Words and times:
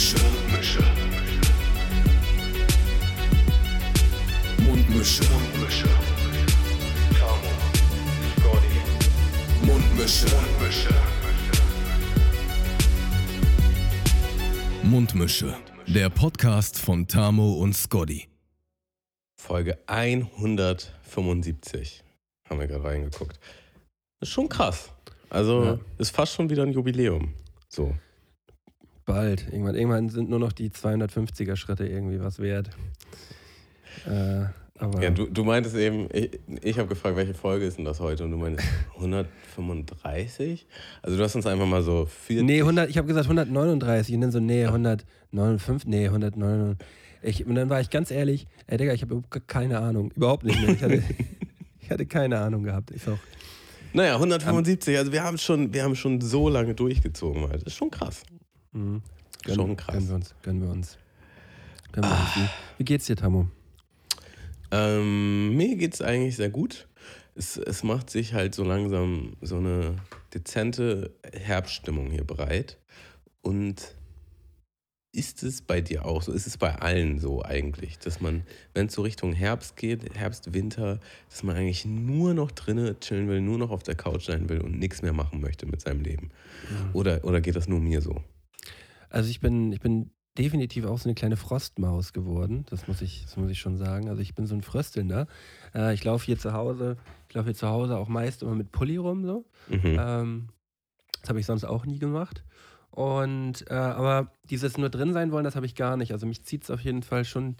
Mundmische. 0.00 0.24
Mundmische. 0.24 0.80
Mundmische. 4.64 5.24
Mundmische. 5.28 5.88
Tamo. 7.18 7.50
Scotty. 8.38 8.78
Mundmische. 9.66 10.24
Mundmische. 10.34 10.94
Mundmische. 14.84 15.54
Der 15.86 16.08
Podcast 16.08 16.78
von 16.78 17.06
Tamo 17.06 17.52
und 17.56 17.74
Scotty. 17.76 18.26
Folge 19.36 19.76
175. 19.86 22.02
Haben 22.48 22.60
wir 22.60 22.68
gerade 22.68 22.84
reingeguckt. 22.84 23.38
Ist 24.20 24.30
schon 24.30 24.48
krass. 24.48 24.88
Also 25.28 25.62
Ja. 25.64 25.78
ist 25.98 26.16
fast 26.16 26.32
schon 26.32 26.48
wieder 26.48 26.62
ein 26.62 26.72
Jubiläum. 26.72 27.34
So. 27.68 27.94
Bald. 29.12 29.46
Irgendwann, 29.50 29.74
irgendwann 29.74 30.08
sind 30.08 30.30
nur 30.30 30.38
noch 30.38 30.52
die 30.52 30.70
250er 30.70 31.56
Schritte 31.56 31.86
irgendwie 31.86 32.20
was 32.20 32.38
wert. 32.38 32.70
Äh, 34.06 34.44
aber 34.78 35.02
Ja, 35.02 35.10
du, 35.10 35.26
du 35.26 35.44
meintest 35.44 35.76
eben, 35.76 36.08
ich, 36.12 36.40
ich 36.62 36.78
habe 36.78 36.88
gefragt, 36.88 37.16
welche 37.16 37.34
Folge 37.34 37.66
ist 37.66 37.76
denn 37.76 37.84
das 37.84 38.00
heute? 38.00 38.24
Und 38.24 38.30
du 38.30 38.38
meintest 38.38 38.68
135? 38.94 40.66
Also 41.02 41.16
du 41.16 41.22
hast 41.22 41.34
uns 41.34 41.46
einfach 41.46 41.66
mal 41.66 41.82
so 41.82 42.06
40. 42.06 42.46
nee, 42.46 42.60
100, 42.60 42.88
ich 42.88 42.96
habe 42.96 43.06
gesagt 43.06 43.26
139 43.26 44.14
und 44.14 44.20
dann 44.22 44.32
so, 44.32 44.40
nee, 44.40 44.64
159, 44.64 45.88
nee, 45.88 46.06
109. 46.06 46.76
Ich, 47.22 47.44
und 47.46 47.54
dann 47.54 47.68
war 47.68 47.80
ich 47.80 47.90
ganz 47.90 48.10
ehrlich, 48.10 48.46
ey 48.66 48.78
Digga, 48.78 48.94
ich 48.94 49.02
habe 49.02 49.22
keine 49.46 49.78
Ahnung. 49.80 50.10
Überhaupt 50.16 50.44
nicht 50.44 50.60
mehr. 50.60 50.70
Ich 50.70 50.82
hatte, 50.82 51.02
ich 51.80 51.90
hatte 51.90 52.06
keine 52.06 52.38
Ahnung 52.38 52.62
gehabt. 52.62 52.90
Ich 52.92 53.06
auch, 53.06 53.18
Naja, 53.92 54.14
175. 54.14 54.96
Also 54.96 55.12
wir 55.12 55.22
haben 55.22 55.36
schon, 55.36 55.74
wir 55.74 55.82
haben 55.82 55.96
schon 55.96 56.20
so 56.22 56.48
lange 56.48 56.74
durchgezogen. 56.74 57.42
Halt. 57.42 57.56
Das 57.56 57.64
ist 57.64 57.74
schon 57.74 57.90
krass. 57.90 58.22
Mhm. 58.72 59.02
Gönnen, 59.42 59.56
Schon 59.56 59.76
krass. 59.76 59.94
Gönnen 59.94 60.08
wir 60.08 60.14
uns. 60.14 60.34
Gönnen 60.42 60.62
wir 60.62 60.70
uns. 60.70 60.98
Gönnen 61.92 62.10
wir 62.10 62.18
uns. 62.18 62.36
Wie, 62.36 62.78
wie 62.78 62.84
geht's 62.84 63.06
dir, 63.06 63.16
Tammo? 63.16 63.48
Ähm, 64.70 65.56
mir 65.56 65.76
geht 65.76 65.94
es 65.94 66.02
eigentlich 66.02 66.36
sehr 66.36 66.50
gut. 66.50 66.86
Es, 67.34 67.56
es 67.56 67.82
macht 67.82 68.10
sich 68.10 68.34
halt 68.34 68.54
so 68.54 68.64
langsam 68.64 69.36
so 69.40 69.56
eine 69.56 69.96
dezente 70.34 71.14
Herbststimmung 71.32 72.10
hier 72.10 72.24
bereit. 72.24 72.78
Und 73.42 73.96
ist 75.12 75.42
es 75.42 75.62
bei 75.62 75.80
dir 75.80 76.04
auch 76.04 76.22
so? 76.22 76.32
Ist 76.32 76.46
es 76.46 76.56
bei 76.56 76.76
allen 76.76 77.18
so 77.18 77.42
eigentlich, 77.42 77.98
dass 77.98 78.20
man, 78.20 78.44
wenn 78.74 78.86
es 78.86 78.92
so 78.92 79.02
Richtung 79.02 79.32
Herbst 79.32 79.76
geht, 79.76 80.14
Herbst, 80.14 80.54
Winter, 80.54 81.00
dass 81.28 81.42
man 81.42 81.56
eigentlich 81.56 81.84
nur 81.84 82.34
noch 82.34 82.52
drinnen 82.52 82.98
chillen 83.00 83.28
will, 83.28 83.40
nur 83.40 83.58
noch 83.58 83.70
auf 83.70 83.82
der 83.82 83.96
Couch 83.96 84.26
sein 84.26 84.48
will 84.48 84.60
und 84.60 84.78
nichts 84.78 85.02
mehr 85.02 85.12
machen 85.12 85.40
möchte 85.40 85.66
mit 85.66 85.80
seinem 85.80 86.02
Leben? 86.02 86.30
Oder, 86.92 87.24
oder 87.24 87.40
geht 87.40 87.56
das 87.56 87.66
nur 87.66 87.80
mir 87.80 88.02
so? 88.02 88.22
Also 89.10 89.28
ich 89.28 89.40
bin, 89.40 89.72
ich 89.72 89.80
bin 89.80 90.12
definitiv 90.38 90.86
auch 90.86 90.98
so 90.98 91.08
eine 91.08 91.14
kleine 91.14 91.36
Frostmaus 91.36 92.12
geworden. 92.12 92.64
Das 92.70 92.88
muss 92.88 93.02
ich, 93.02 93.24
das 93.24 93.36
muss 93.36 93.50
ich 93.50 93.58
schon 93.58 93.76
sagen. 93.76 94.08
Also 94.08 94.22
ich 94.22 94.34
bin 94.34 94.46
so 94.46 94.54
ein 94.54 94.62
Fröstelnder. 94.62 95.26
Äh, 95.74 95.92
ich 95.94 96.04
laufe 96.04 96.24
hier 96.24 96.38
zu 96.38 96.52
Hause, 96.52 96.96
ich 97.28 97.34
laufe 97.34 97.46
hier 97.46 97.54
zu 97.54 97.68
Hause 97.68 97.98
auch 97.98 98.08
meist 98.08 98.42
immer 98.42 98.54
mit 98.54 98.72
Pulli 98.72 98.96
rum 98.96 99.26
so. 99.26 99.44
Mhm. 99.68 99.98
Ähm, 99.98 100.48
das 101.20 101.28
habe 101.28 101.40
ich 101.40 101.46
sonst 101.46 101.64
auch 101.64 101.84
nie 101.84 101.98
gemacht. 101.98 102.44
Und 102.90 103.70
äh, 103.70 103.74
aber 103.74 104.32
dieses 104.48 104.78
nur 104.78 104.88
drin 104.88 105.12
sein 105.12 105.30
wollen, 105.30 105.44
das 105.44 105.56
habe 105.56 105.66
ich 105.66 105.74
gar 105.74 105.96
nicht. 105.96 106.12
Also 106.12 106.26
mich 106.26 106.44
zieht 106.44 106.64
es 106.64 106.70
auf 106.70 106.80
jeden 106.80 107.02
Fall 107.02 107.24
schon 107.24 107.56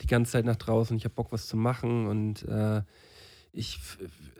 die 0.00 0.06
ganze 0.06 0.32
Zeit 0.32 0.44
nach 0.44 0.56
draußen. 0.56 0.96
Ich 0.96 1.04
habe 1.04 1.14
Bock, 1.14 1.32
was 1.32 1.46
zu 1.46 1.56
machen 1.56 2.06
und 2.06 2.42
äh, 2.44 2.82
ich 3.52 3.78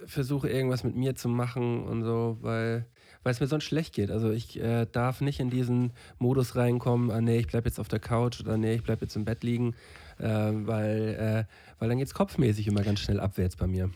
versuche 0.07 0.49
irgendwas 0.49 0.85
mit 0.85 0.97
mir 0.97 1.15
zu 1.15 1.29
machen 1.29 1.85
und 1.85 2.05
so, 2.05 2.39
weil 2.41 2.87
weil 3.23 3.33
es 3.33 3.41
mir 3.41 3.47
sonst 3.47 3.65
schlecht 3.65 3.95
geht. 3.95 4.11
Also 4.11 4.31
ich 4.31 4.59
äh, 4.59 4.87
darf 4.91 5.21
nicht 5.21 5.41
in 5.41 5.51
diesen 5.51 5.93
Modus 6.19 6.57
reinkommen, 6.57 7.11
ah 7.11 7.21
nee, 7.21 7.39
ich 7.39 7.47
bleib 7.49 7.67
jetzt 7.67 7.79
auf 7.79 7.89
der 7.89 7.99
Couch 7.99 8.41
oder 8.41 8.57
nee, 8.57 8.75
ich 8.75 8.83
bleib 8.83 9.03
jetzt 9.03 9.17
im 9.17 9.25
Bett 9.25 9.43
liegen, 9.45 9.75
äh, 10.19 10.27
weil, 10.27 11.47
äh, 11.49 11.79
weil 11.79 11.89
dann 11.89 11.99
geht's 11.99 12.15
kopfmäßig 12.15 12.67
immer 12.67 12.83
ganz 12.83 13.01
schnell 13.01 13.21
abwärts 13.21 13.57
bei 13.57 13.67
mir. 13.67 13.91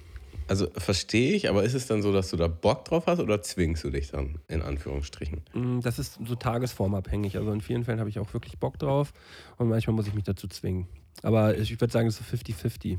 Also 0.46 0.68
verstehe 0.76 1.32
ich, 1.32 1.48
aber 1.48 1.62
ist 1.64 1.72
es 1.72 1.86
dann 1.86 2.02
so, 2.02 2.12
dass 2.12 2.28
du 2.30 2.36
da 2.36 2.48
Bock 2.48 2.84
drauf 2.84 3.06
hast 3.06 3.18
oder 3.18 3.40
zwingst 3.40 3.82
du 3.84 3.90
dich 3.90 4.10
dann, 4.10 4.40
in 4.48 4.60
Anführungsstrichen? 4.60 5.40
Mm, 5.54 5.80
Das 5.80 5.98
ist 5.98 6.18
so 6.22 6.34
tagesformabhängig. 6.34 7.38
Also 7.38 7.50
in 7.50 7.62
vielen 7.62 7.84
Fällen 7.84 7.98
habe 7.98 8.10
ich 8.10 8.18
auch 8.18 8.34
wirklich 8.34 8.58
Bock 8.58 8.78
drauf 8.78 9.14
und 9.56 9.70
manchmal 9.70 9.96
muss 9.96 10.06
ich 10.06 10.12
mich 10.12 10.24
dazu 10.24 10.46
zwingen. 10.46 10.86
Aber 11.22 11.56
ich 11.56 11.80
würde 11.80 11.90
sagen, 11.90 12.08
es 12.08 12.20
ist 12.20 12.28
so 12.30 12.36
50-50. 12.36 12.98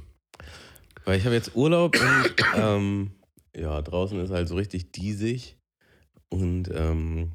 Weil 1.06 1.18
ich 1.18 1.26
habe 1.26 1.36
jetzt 1.36 1.56
Urlaub 1.56 1.96
und 1.96 2.36
ähm, 2.56 3.12
ja, 3.56 3.82
draußen 3.82 4.20
ist 4.20 4.32
halt 4.32 4.48
so 4.48 4.56
richtig 4.56 4.92
diesig. 4.92 5.58
Und 6.30 6.70
ähm, 6.74 7.32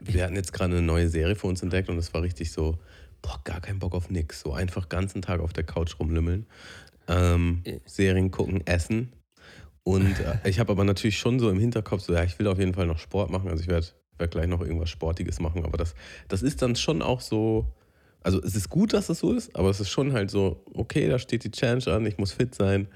wir 0.00 0.24
hatten 0.24 0.36
jetzt 0.36 0.52
gerade 0.52 0.76
eine 0.76 0.82
neue 0.82 1.08
Serie 1.08 1.34
für 1.34 1.46
uns 1.46 1.62
entdeckt 1.62 1.88
und 1.88 1.96
es 1.96 2.12
war 2.14 2.22
richtig 2.22 2.52
so, 2.52 2.78
boah, 3.22 3.40
gar 3.44 3.60
kein 3.60 3.78
Bock 3.78 3.94
auf 3.94 4.10
nix. 4.10 4.40
So 4.40 4.52
einfach 4.52 4.88
ganzen 4.88 5.22
Tag 5.22 5.40
auf 5.40 5.52
der 5.52 5.64
Couch 5.64 5.98
rumlümmeln, 5.98 6.46
ähm, 7.08 7.62
Äh. 7.64 7.80
Serien 7.86 8.30
gucken, 8.30 8.64
essen. 8.66 9.12
Und 9.82 10.20
äh, 10.20 10.48
ich 10.48 10.60
habe 10.60 10.72
aber 10.72 10.84
natürlich 10.84 11.18
schon 11.18 11.40
so 11.40 11.50
im 11.50 11.58
Hinterkopf, 11.58 12.02
so 12.02 12.12
ja, 12.12 12.22
ich 12.22 12.38
will 12.38 12.46
auf 12.46 12.58
jeden 12.58 12.74
Fall 12.74 12.86
noch 12.86 12.98
Sport 12.98 13.30
machen. 13.30 13.48
Also 13.48 13.62
ich 13.62 13.68
werde 13.68 13.86
werd 14.18 14.32
gleich 14.32 14.46
noch 14.48 14.60
irgendwas 14.60 14.90
Sportiges 14.90 15.40
machen. 15.40 15.64
Aber 15.64 15.78
das, 15.78 15.94
das 16.28 16.42
ist 16.42 16.60
dann 16.62 16.76
schon 16.76 17.02
auch 17.02 17.20
so, 17.20 17.72
also 18.22 18.42
es 18.42 18.54
ist 18.56 18.68
gut, 18.68 18.92
dass 18.92 19.08
es 19.08 19.18
so 19.20 19.32
ist, 19.32 19.54
aber 19.56 19.70
es 19.70 19.80
ist 19.80 19.90
schon 19.90 20.12
halt 20.12 20.30
so, 20.30 20.62
okay, 20.74 21.08
da 21.08 21.18
steht 21.18 21.44
die 21.44 21.50
Challenge 21.50 21.86
an, 21.88 22.06
ich 22.06 22.18
muss 22.18 22.32
fit 22.32 22.54
sein. 22.54 22.88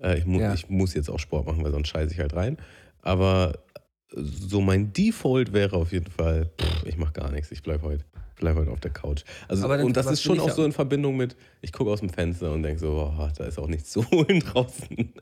Äh, 0.00 0.18
ich, 0.18 0.26
mu 0.26 0.40
Ja. 0.40 0.54
ich 0.54 0.68
muss 0.70 0.94
jetzt 0.94 1.10
auch 1.10 1.18
Sport 1.18 1.46
machen, 1.46 1.62
weil 1.64 1.72
sonst 1.72 1.88
scheiße 1.88 2.12
ich 2.14 2.20
halt 2.20 2.34
rein. 2.34 2.56
Aber 3.02 3.58
so 4.14 4.60
mein 4.60 4.92
Default 4.92 5.52
wäre 5.52 5.76
auf 5.76 5.92
jeden 5.92 6.10
Fall, 6.10 6.50
pff, 6.60 6.84
ich 6.86 6.96
mache 6.96 7.12
gar 7.12 7.30
nichts, 7.30 7.50
ich 7.50 7.62
bleibe 7.62 7.82
heute 7.82 8.04
bleib 8.40 8.54
heute 8.56 8.70
auf 8.70 8.78
der 8.78 8.92
Couch. 8.92 9.24
Also, 9.48 9.66
dann- 9.66 9.82
und 9.82 9.96
das 9.96 10.06
ist 10.06 10.22
schon 10.22 10.38
auch 10.38 10.50
so 10.50 10.64
in 10.64 10.70
Verbindung 10.70 11.16
mit, 11.16 11.34
ich 11.60 11.72
gucke 11.72 11.90
aus 11.90 11.98
dem 11.98 12.08
Fenster 12.08 12.52
und 12.52 12.62
denke 12.62 12.78
so, 12.78 12.92
boah, 12.92 13.32
da 13.36 13.44
ist 13.46 13.58
auch 13.58 13.66
nichts 13.66 13.90
zu 13.90 14.04
holen 14.12 14.38
draußen. 14.38 15.12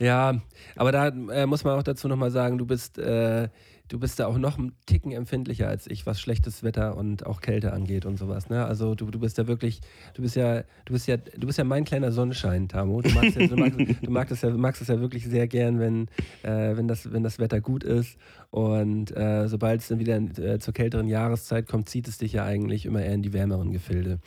Ja, 0.00 0.40
aber 0.74 0.90
da 0.90 1.08
äh, 1.08 1.46
muss 1.46 1.62
man 1.62 1.78
auch 1.78 1.84
dazu 1.84 2.08
nochmal 2.08 2.32
sagen, 2.32 2.58
du 2.58 2.66
bist, 2.66 2.98
äh, 2.98 3.48
du 3.88 3.98
bist 3.98 4.18
da 4.18 4.26
auch 4.26 4.38
noch 4.38 4.58
einen 4.58 4.72
Ticken 4.86 5.12
empfindlicher 5.12 5.68
als 5.68 5.86
ich, 5.86 6.06
was 6.06 6.20
schlechtes 6.20 6.62
Wetter 6.62 6.96
und 6.96 7.26
auch 7.26 7.40
Kälte 7.40 7.72
angeht 7.72 8.06
und 8.06 8.18
sowas. 8.18 8.48
Ne? 8.48 8.64
Also 8.64 8.94
du, 8.94 9.10
du 9.10 9.18
bist 9.18 9.36
ja 9.36 9.46
wirklich, 9.46 9.80
du 10.14 10.22
bist 10.22 10.36
ja, 10.36 10.62
du 10.84 10.92
bist 10.92 11.06
ja, 11.06 11.18
du 11.18 11.46
bist 11.46 11.58
ja 11.58 11.64
mein 11.64 11.84
kleiner 11.84 12.10
Sonnenschein, 12.10 12.68
Tamo. 12.68 13.02
Du 13.02 13.10
magst, 13.10 13.36
ja, 13.36 13.46
du 13.46 13.56
magst, 13.56 13.78
du 13.78 14.10
magst, 14.10 14.32
es, 14.32 14.42
ja, 14.42 14.50
magst 14.50 14.80
es 14.80 14.88
ja 14.88 15.00
wirklich 15.00 15.26
sehr 15.26 15.46
gern, 15.46 15.78
wenn, 15.80 16.08
äh, 16.42 16.76
wenn, 16.76 16.88
das, 16.88 17.12
wenn 17.12 17.22
das 17.22 17.38
Wetter 17.38 17.60
gut 17.60 17.84
ist. 17.84 18.16
Und 18.50 19.14
äh, 19.16 19.48
sobald 19.48 19.82
es 19.82 19.88
dann 19.88 19.98
wieder 19.98 20.16
äh, 20.16 20.58
zur 20.58 20.72
kälteren 20.72 21.08
Jahreszeit 21.08 21.68
kommt, 21.68 21.88
zieht 21.88 22.08
es 22.08 22.18
dich 22.18 22.32
ja 22.32 22.44
eigentlich 22.44 22.86
immer 22.86 23.02
eher 23.02 23.14
in 23.14 23.22
die 23.22 23.32
wärmeren 23.32 23.72
Gefilde. 23.72 24.18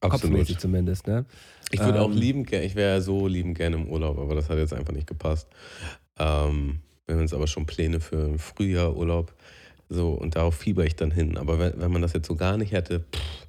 Kopfmäßig 0.00 0.58
zumindest, 0.58 1.06
ne? 1.06 1.24
Ich 1.72 1.80
würde 1.80 2.00
auch 2.00 2.10
Ähm, 2.10 2.16
lieben 2.16 2.44
gerne, 2.44 2.64
ich 2.66 2.74
wäre 2.74 2.96
ja 2.96 3.00
so 3.00 3.28
liebend 3.28 3.56
gerne 3.56 3.76
im 3.76 3.86
Urlaub, 3.86 4.18
aber 4.18 4.34
das 4.34 4.48
hat 4.48 4.58
jetzt 4.58 4.72
einfach 4.72 4.92
nicht 4.92 5.06
gepasst. 5.06 5.48
Ähm, 6.18 6.80
wir 7.10 7.16
haben 7.16 7.22
jetzt 7.22 7.34
aber 7.34 7.48
schon 7.48 7.66
Pläne 7.66 7.98
für 8.00 8.24
einen 8.24 8.38
Frühjahr 8.38 8.96
Urlaub. 8.96 9.34
So, 9.88 10.12
und 10.12 10.36
darauf 10.36 10.54
fieber 10.54 10.86
ich 10.86 10.94
dann 10.94 11.10
hin. 11.10 11.36
Aber 11.36 11.58
wenn, 11.58 11.80
wenn 11.80 11.90
man 11.90 12.02
das 12.02 12.12
jetzt 12.12 12.28
so 12.28 12.36
gar 12.36 12.56
nicht 12.56 12.72
hätte, 12.72 13.00
pff, 13.00 13.46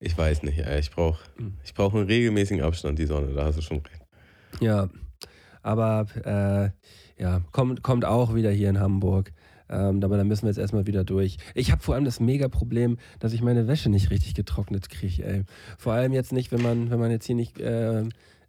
ich 0.00 0.18
weiß 0.18 0.42
nicht. 0.42 0.58
ey, 0.58 0.80
Ich 0.80 0.90
brauche 0.90 1.20
ich 1.64 1.72
brauch 1.72 1.94
einen 1.94 2.06
regelmäßigen 2.06 2.64
Abstand, 2.64 2.98
die 2.98 3.06
Sonne, 3.06 3.32
da 3.32 3.44
hast 3.44 3.58
du 3.58 3.62
schon 3.62 3.78
recht. 3.78 4.02
Ja, 4.60 4.88
aber 5.62 6.06
äh, 6.24 7.22
ja, 7.22 7.42
kommt, 7.52 7.82
kommt 7.82 8.04
auch 8.04 8.34
wieder 8.34 8.50
hier 8.50 8.68
in 8.68 8.80
Hamburg. 8.80 9.32
Ähm, 9.68 10.02
aber 10.02 10.16
da 10.16 10.24
müssen 10.24 10.42
wir 10.42 10.50
jetzt 10.50 10.58
erstmal 10.58 10.86
wieder 10.86 11.04
durch. 11.04 11.38
Ich 11.54 11.70
habe 11.70 11.82
vor 11.82 11.94
allem 11.94 12.04
das 12.04 12.20
Mega-Problem, 12.20 12.98
dass 13.20 13.32
ich 13.32 13.42
meine 13.42 13.68
Wäsche 13.68 13.88
nicht 13.88 14.10
richtig 14.10 14.34
getrocknet 14.34 14.90
kriege. 14.90 15.44
Vor 15.78 15.92
allem 15.92 16.12
jetzt 16.12 16.32
nicht, 16.32 16.52
wenn 16.52 16.62
man, 16.62 16.90
wenn 16.90 16.98
man 16.98 17.10
jetzt 17.10 17.26
hier 17.26 17.36
nicht 17.36 17.60
äh, 17.60 18.04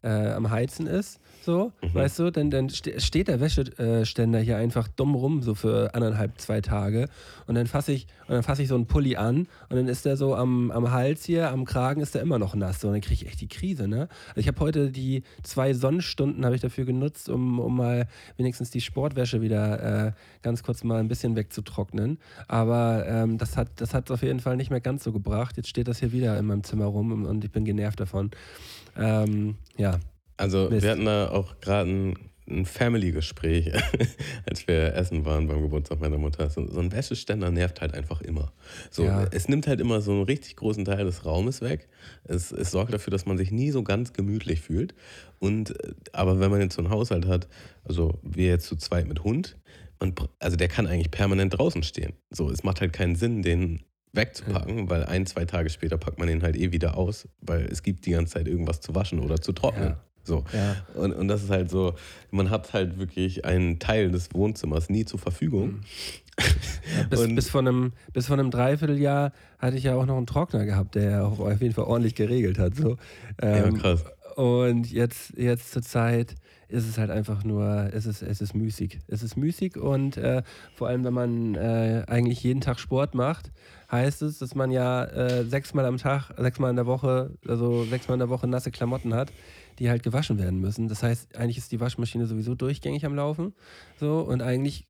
äh, 0.07 0.31
am 0.31 0.49
Heizen 0.49 0.87
ist, 0.87 1.19
so, 1.47 1.71
weißt 1.93 2.19
du, 2.19 2.29
dann, 2.29 2.49
dann 2.49 2.69
ste 2.69 2.99
steht 2.99 3.29
der 3.29 3.39
Wäscheständer 3.39 4.39
hier 4.39 4.57
einfach 4.57 4.89
dumm 4.89 5.15
rum, 5.15 5.41
so 5.41 5.55
für 5.55 5.93
anderthalb, 5.95 6.41
zwei 6.41 6.59
Tage. 6.59 7.07
Und 7.45 7.55
dann 7.55 7.67
fasse 7.67 7.93
ich, 7.93 8.05
und 8.27 8.33
dann 8.33 8.43
fasse 8.43 8.63
ich 8.63 8.67
so 8.67 8.75
einen 8.75 8.85
Pulli 8.85 9.15
an 9.15 9.47
und 9.69 9.77
dann 9.77 9.87
ist 9.87 10.05
der 10.05 10.17
so 10.17 10.35
am, 10.35 10.71
am 10.71 10.91
Hals 10.91 11.23
hier, 11.23 11.49
am 11.51 11.63
Kragen 11.63 12.01
ist 12.01 12.15
der 12.15 12.21
immer 12.21 12.37
noch 12.37 12.53
nass. 12.53 12.81
So, 12.81 12.87
und 12.87 12.95
dann 12.95 13.01
kriege 13.01 13.13
ich 13.13 13.27
echt 13.27 13.39
die 13.39 13.47
Krise, 13.47 13.87
ne? 13.87 14.09
Also 14.29 14.41
ich 14.41 14.49
habe 14.49 14.59
heute 14.59 14.91
die 14.91 15.23
zwei 15.43 15.73
Sonnenstunden 15.73 16.43
habe 16.43 16.55
ich 16.55 16.61
dafür 16.61 16.83
genutzt, 16.83 17.29
um, 17.29 17.59
um 17.59 17.77
mal 17.77 18.07
wenigstens 18.35 18.69
die 18.69 18.81
Sportwäsche 18.81 19.41
wieder 19.41 20.07
äh, 20.07 20.11
ganz 20.41 20.63
kurz 20.63 20.83
mal 20.83 20.99
ein 20.99 21.07
bisschen 21.07 21.37
wegzutrocknen. 21.37 22.17
Aber 22.49 23.05
ähm, 23.07 23.37
das 23.37 23.55
hat 23.55 23.69
das 23.77 23.93
hat 23.93 24.11
auf 24.11 24.21
jeden 24.21 24.41
Fall 24.41 24.57
nicht 24.57 24.69
mehr 24.69 24.81
ganz 24.81 25.05
so 25.05 25.13
gebracht. 25.13 25.55
Jetzt 25.55 25.69
steht 25.69 25.87
das 25.87 25.99
hier 25.99 26.11
wieder 26.11 26.37
in 26.37 26.45
meinem 26.45 26.63
Zimmer 26.65 26.85
rum 26.85 27.25
und 27.25 27.45
ich 27.45 27.51
bin 27.51 27.63
genervt 27.63 28.01
davon. 28.01 28.31
Ähm, 28.97 29.55
ja, 29.77 29.99
Also 30.37 30.69
Mist. 30.69 30.83
wir 30.83 30.91
hatten 30.91 31.05
da 31.05 31.29
auch 31.29 31.59
gerade 31.61 31.89
ein, 31.89 32.17
ein 32.49 32.65
Family-Gespräch, 32.65 33.71
als 34.49 34.67
wir 34.67 34.93
essen 34.95 35.25
waren 35.25 35.47
beim 35.47 35.61
Geburtstag 35.61 35.99
meiner 35.99 36.17
Mutter. 36.17 36.49
So, 36.49 36.65
so 36.67 36.79
ein 36.79 36.91
Wäscheständer 36.91 37.51
nervt 37.51 37.81
halt 37.81 37.93
einfach 37.93 38.21
immer. 38.21 38.53
So, 38.89 39.03
Ja. 39.03 39.25
Es 39.31 39.49
nimmt 39.49 39.67
halt 39.67 39.81
immer 39.81 40.01
so 40.01 40.11
einen 40.11 40.23
richtig 40.23 40.55
großen 40.55 40.85
Teil 40.85 41.05
des 41.05 41.25
Raumes 41.25 41.61
weg. 41.61 41.89
Es, 42.23 42.51
es 42.51 42.71
sorgt 42.71 42.93
dafür, 42.93 43.11
dass 43.11 43.25
man 43.25 43.37
sich 43.37 43.51
nie 43.51 43.71
so 43.71 43.83
ganz 43.83 44.13
gemütlich 44.13 44.61
fühlt. 44.61 44.95
Und 45.39 45.71
äh, 45.83 45.93
aber 46.13 46.39
wenn 46.39 46.51
man 46.51 46.61
jetzt 46.61 46.75
so 46.75 46.81
einen 46.81 46.89
Haushalt 46.91 47.27
hat, 47.27 47.47
also 47.83 48.19
wir 48.23 48.47
jetzt 48.47 48.67
zu 48.67 48.75
zweit 48.77 49.07
mit 49.07 49.23
Hund, 49.23 49.57
man, 49.99 50.13
also 50.39 50.55
der 50.57 50.67
kann 50.67 50.87
eigentlich 50.87 51.11
permanent 51.11 51.57
draußen 51.57 51.83
stehen. 51.83 52.13
So, 52.29 52.49
es 52.49 52.63
macht 52.63 52.81
halt 52.81 52.93
keinen 52.93 53.15
Sinn, 53.15 53.41
den 53.41 53.81
wegzupacken, 54.13 54.89
weil 54.89 55.05
ein, 55.05 55.25
zwei 55.25 55.45
Tage 55.45 55.69
später 55.69 55.97
packt 55.97 56.19
man 56.19 56.27
den 56.27 56.43
halt 56.43 56.55
eh 56.55 56.71
wieder 56.71 56.97
aus, 56.97 57.27
weil 57.41 57.65
es 57.65 57.83
gibt 57.83 58.05
die 58.05 58.11
ganze 58.11 58.33
Zeit 58.33 58.47
irgendwas 58.47 58.81
zu 58.81 58.95
waschen 58.95 59.19
oder 59.19 59.39
zu 59.41 59.51
trocknen. 59.51 59.89
Ja. 59.89 60.03
So. 60.23 60.43
Ja. 60.53 60.75
Und, 60.93 61.13
und 61.13 61.27
das 61.29 61.43
ist 61.43 61.49
halt 61.49 61.69
so, 61.69 61.95
man 62.31 62.49
hat 62.49 62.73
halt 62.73 62.99
wirklich 62.99 63.45
einen 63.45 63.79
Teil 63.79 64.11
des 64.11 64.33
Wohnzimmers 64.33 64.89
nie 64.89 65.05
zur 65.05 65.19
Verfügung. 65.19 65.67
Mhm. 65.67 65.81
Ja, 66.97 67.07
bis, 67.09 67.27
bis, 67.35 67.49
vor 67.49 67.61
einem, 67.61 67.93
bis 68.13 68.27
vor 68.27 68.37
einem 68.37 68.51
Dreivierteljahr 68.51 69.31
hatte 69.57 69.77
ich 69.77 69.83
ja 69.83 69.95
auch 69.95 70.05
noch 70.05 70.17
einen 70.17 70.27
Trockner 70.27 70.65
gehabt, 70.65 70.95
der 70.95 71.09
ja 71.09 71.23
auch 71.23 71.39
auf 71.39 71.61
jeden 71.61 71.73
Fall 71.73 71.85
ordentlich 71.85 72.15
geregelt 72.15 72.59
hat. 72.59 72.75
So. 72.75 72.97
Ja, 73.41 73.65
Ähm, 73.65 73.77
krass. 73.77 74.03
Und 74.35 74.91
jetzt, 74.91 75.33
jetzt 75.35 75.71
zur 75.71 75.81
Zeit 75.81 76.35
ist 76.67 76.87
es 76.87 76.97
halt 76.97 77.09
einfach 77.09 77.43
nur, 77.43 77.89
es 77.93 78.05
ist, 78.05 78.21
es 78.21 78.41
ist 78.41 78.53
müßig. 78.53 78.99
Es 79.07 79.23
ist 79.23 79.37
müßig 79.37 79.77
und 79.77 80.17
äh, 80.17 80.43
vor 80.75 80.89
allem, 80.89 81.03
wenn 81.05 81.13
man 81.13 81.55
äh, 81.55 82.03
eigentlich 82.07 82.43
jeden 82.43 82.61
Tag 82.61 82.79
Sport 82.79 83.15
macht, 83.15 83.51
heißt 83.91 84.21
es, 84.21 84.39
dass 84.39 84.55
man 84.55 84.71
ja 84.71 85.05
äh, 85.05 85.45
sechsmal 85.45 85.85
am 85.85 85.97
Tag, 85.97 86.31
sechsmal 86.37 86.69
in 86.69 86.75
der 86.75 86.85
Woche, 86.85 87.37
also 87.47 87.85
sechsmal 87.85 88.15
in 88.15 88.19
der 88.19 88.29
Woche 88.29 88.47
nasse 88.47 88.71
Klamotten 88.71 89.13
hat, 89.13 89.31
die 89.79 89.89
halt 89.89 90.03
gewaschen 90.03 90.37
werden 90.39 90.59
müssen. 90.59 90.87
Das 90.87 91.03
heißt, 91.03 91.35
eigentlich 91.37 91.57
ist 91.57 91.71
die 91.71 91.79
Waschmaschine 91.79 92.25
sowieso 92.27 92.55
durchgängig 92.55 93.05
am 93.05 93.15
Laufen. 93.15 93.53
So, 93.99 94.21
und 94.21 94.41
eigentlich 94.41 94.87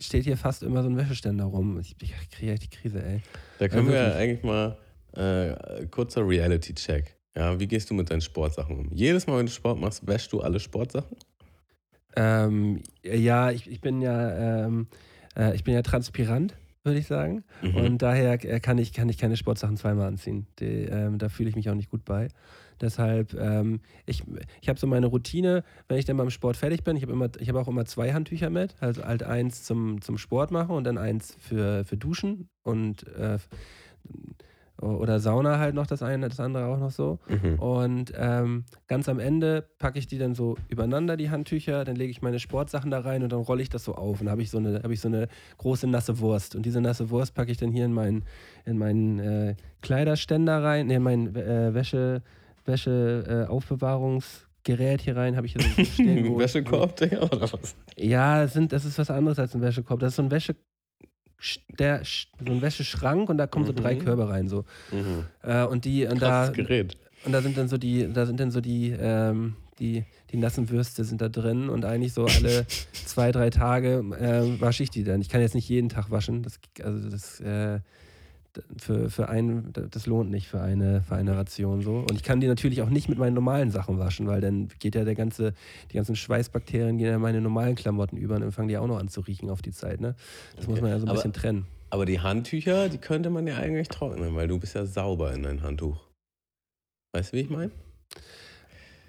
steht 0.00 0.24
hier 0.24 0.36
fast 0.36 0.62
immer 0.62 0.82
so 0.82 0.88
ein 0.88 0.96
Wäscheständer 0.96 1.44
rum. 1.44 1.78
Ich, 1.80 1.96
ich 2.00 2.12
kriege 2.30 2.52
echt 2.52 2.64
die 2.64 2.70
Krise, 2.70 3.02
ey. 3.04 3.22
Da 3.58 3.68
können 3.68 3.88
Ja, 3.88 3.92
wir 3.92 4.16
eigentlich 4.16 4.42
mal 4.42 4.78
äh, 5.12 5.86
kurzer 5.86 6.26
Reality-Check. 6.26 7.16
Ja, 7.36 7.58
wie 7.58 7.66
gehst 7.66 7.90
du 7.90 7.94
mit 7.94 8.10
deinen 8.10 8.20
Sportsachen 8.20 8.78
um? 8.78 8.90
Jedes 8.92 9.26
Mal, 9.26 9.38
wenn 9.38 9.46
du 9.46 9.52
Sport 9.52 9.78
machst, 9.80 10.06
wäschst 10.06 10.32
du 10.32 10.40
alle 10.40 10.60
Sportsachen? 10.60 11.16
Ähm, 12.16 12.82
ja, 13.02 13.50
ich, 13.50 13.68
ich 13.70 13.80
bin 13.80 14.00
ja, 14.00 14.64
ähm, 14.66 14.86
äh, 15.36 15.54
ich 15.54 15.64
bin 15.64 15.74
ja 15.74 15.82
transpirant, 15.82 16.54
würde 16.84 16.98
ich 16.98 17.06
sagen. 17.06 17.44
Mhm. 17.62 17.76
Und 17.76 18.02
daher 18.02 18.32
äh, 18.44 18.60
kann 18.60 18.78
ich, 18.78 18.92
kann 18.92 19.08
ich 19.08 19.18
keine 19.18 19.36
Sportsachen 19.36 19.76
zweimal 19.76 20.06
anziehen. 20.06 20.46
Die, 20.60 20.84
ähm, 20.84 21.18
da 21.18 21.28
fühle 21.28 21.48
ich 21.48 21.56
mich 21.56 21.68
auch 21.70 21.74
nicht 21.74 21.90
gut 21.90 22.04
bei. 22.04 22.28
Deshalb, 22.80 23.34
ähm, 23.34 23.80
ich, 24.04 24.22
ich 24.60 24.68
habe 24.68 24.78
so 24.78 24.86
meine 24.86 25.06
Routine, 25.06 25.64
wenn 25.88 25.98
ich 25.98 26.04
dann 26.04 26.16
beim 26.16 26.30
Sport 26.30 26.56
fertig 26.56 26.84
bin, 26.84 26.96
ich 26.96 27.02
habe 27.02 27.12
immer, 27.12 27.30
ich 27.38 27.48
habe 27.48 27.60
auch 27.60 27.68
immer 27.68 27.84
zwei 27.86 28.12
Handtücher 28.12 28.50
mit, 28.50 28.74
also 28.80 29.04
halt 29.04 29.22
eins 29.22 29.62
zum, 29.64 30.02
zum 30.02 30.18
Sport 30.18 30.50
machen 30.50 30.74
und 30.74 30.84
dann 30.84 30.98
eins 30.98 31.36
für, 31.38 31.84
für 31.84 31.96
Duschen 31.96 32.48
und 32.62 33.06
äh, 33.16 33.38
oder 34.84 35.18
Sauna 35.20 35.58
halt 35.58 35.74
noch 35.74 35.86
das 35.86 36.02
eine, 36.02 36.28
das 36.28 36.38
andere 36.40 36.66
auch 36.66 36.78
noch 36.78 36.90
so. 36.90 37.18
Mhm. 37.28 37.58
Und 37.58 38.12
ähm, 38.16 38.64
ganz 38.86 39.08
am 39.08 39.18
Ende 39.18 39.64
packe 39.78 39.98
ich 39.98 40.06
die 40.06 40.18
dann 40.18 40.34
so 40.34 40.56
übereinander, 40.68 41.16
die 41.16 41.30
Handtücher, 41.30 41.84
dann 41.84 41.96
lege 41.96 42.10
ich 42.10 42.22
meine 42.22 42.38
Sportsachen 42.38 42.90
da 42.90 43.00
rein 43.00 43.22
und 43.22 43.32
dann 43.32 43.40
rolle 43.40 43.62
ich 43.62 43.70
das 43.70 43.84
so 43.84 43.94
auf. 43.94 44.20
Und 44.20 44.28
habe 44.30 44.42
ich, 44.42 44.50
so 44.50 44.58
eine- 44.58 44.82
habe 44.82 44.92
ich 44.92 45.00
so 45.00 45.08
eine 45.08 45.28
große 45.58 45.86
nasse 45.86 46.18
Wurst. 46.20 46.54
Und 46.54 46.64
diese 46.66 46.80
nasse 46.80 47.10
Wurst 47.10 47.34
packe 47.34 47.50
ich 47.50 47.58
dann 47.58 47.70
hier 47.72 47.84
in 47.84 47.92
meinen, 47.92 48.24
in 48.64 48.78
meinen 48.78 49.18
äh, 49.18 49.54
Kleiderständer 49.82 50.62
rein, 50.62 50.86
nee, 50.86 50.94
in 50.96 51.02
mein 51.02 51.34
äh, 51.34 51.74
Wäsche, 51.74 52.22
Wäsche 52.64 53.46
äh, 53.46 53.50
Aufbewahrungsgerät 53.50 55.00
hier 55.02 55.16
rein, 55.16 55.36
habe 55.36 55.46
ich 55.46 55.54
hier 55.54 55.62
so 55.62 55.84
stehen. 55.92 56.38
Wäschekorb, 56.38 56.96
Digga, 56.96 57.22
oder 57.22 57.42
was? 57.52 57.74
Ja, 57.96 58.42
das, 58.42 58.52
sind, 58.54 58.72
das 58.72 58.84
ist 58.84 58.98
was 58.98 59.10
anderes 59.10 59.38
als 59.38 59.54
ein 59.54 59.60
Wäschekorb. 59.62 60.00
Das 60.00 60.10
ist 60.10 60.16
so 60.16 60.22
ein 60.22 60.30
Wäsche... 60.30 60.54
Der, 61.78 62.02
so 62.04 62.52
ein 62.52 62.62
Wäscheschrank 62.62 63.28
und 63.28 63.36
da 63.38 63.46
kommen 63.46 63.66
so 63.66 63.72
drei 63.72 63.94
Mhm. 63.96 63.98
Körbe 64.00 64.28
rein 64.28 64.48
so 64.48 64.64
Mhm. 64.92 65.24
äh, 65.42 65.64
und 65.64 65.84
die 65.84 66.06
und 66.06 66.20
da 66.22 66.46
Krasses 66.46 66.54
Gerät. 66.56 66.96
und 67.24 67.32
da 67.32 67.42
sind 67.42 67.56
dann 67.58 67.68
so 67.68 67.76
die, 67.76 68.10
da 68.12 68.24
sind 68.26 68.40
dann 68.40 68.50
so 68.50 68.60
die, 68.60 68.90
ähm, 68.98 69.56
die, 69.78 70.04
die 70.30 70.36
nassen 70.36 70.70
Würste 70.70 71.04
sind 71.04 71.20
da 71.20 71.28
drin 71.28 71.68
und 71.68 71.84
eigentlich 71.84 72.12
so 72.12 72.26
alle 72.26 72.64
zwei, 73.06 73.32
drei 73.32 73.50
Tage 73.50 74.04
ähm, 74.18 74.60
wasche 74.60 74.82
ich 74.84 74.90
die 74.90 75.04
dann. 75.04 75.20
Ich 75.20 75.28
kann 75.28 75.40
jetzt 75.40 75.54
nicht 75.54 75.68
jeden 75.68 75.88
Tag 75.88 76.10
waschen. 76.10 76.42
Das, 76.42 76.58
also 76.82 77.10
das, 77.10 77.40
äh, 77.40 77.80
für, 78.78 79.10
für 79.10 79.28
ein, 79.28 79.72
das 79.90 80.06
lohnt 80.06 80.30
nicht 80.30 80.48
für 80.48 80.60
eine, 80.60 81.02
für 81.02 81.14
eine 81.16 81.36
Ration 81.36 81.82
so. 81.82 81.98
Und 81.98 82.12
ich 82.12 82.22
kann 82.22 82.40
die 82.40 82.46
natürlich 82.46 82.82
auch 82.82 82.88
nicht 82.90 83.08
mit 83.08 83.18
meinen 83.18 83.34
normalen 83.34 83.70
Sachen 83.70 83.98
waschen, 83.98 84.26
weil 84.26 84.40
dann 84.40 84.68
geht 84.78 84.94
ja 84.94 85.04
der 85.04 85.14
ganze, 85.14 85.54
die 85.90 85.96
ganzen 85.96 86.16
Schweißbakterien 86.16 86.98
gehen 86.98 87.06
ja 87.08 87.14
in 87.16 87.20
meine 87.20 87.40
normalen 87.40 87.74
Klamotten 87.74 88.16
über 88.16 88.34
und 88.36 88.42
dann 88.42 88.52
fangen 88.52 88.68
die 88.68 88.76
auch 88.78 88.86
noch 88.86 88.98
an 88.98 89.08
zu 89.08 89.20
riechen 89.20 89.50
auf 89.50 89.62
die 89.62 89.72
Zeit. 89.72 90.00
Ne? 90.00 90.14
Das 90.56 90.66
muss 90.66 90.74
Okay. 90.74 90.82
man 90.82 90.90
ja 90.90 90.98
so 90.98 91.04
ein 91.06 91.08
Aber- 91.08 91.16
bisschen 91.16 91.32
trennen. 91.32 91.66
Aber 91.90 92.06
die 92.06 92.18
Handtücher, 92.20 92.88
die 92.88 92.98
könnte 92.98 93.30
man 93.30 93.46
ja 93.46 93.56
eigentlich 93.56 93.86
trocknen, 93.88 94.34
weil 94.34 94.48
du 94.48 94.58
bist 94.58 94.74
ja 94.74 94.84
sauber 94.84 95.32
in 95.32 95.44
dein 95.44 95.62
Handtuch. 95.62 96.00
Weißt 97.14 97.32
du, 97.32 97.36
wie 97.36 97.40
ich 97.42 97.50
meine? 97.50 97.70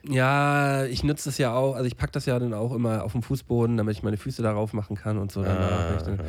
Ja, 0.07 0.85
ich 0.85 1.03
nutze 1.03 1.29
das 1.29 1.37
ja 1.39 1.55
auch, 1.55 1.73
also 1.75 1.85
ich 1.85 1.97
packe 1.97 2.11
das 2.11 2.25
ja 2.27 2.37
dann 2.37 2.53
auch 2.53 2.73
immer 2.73 3.03
auf 3.03 3.13
dem 3.13 3.23
Fußboden, 3.23 3.75
damit 3.77 3.97
ich 3.97 4.03
meine 4.03 4.17
Füße 4.17 4.43
darauf 4.43 4.71
machen 4.73 4.95
kann 4.95 5.17
und 5.17 5.31
so. 5.31 5.41
ich 5.41 5.47
dann- 5.47 6.19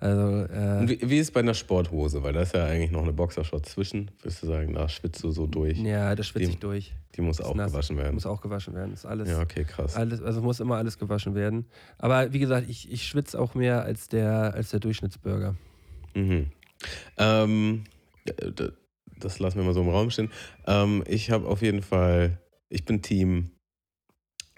also, 0.00 0.22
Ah, 0.54 0.78
Und 0.80 0.90
äh, 0.90 1.00
wie, 1.02 1.10
wie 1.10 1.18
ist 1.18 1.26
es 1.28 1.30
bei 1.32 1.40
einer 1.40 1.52
Sporthose? 1.54 2.22
Weil 2.22 2.32
da 2.32 2.40
ist 2.42 2.54
ja 2.54 2.64
eigentlich 2.64 2.90
noch 2.90 3.02
eine 3.02 3.12
Boxershot 3.12 3.66
zwischen. 3.66 4.10
Würdest 4.22 4.42
du 4.42 4.46
sagen, 4.46 4.72
da 4.74 4.88
schwitzt 4.88 5.22
du 5.22 5.30
so 5.30 5.46
durch. 5.46 5.78
ja, 5.78 6.14
das 6.14 6.26
schwitze 6.28 6.46
Die- 6.46 6.52
ich 6.54 6.58
durch. 6.60 6.94
Die 7.16 7.20
muss 7.22 7.40
auch 7.40 7.54
nass. 7.54 7.72
gewaschen 7.72 7.96
werden. 7.96 8.14
Muss 8.14 8.26
auch 8.26 8.40
gewaschen 8.40 8.74
werden. 8.74 8.92
Ist 8.92 9.06
alles, 9.06 9.28
Ja, 9.28 9.40
okay, 9.40 9.64
krass. 9.64 9.96
alles, 9.96 10.20
also 10.22 10.42
muss 10.42 10.60
immer 10.60 10.76
alles 10.76 10.98
gewaschen 10.98 11.34
werden. 11.34 11.66
Aber 11.98 12.32
wie 12.32 12.38
gesagt, 12.38 12.68
ich, 12.68 12.90
ich 12.92 13.06
schwitze 13.06 13.38
auch 13.40 13.54
mehr 13.54 13.82
als 13.82 14.08
der, 14.08 14.52
als 14.54 14.70
der 14.70 14.80
Durchschnittsbürger. 14.80 15.54
Mhm. 16.14 16.46
Ähm, 17.18 17.84
das 19.18 19.38
lassen 19.38 19.56
wir 19.58 19.64
mal 19.64 19.72
so 19.74 19.80
im 19.82 19.88
Raum 19.88 20.10
stehen. 20.10 20.30
Ähm, 20.66 21.02
ich 21.06 21.30
habe 21.30 21.46
auf 21.48 21.62
jeden 21.62 21.82
Fall, 21.82 22.38
ich 22.68 22.84
bin 22.84 23.02
Team 23.02 23.50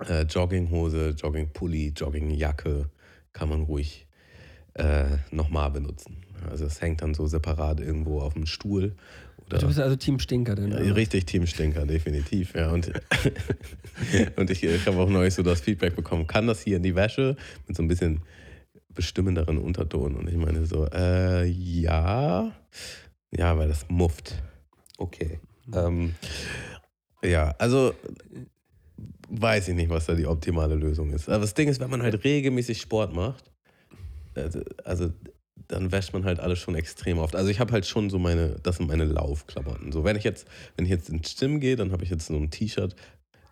äh, 0.07 0.23
Jogginghose, 0.23 1.11
Joggingpulli, 1.11 1.93
Joggingjacke. 1.97 2.91
Kann 3.33 3.49
man 3.49 3.63
ruhig 3.63 4.07
äh, 4.75 5.19
nochmal 5.31 5.71
benutzen. 5.71 6.23
Also 6.49 6.67
es 6.67 6.81
hängt 6.81 7.03
dann 7.03 7.15
so 7.15 7.27
separat 7.27 7.81
irgendwo 7.81 8.21
auf 8.21 8.35
dem 8.35 8.47
Stuhl. 8.47 8.95
Du 9.49 9.67
bist 9.67 9.81
also 9.81 9.97
Team 9.97 10.19
Stinker 10.19 10.55
denn? 10.55 10.71
ja, 10.71 10.79
richtig 10.93 11.25
Team 11.25 11.47
Stinker, 11.47 11.87
definitiv. 11.87 12.55
Ja. 12.55 12.71
Und, 12.71 12.93
und 14.37 14.51
ich, 14.51 14.63
ich 14.63 14.87
habe 14.87 14.99
auch 14.99 15.09
neulich 15.09 15.35
so 15.35 15.43
das 15.43 15.63
Feedback 15.63 15.97
bekommen, 15.97 16.27
kann 16.27 16.47
das 16.47 16.61
hier 16.61 16.77
in 16.77 16.83
die 16.83 16.95
Wäsche 16.95 17.37
mit 17.67 17.77
so 17.77 17.83
ein 17.83 17.89
bisschen 17.89 18.21
bestimmenderen 18.91 19.59
Unterton? 19.59 20.17
Und 20.17 20.29
ich 20.29 20.37
meine 20.37 20.67
so, 20.67 20.87
äh, 20.87 21.47
ja, 21.47 22.53
ja, 23.31 23.59
weil 23.59 23.69
das 23.69 23.89
mufft. 23.89 24.35
Okay. 24.99 25.41
Ähm, 25.73 26.15
ja, 27.23 27.55
also 27.59 27.95
weiß 29.31 29.69
ich 29.69 29.75
nicht, 29.75 29.91
was 29.91 30.07
da 30.07 30.15
die 30.15 30.27
optimale 30.27 30.75
Lösung 30.75 31.11
ist. 31.11 31.29
Aber 31.29 31.41
das 31.41 31.55
Ding 31.55 31.69
ist, 31.69 31.81
wenn 31.81 31.91
man 31.91 32.03
halt 32.03 32.25
regelmäßig 32.25 32.81
Sport 32.81 33.13
macht, 33.15 33.51
also, 34.35 34.61
also 34.85 35.11
dann 35.69 35.93
wäscht 35.93 36.13
man 36.13 36.25
halt 36.25 36.41
alles 36.41 36.59
schon 36.59 36.75
extrem 36.75 37.19
oft. 37.19 37.37
Also 37.37 37.51
ich 37.51 37.61
habe 37.61 37.73
halt 37.73 37.87
schon 37.87 38.09
so 38.11 38.19
meine, 38.19 38.57
das 38.63 38.77
sind 38.77 38.89
meine 38.89 39.05
Laufklamotten. 39.05 39.93
So, 39.93 40.05
wenn 40.05 40.17
ich 40.17 40.25
jetzt, 40.25 40.47
wenn 40.77 40.87
ich 40.87 40.91
jetzt 40.91 41.11
ins 41.11 41.37
Gym 41.37 41.61
gehe, 41.61 41.77
dann 41.77 41.93
habe 41.93 42.05
ich 42.05 42.11
jetzt 42.11 42.27
so 42.27 42.35
ein 42.35 42.51
T-Shirt, 42.51 42.97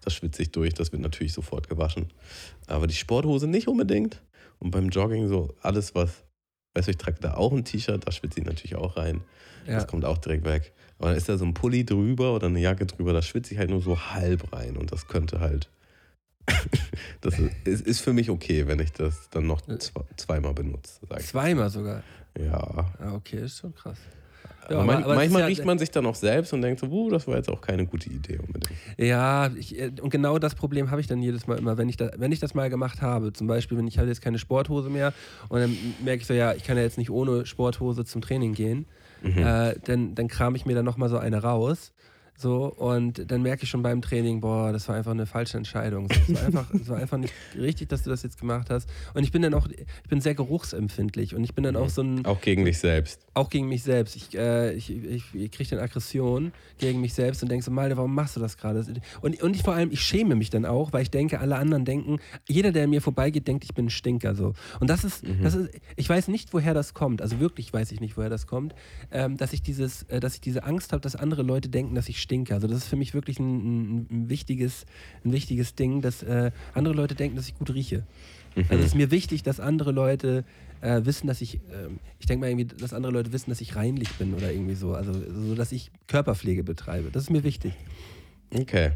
das 0.02 0.14
schwitze 0.14 0.43
ich 0.43 0.52
durch, 0.52 0.73
das 0.73 0.93
wird 0.93 1.02
natürlich 1.02 1.33
sofort 1.33 1.69
gewaschen. 1.69 2.12
Aber 2.67 2.87
die 2.87 2.95
Sporthose 2.95 3.47
nicht 3.47 3.69
unbedingt. 3.69 4.23
Und 4.59 4.71
beim 4.71 4.88
Jogging 4.88 5.29
so 5.29 5.55
alles, 5.61 5.95
was, 5.95 6.25
weißt 6.75 6.88
du, 6.88 6.93
ich 6.93 6.97
trage 6.97 7.21
da 7.21 7.35
auch 7.35 7.52
ein 7.52 7.64
T-Shirt, 7.64 8.07
da 8.07 8.12
schwitze 8.12 8.40
ich 8.40 8.47
natürlich 8.47 8.76
auch 8.76 8.97
rein. 8.97 9.21
Ja. 9.67 9.75
Das 9.75 9.87
kommt 9.87 10.05
auch 10.05 10.19
direkt 10.19 10.45
weg. 10.45 10.73
Aber 10.99 11.09
dann 11.09 11.17
ist 11.17 11.29
da 11.29 11.37
so 11.37 11.45
ein 11.45 11.55
Pulli 11.55 11.85
drüber 11.85 12.35
oder 12.35 12.47
eine 12.47 12.61
Jacke 12.61 12.87
drüber, 12.87 13.12
da 13.12 13.21
schwitze 13.23 13.53
ich 13.53 13.59
halt 13.59 13.71
nur 13.71 13.83
so 13.83 13.99
halb 14.00 14.53
rein 14.53 14.76
und 14.76 14.93
das 14.93 15.07
könnte 15.09 15.41
halt. 15.41 15.69
das 17.21 17.35
ist, 17.65 17.87
ist 17.87 18.00
für 18.00 18.12
mich 18.12 18.31
okay, 18.31 18.67
wenn 18.67 18.79
ich 18.79 18.93
das 18.93 19.29
dann 19.31 19.47
noch 19.47 19.61
zwe- 19.62 20.05
zweimal 20.17 20.55
benutze. 20.55 21.00
Zweimal 21.19 21.71
sogar. 21.71 22.03
Ja. 22.38 22.87
Ja, 23.00 23.12
okay, 23.15 23.41
ist 23.45 23.59
schon 23.59 23.75
krass. 23.75 23.99
aber 24.67 24.76
aber- 24.76 24.85
man, 24.85 25.03
aber 25.03 25.12
es 25.15 25.19
manchmal 25.19 25.41
ja- 25.43 25.47
riecht 25.49 25.65
man 25.65 25.79
sich 25.79 25.91
dann 25.91 26.07
auch 26.07 26.15
selbst 26.15 26.53
und 26.53 26.62
denkt 26.62 26.81
so, 26.81 26.87
uh, 26.87 27.11
das 27.11 27.26
war 27.26 27.37
jetzt 27.37 27.49
auch 27.50 27.61
keine 27.61 27.85
gute 27.87 28.09
Idee 28.11 28.38
unbedingt. 28.38 28.79
Ja, 28.97 29.50
ich, 29.57 29.79
äh, 29.79 29.91
und 30.00 30.11
genau 30.11 30.38
das 30.38 30.55
Problem 30.55 30.91
habe 30.91 31.00
ich 31.00 31.07
dann 31.09 31.21
jedes 31.21 31.47
Mal 31.49 31.59
immer, 31.59 31.76
wenn 31.79 31.88
ich, 31.88 31.97
da, 31.97 32.11
wenn 32.17 32.31
ich 32.31 32.38
das 32.41 32.55
mal 32.55 32.71
gemacht 32.71 33.03
habe. 33.03 33.33
Zum 33.33 33.47
Beispiel, 33.49 33.76
wenn 33.76 33.88
ich 33.88 33.99
habe 33.99 34.09
jetzt 34.09 34.23
keine 34.23 34.38
Sporthose 34.38 34.88
mehr 34.88 35.12
und 35.49 35.59
dann 35.61 35.76
merke 36.05 36.21
ich 36.23 36.26
so, 36.29 36.35
ja, 36.35 36.53
ich 36.55 36.62
kann 36.65 36.76
ja 36.76 36.85
jetzt 36.85 36.99
nicht 36.99 37.11
ohne 37.11 37.45
Sporthose 37.45 38.05
zum 38.05 38.21
Training 38.23 38.55
gehen, 38.55 38.87
Mhm. 39.23 39.38
äh, 39.38 39.75
dann, 39.85 40.14
dann 40.14 40.28
kram 40.28 40.54
ich 40.54 40.66
mir 40.66 40.75
da 40.75 40.82
nochmal 40.82 41.08
so 41.08 41.18
eine 41.18 41.42
raus. 41.42 41.92
So, 42.38 42.66
und 42.66 43.31
dann 43.31 43.43
merke 43.43 43.62
ich 43.64 43.71
schon 43.71 43.83
beim 43.83 44.02
Training, 44.02 44.40
boah, 44.40 44.73
das 44.73 44.88
war 44.88 44.97
einfach 44.97 45.12
eine 45.12 45.26
falsche 45.26 45.57
Entscheidung. 45.57 46.09
Es 46.11 46.35
war 46.35 46.43
einfach, 46.47 46.75
es 46.75 46.88
war 46.88 46.99
einfach 46.99 47.19
nicht 47.19 47.33
richtig, 47.57 47.88
dass 47.88 48.02
du 48.02 48.11
das 48.11 48.23
jetzt 48.23 48.38
gemacht 48.38 48.69
hast. 48.71 48.88
Und 49.14 49.23
ich 49.25 49.33
bin 49.33 49.43
dann 49.43 49.55
auch, 49.55 49.66
ich 49.69 50.09
bin 50.09 50.21
sehr 50.21 50.35
geruchsempfindlich 50.35 51.35
und 51.35 51.45
ich 51.45 51.55
bin 51.55 51.64
dann 51.64 51.76
auch 51.76 51.88
so 51.88 52.02
ein, 52.02 52.25
Auch 52.26 52.40
gegen 52.40 52.64
dich 52.64 52.78
selbst. 52.78 53.26
auch 53.35 53.49
gegen 53.50 53.69
mich 53.69 53.83
selbst. 53.83 54.16
Ich, 54.16 54.37
äh, 54.37 54.73
ich, 54.75 54.90
ich, 54.90 55.35
ich 55.35 55.50
kriege 55.50 55.71
dann 55.71 55.78
Aggression 55.78 56.52
gegen 56.78 57.00
mich 57.00 57.14
selbst 57.14 57.43
und 57.43 57.50
denke 57.50 57.64
so, 57.64 57.71
Malte, 57.71 57.97
warum 57.97 58.14
machst 58.14 58.37
du 58.37 58.40
das 58.40 58.57
gerade? 58.57 58.85
Und, 59.23 59.43
und 59.43 59.57
ich 59.57 59.62
vor 59.62 59.75
allem, 59.75 59.90
ich 59.90 60.00
schäme 60.00 60.35
mich 60.35 60.50
dann 60.50 60.64
auch, 60.66 60.93
weil 60.93 61.02
ich 61.02 61.11
denke, 61.11 61.40
alle 61.40 61.57
anderen 61.57 61.85
denken, 61.85 62.19
jeder, 62.49 62.73
der 62.73 62.87
mir 62.87 63.00
vorbeigeht, 63.00 63.49
denkt, 63.49 63.64
ich 63.64 63.75
bin 63.75 63.87
ein 63.87 63.90
Stinker. 63.90 64.35
So. 64.35 64.52
Und 64.81 64.90
das 64.90 65.05
ist, 65.05 65.25
das 65.43 65.55
ist, 65.55 65.71
ich 65.97 66.09
weiß 66.09 66.28
nicht, 66.28 66.52
woher 66.52 66.75
das 66.75 66.93
kommt. 66.95 67.23
Also 67.23 67.40
wirklich 67.40 67.73
weiß 67.73 67.93
ich 67.93 68.00
nicht, 68.00 68.16
woher 68.16 68.31
das 68.31 68.47
kommt, 68.47 68.75
ähm, 69.11 69.37
dass 69.37 69.52
ich 69.52 69.62
dieses, 69.62 70.02
äh, 70.05 70.21
dass 70.21 70.35
ich 70.35 70.40
diese 70.40 70.64
Angst 70.64 70.93
habe, 70.93 71.00
dass 71.00 71.16
andere 71.16 71.43
Leute 71.43 71.69
denken, 71.69 71.95
dass 71.95 72.09
ich 72.09 72.21
stinke. 72.26 72.54
Also 72.54 72.66
das 72.66 72.78
ist 72.78 72.88
für 72.88 72.97
mich 72.97 73.14
wirklich 73.14 73.38
ein, 73.38 73.47
ein, 73.47 74.06
ein 74.11 74.28
wichtiges, 74.28 74.85
ein 75.25 75.33
wichtiges 75.33 75.75
Ding, 75.75 76.02
dass 76.02 76.23
äh, 76.23 76.50
andere 76.75 76.95
Leute 76.95 77.14
denken, 77.14 77.37
dass 77.37 77.49
ich 77.49 77.54
gut 77.54 77.73
rieche. 77.73 78.04
Also 78.71 78.80
es 78.80 78.87
ist 78.87 78.95
mir 78.95 79.11
wichtig, 79.11 79.42
dass 79.42 79.61
andere 79.61 79.92
Leute 79.92 80.45
äh, 80.80 81.04
wissen, 81.04 81.26
dass 81.26 81.42
ich, 81.42 81.61
ähm, 81.73 81.99
ich 82.18 82.26
denke 82.26 82.40
mal 82.40 82.50
irgendwie, 82.50 82.64
dass 82.64 82.95
andere 82.95 83.12
Leute 83.12 83.33
wissen, 83.33 83.50
dass 83.50 83.61
ich 83.61 83.76
reinlich 83.76 84.11
bin 84.14 84.33
oder 84.33 84.50
irgendwie 84.50 84.75
so. 84.75 84.95
Also 84.95 85.12
so, 85.12 85.54
dass 85.54 85.73
ich 85.73 85.90
Körperpflege 86.06 86.64
betreibe. 86.64 87.11
Das 87.11 87.25
ist 87.25 87.30
mir 87.30 87.45
wichtig. 87.45 87.75
Okay. 88.54 88.92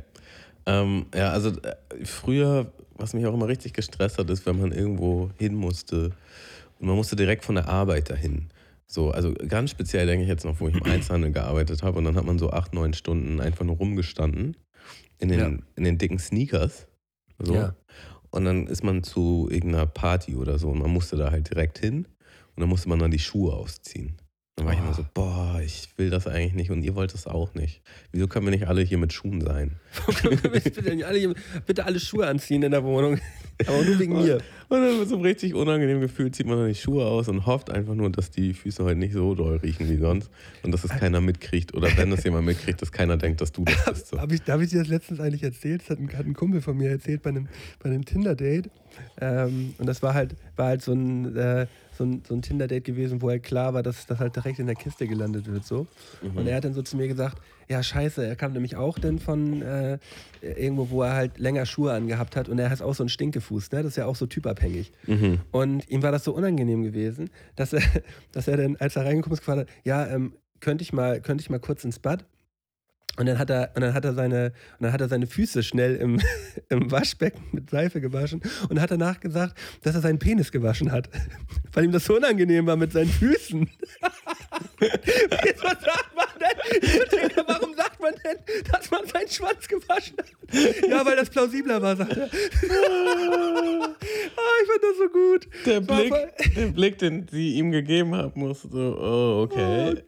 Ähm, 0.64 1.06
ja, 1.14 1.30
also 1.30 1.50
äh, 1.50 2.04
früher, 2.04 2.72
was 2.96 3.12
mich 3.12 3.26
auch 3.26 3.34
immer 3.34 3.48
richtig 3.48 3.74
gestresst 3.74 4.18
hat, 4.18 4.30
ist, 4.30 4.46
wenn 4.46 4.58
man 4.58 4.72
irgendwo 4.72 5.30
hin 5.38 5.54
musste 5.54 6.12
und 6.78 6.86
man 6.86 6.96
musste 6.96 7.16
direkt 7.16 7.44
von 7.44 7.56
der 7.56 7.68
Arbeit 7.68 8.08
dahin. 8.08 8.46
So, 8.92 9.12
also 9.12 9.32
ganz 9.34 9.70
speziell 9.70 10.04
denke 10.06 10.24
ich 10.24 10.28
jetzt 10.28 10.44
noch, 10.44 10.58
wo 10.58 10.66
ich 10.66 10.74
im 10.74 10.82
Einzelhandel 10.82 11.30
gearbeitet 11.30 11.84
habe 11.84 11.98
und 11.98 12.04
dann 12.06 12.16
hat 12.16 12.24
man 12.24 12.40
so 12.40 12.50
acht, 12.50 12.74
neun 12.74 12.92
Stunden 12.92 13.40
einfach 13.40 13.64
nur 13.64 13.76
rumgestanden 13.76 14.56
in 15.18 15.28
den, 15.28 15.38
Ja. 15.38 15.46
in 15.76 15.84
den 15.84 15.96
dicken 15.96 16.18
Sneakers. 16.18 16.88
So. 17.38 17.54
Ja. 17.54 17.76
Und 18.30 18.46
dann 18.46 18.66
ist 18.66 18.82
man 18.82 19.04
zu 19.04 19.48
irgendeiner 19.48 19.86
Party 19.86 20.34
oder 20.34 20.58
so 20.58 20.70
und 20.70 20.80
man 20.80 20.90
musste 20.90 21.16
da 21.16 21.30
halt 21.30 21.50
direkt 21.50 21.78
hin 21.78 22.06
und 22.56 22.60
dann 22.60 22.68
musste 22.68 22.88
man 22.88 22.98
dann 22.98 23.12
die 23.12 23.20
Schuhe 23.20 23.52
ausziehen. 23.52 24.16
Dann 24.60 24.66
war 24.66 24.74
ich 24.74 24.80
Oh. 24.80 24.84
immer 24.84 24.94
so, 24.94 25.06
boah, 25.14 25.60
ich 25.64 25.88
will 25.96 26.10
das 26.10 26.26
eigentlich 26.26 26.52
nicht 26.52 26.70
und 26.70 26.82
ihr 26.82 26.94
wollt 26.94 27.14
das 27.14 27.26
auch 27.26 27.54
nicht. 27.54 27.80
Wieso 28.12 28.28
können 28.28 28.44
wir 28.46 28.50
nicht 28.50 28.66
alle 28.68 28.82
hier 28.82 28.98
mit 28.98 29.12
Schuhen 29.12 29.40
sein? 29.40 29.76
bitte, 30.52 30.82
nicht 30.94 31.04
alle, 31.04 31.34
bitte 31.66 31.86
alle 31.86 31.98
Schuhe 31.98 32.26
anziehen 32.26 32.62
in 32.62 32.70
der 32.70 32.84
Wohnung. 32.84 33.18
Aber 33.66 33.82
nur 33.82 33.98
wegen 33.98 34.12
mir. 34.14 34.36
Und 34.68 34.80
dann 34.82 34.98
mit 35.00 35.08
so 35.08 35.14
einem 35.16 35.24
richtig 35.24 35.54
unangenehmen 35.54 36.00
Gefühl 36.02 36.30
zieht 36.30 36.46
man 36.46 36.58
dann 36.58 36.68
die 36.68 36.74
Schuhe 36.74 37.04
aus 37.06 37.28
und 37.28 37.46
hofft 37.46 37.70
einfach 37.70 37.94
nur, 37.94 38.10
dass 38.10 38.30
die 38.30 38.52
Füße 38.54 38.84
heute 38.84 38.98
nicht 38.98 39.14
so 39.14 39.34
doll 39.34 39.56
riechen 39.56 39.88
wie 39.88 39.96
sonst 39.96 40.30
und 40.62 40.72
dass 40.72 40.84
es 40.84 40.90
keiner 40.90 41.20
mitkriegt 41.20 41.74
oder 41.74 41.88
wenn 41.96 42.12
es 42.12 42.22
jemand 42.24 42.46
mitkriegt, 42.46 42.80
dass 42.82 42.92
keiner 42.92 43.16
denkt, 43.16 43.40
dass 43.40 43.52
du 43.52 43.64
das 43.64 43.84
bist. 43.86 44.06
So. 44.08 44.20
Hab 44.20 44.30
ich, 44.32 44.40
habe 44.48 44.62
ich 44.64 44.70
dir 44.70 44.78
das 44.80 44.88
letztens 44.88 45.20
eigentlich 45.20 45.42
erzählt? 45.42 45.82
Das 45.82 45.90
hat 45.90 45.98
ein, 45.98 46.08
hat 46.16 46.26
ein 46.26 46.34
Kumpel 46.34 46.60
von 46.60 46.76
mir 46.76 46.90
erzählt 46.90 47.22
bei 47.22 47.30
einem, 47.30 47.48
bei 47.82 47.88
einem 47.90 48.04
Tinder-Date. 48.04 48.70
Ähm, 49.20 49.74
und 49.78 49.86
das 49.86 50.02
war 50.02 50.14
halt, 50.14 50.36
war 50.56 50.66
halt 50.68 50.82
so 50.82 50.92
ein, 50.92 51.36
äh, 51.36 51.66
so 52.00 52.06
ein, 52.06 52.22
so 52.26 52.34
ein 52.34 52.40
Tinder-Date 52.40 52.84
gewesen, 52.84 53.20
wo 53.20 53.28
halt 53.28 53.42
klar 53.42 53.74
war, 53.74 53.82
dass 53.82 54.06
das 54.06 54.18
halt 54.18 54.34
direkt 54.34 54.58
in 54.58 54.66
der 54.66 54.74
Kiste 54.74 55.06
gelandet 55.06 55.46
wird. 55.46 55.66
So. 55.66 55.86
Und 56.22 56.46
er 56.46 56.56
hat 56.56 56.64
dann 56.64 56.72
so 56.72 56.80
zu 56.80 56.96
mir 56.96 57.06
gesagt, 57.08 57.36
ja 57.68 57.82
scheiße, 57.82 58.26
er 58.26 58.36
kam 58.36 58.54
nämlich 58.54 58.76
auch 58.76 58.98
dann 58.98 59.18
von 59.18 59.60
äh, 59.60 59.98
irgendwo, 60.40 60.88
wo 60.88 61.02
er 61.02 61.12
halt 61.12 61.38
länger 61.38 61.66
Schuhe 61.66 61.92
angehabt 61.92 62.36
hat 62.36 62.48
und 62.48 62.58
er 62.58 62.70
hat 62.70 62.80
auch 62.80 62.94
so 62.94 63.02
einen 63.02 63.10
Stinkefuß, 63.10 63.70
ne? 63.72 63.82
Das 63.82 63.92
ist 63.92 63.96
ja 63.96 64.06
auch 64.06 64.16
so 64.16 64.24
typabhängig. 64.24 64.92
Mhm. 65.06 65.40
Und 65.50 65.88
ihm 65.90 66.02
war 66.02 66.10
das 66.10 66.24
so 66.24 66.32
unangenehm 66.32 66.82
gewesen, 66.82 67.28
dass 67.54 67.74
er, 67.74 67.82
dass 68.32 68.48
er 68.48 68.56
dann, 68.56 68.76
als 68.76 68.96
er 68.96 69.04
reingekommen 69.04 69.34
ist, 69.34 69.40
gefragt 69.40 69.60
hat, 69.60 69.68
ja, 69.84 70.06
ähm, 70.06 70.32
könnte 70.60 70.82
ich 70.82 70.94
mal, 70.94 71.20
könnte 71.20 71.42
ich 71.42 71.50
mal 71.50 71.60
kurz 71.60 71.84
ins 71.84 71.98
Bad? 71.98 72.24
Und 73.16 73.26
dann 73.26 73.38
hat 73.38 73.50
er, 73.50 73.72
und 73.74 73.82
dann 73.82 73.92
hat 73.92 74.04
er 74.04 74.14
seine, 74.14 74.52
und 74.78 74.84
dann 74.84 74.92
hat 74.92 75.00
er 75.00 75.08
seine 75.08 75.26
Füße 75.26 75.62
schnell 75.62 75.96
im, 75.96 76.20
im 76.68 76.90
Waschbecken 76.90 77.42
mit 77.52 77.70
Seife 77.70 78.00
gewaschen 78.00 78.40
und 78.68 78.80
hat 78.80 78.90
danach 78.90 79.20
gesagt, 79.20 79.58
dass 79.82 79.94
er 79.94 80.00
seinen 80.00 80.18
Penis 80.18 80.52
gewaschen 80.52 80.92
hat. 80.92 81.10
Weil 81.72 81.84
ihm 81.84 81.92
das 81.92 82.04
so 82.04 82.16
unangenehm 82.16 82.66
war 82.66 82.76
mit 82.76 82.92
seinen 82.92 83.10
Füßen. 83.10 83.68
Wieso 84.80 85.68
sagt 85.68 86.16
man 86.16 86.26
denn, 86.40 87.30
warum 87.46 87.74
sagt 87.74 88.00
man 88.00 88.14
denn, 88.24 88.38
dass 88.70 88.90
man 88.90 89.06
seinen 89.06 89.28
Schwanz 89.28 89.68
gewaschen 89.68 90.16
hat? 90.18 90.88
Ja, 90.88 91.04
weil 91.04 91.16
das 91.16 91.30
plausibler 91.30 91.80
war, 91.80 91.96
sagt 91.96 92.16
er. 92.16 92.24
Ah, 92.24 92.28
ich 94.62 94.68
fand 94.68 94.82
das 94.82 94.96
so 94.98 95.08
gut. 95.08 95.48
Der 95.66 95.80
Blick, 95.80 96.12
der 96.56 96.66
Blick, 96.66 96.98
den 96.98 97.28
sie 97.30 97.54
ihm 97.54 97.70
gegeben 97.70 98.14
hat, 98.16 98.36
musste 98.36 98.68
so, 98.68 98.96
oh, 98.98 99.42
okay. 99.42 100.02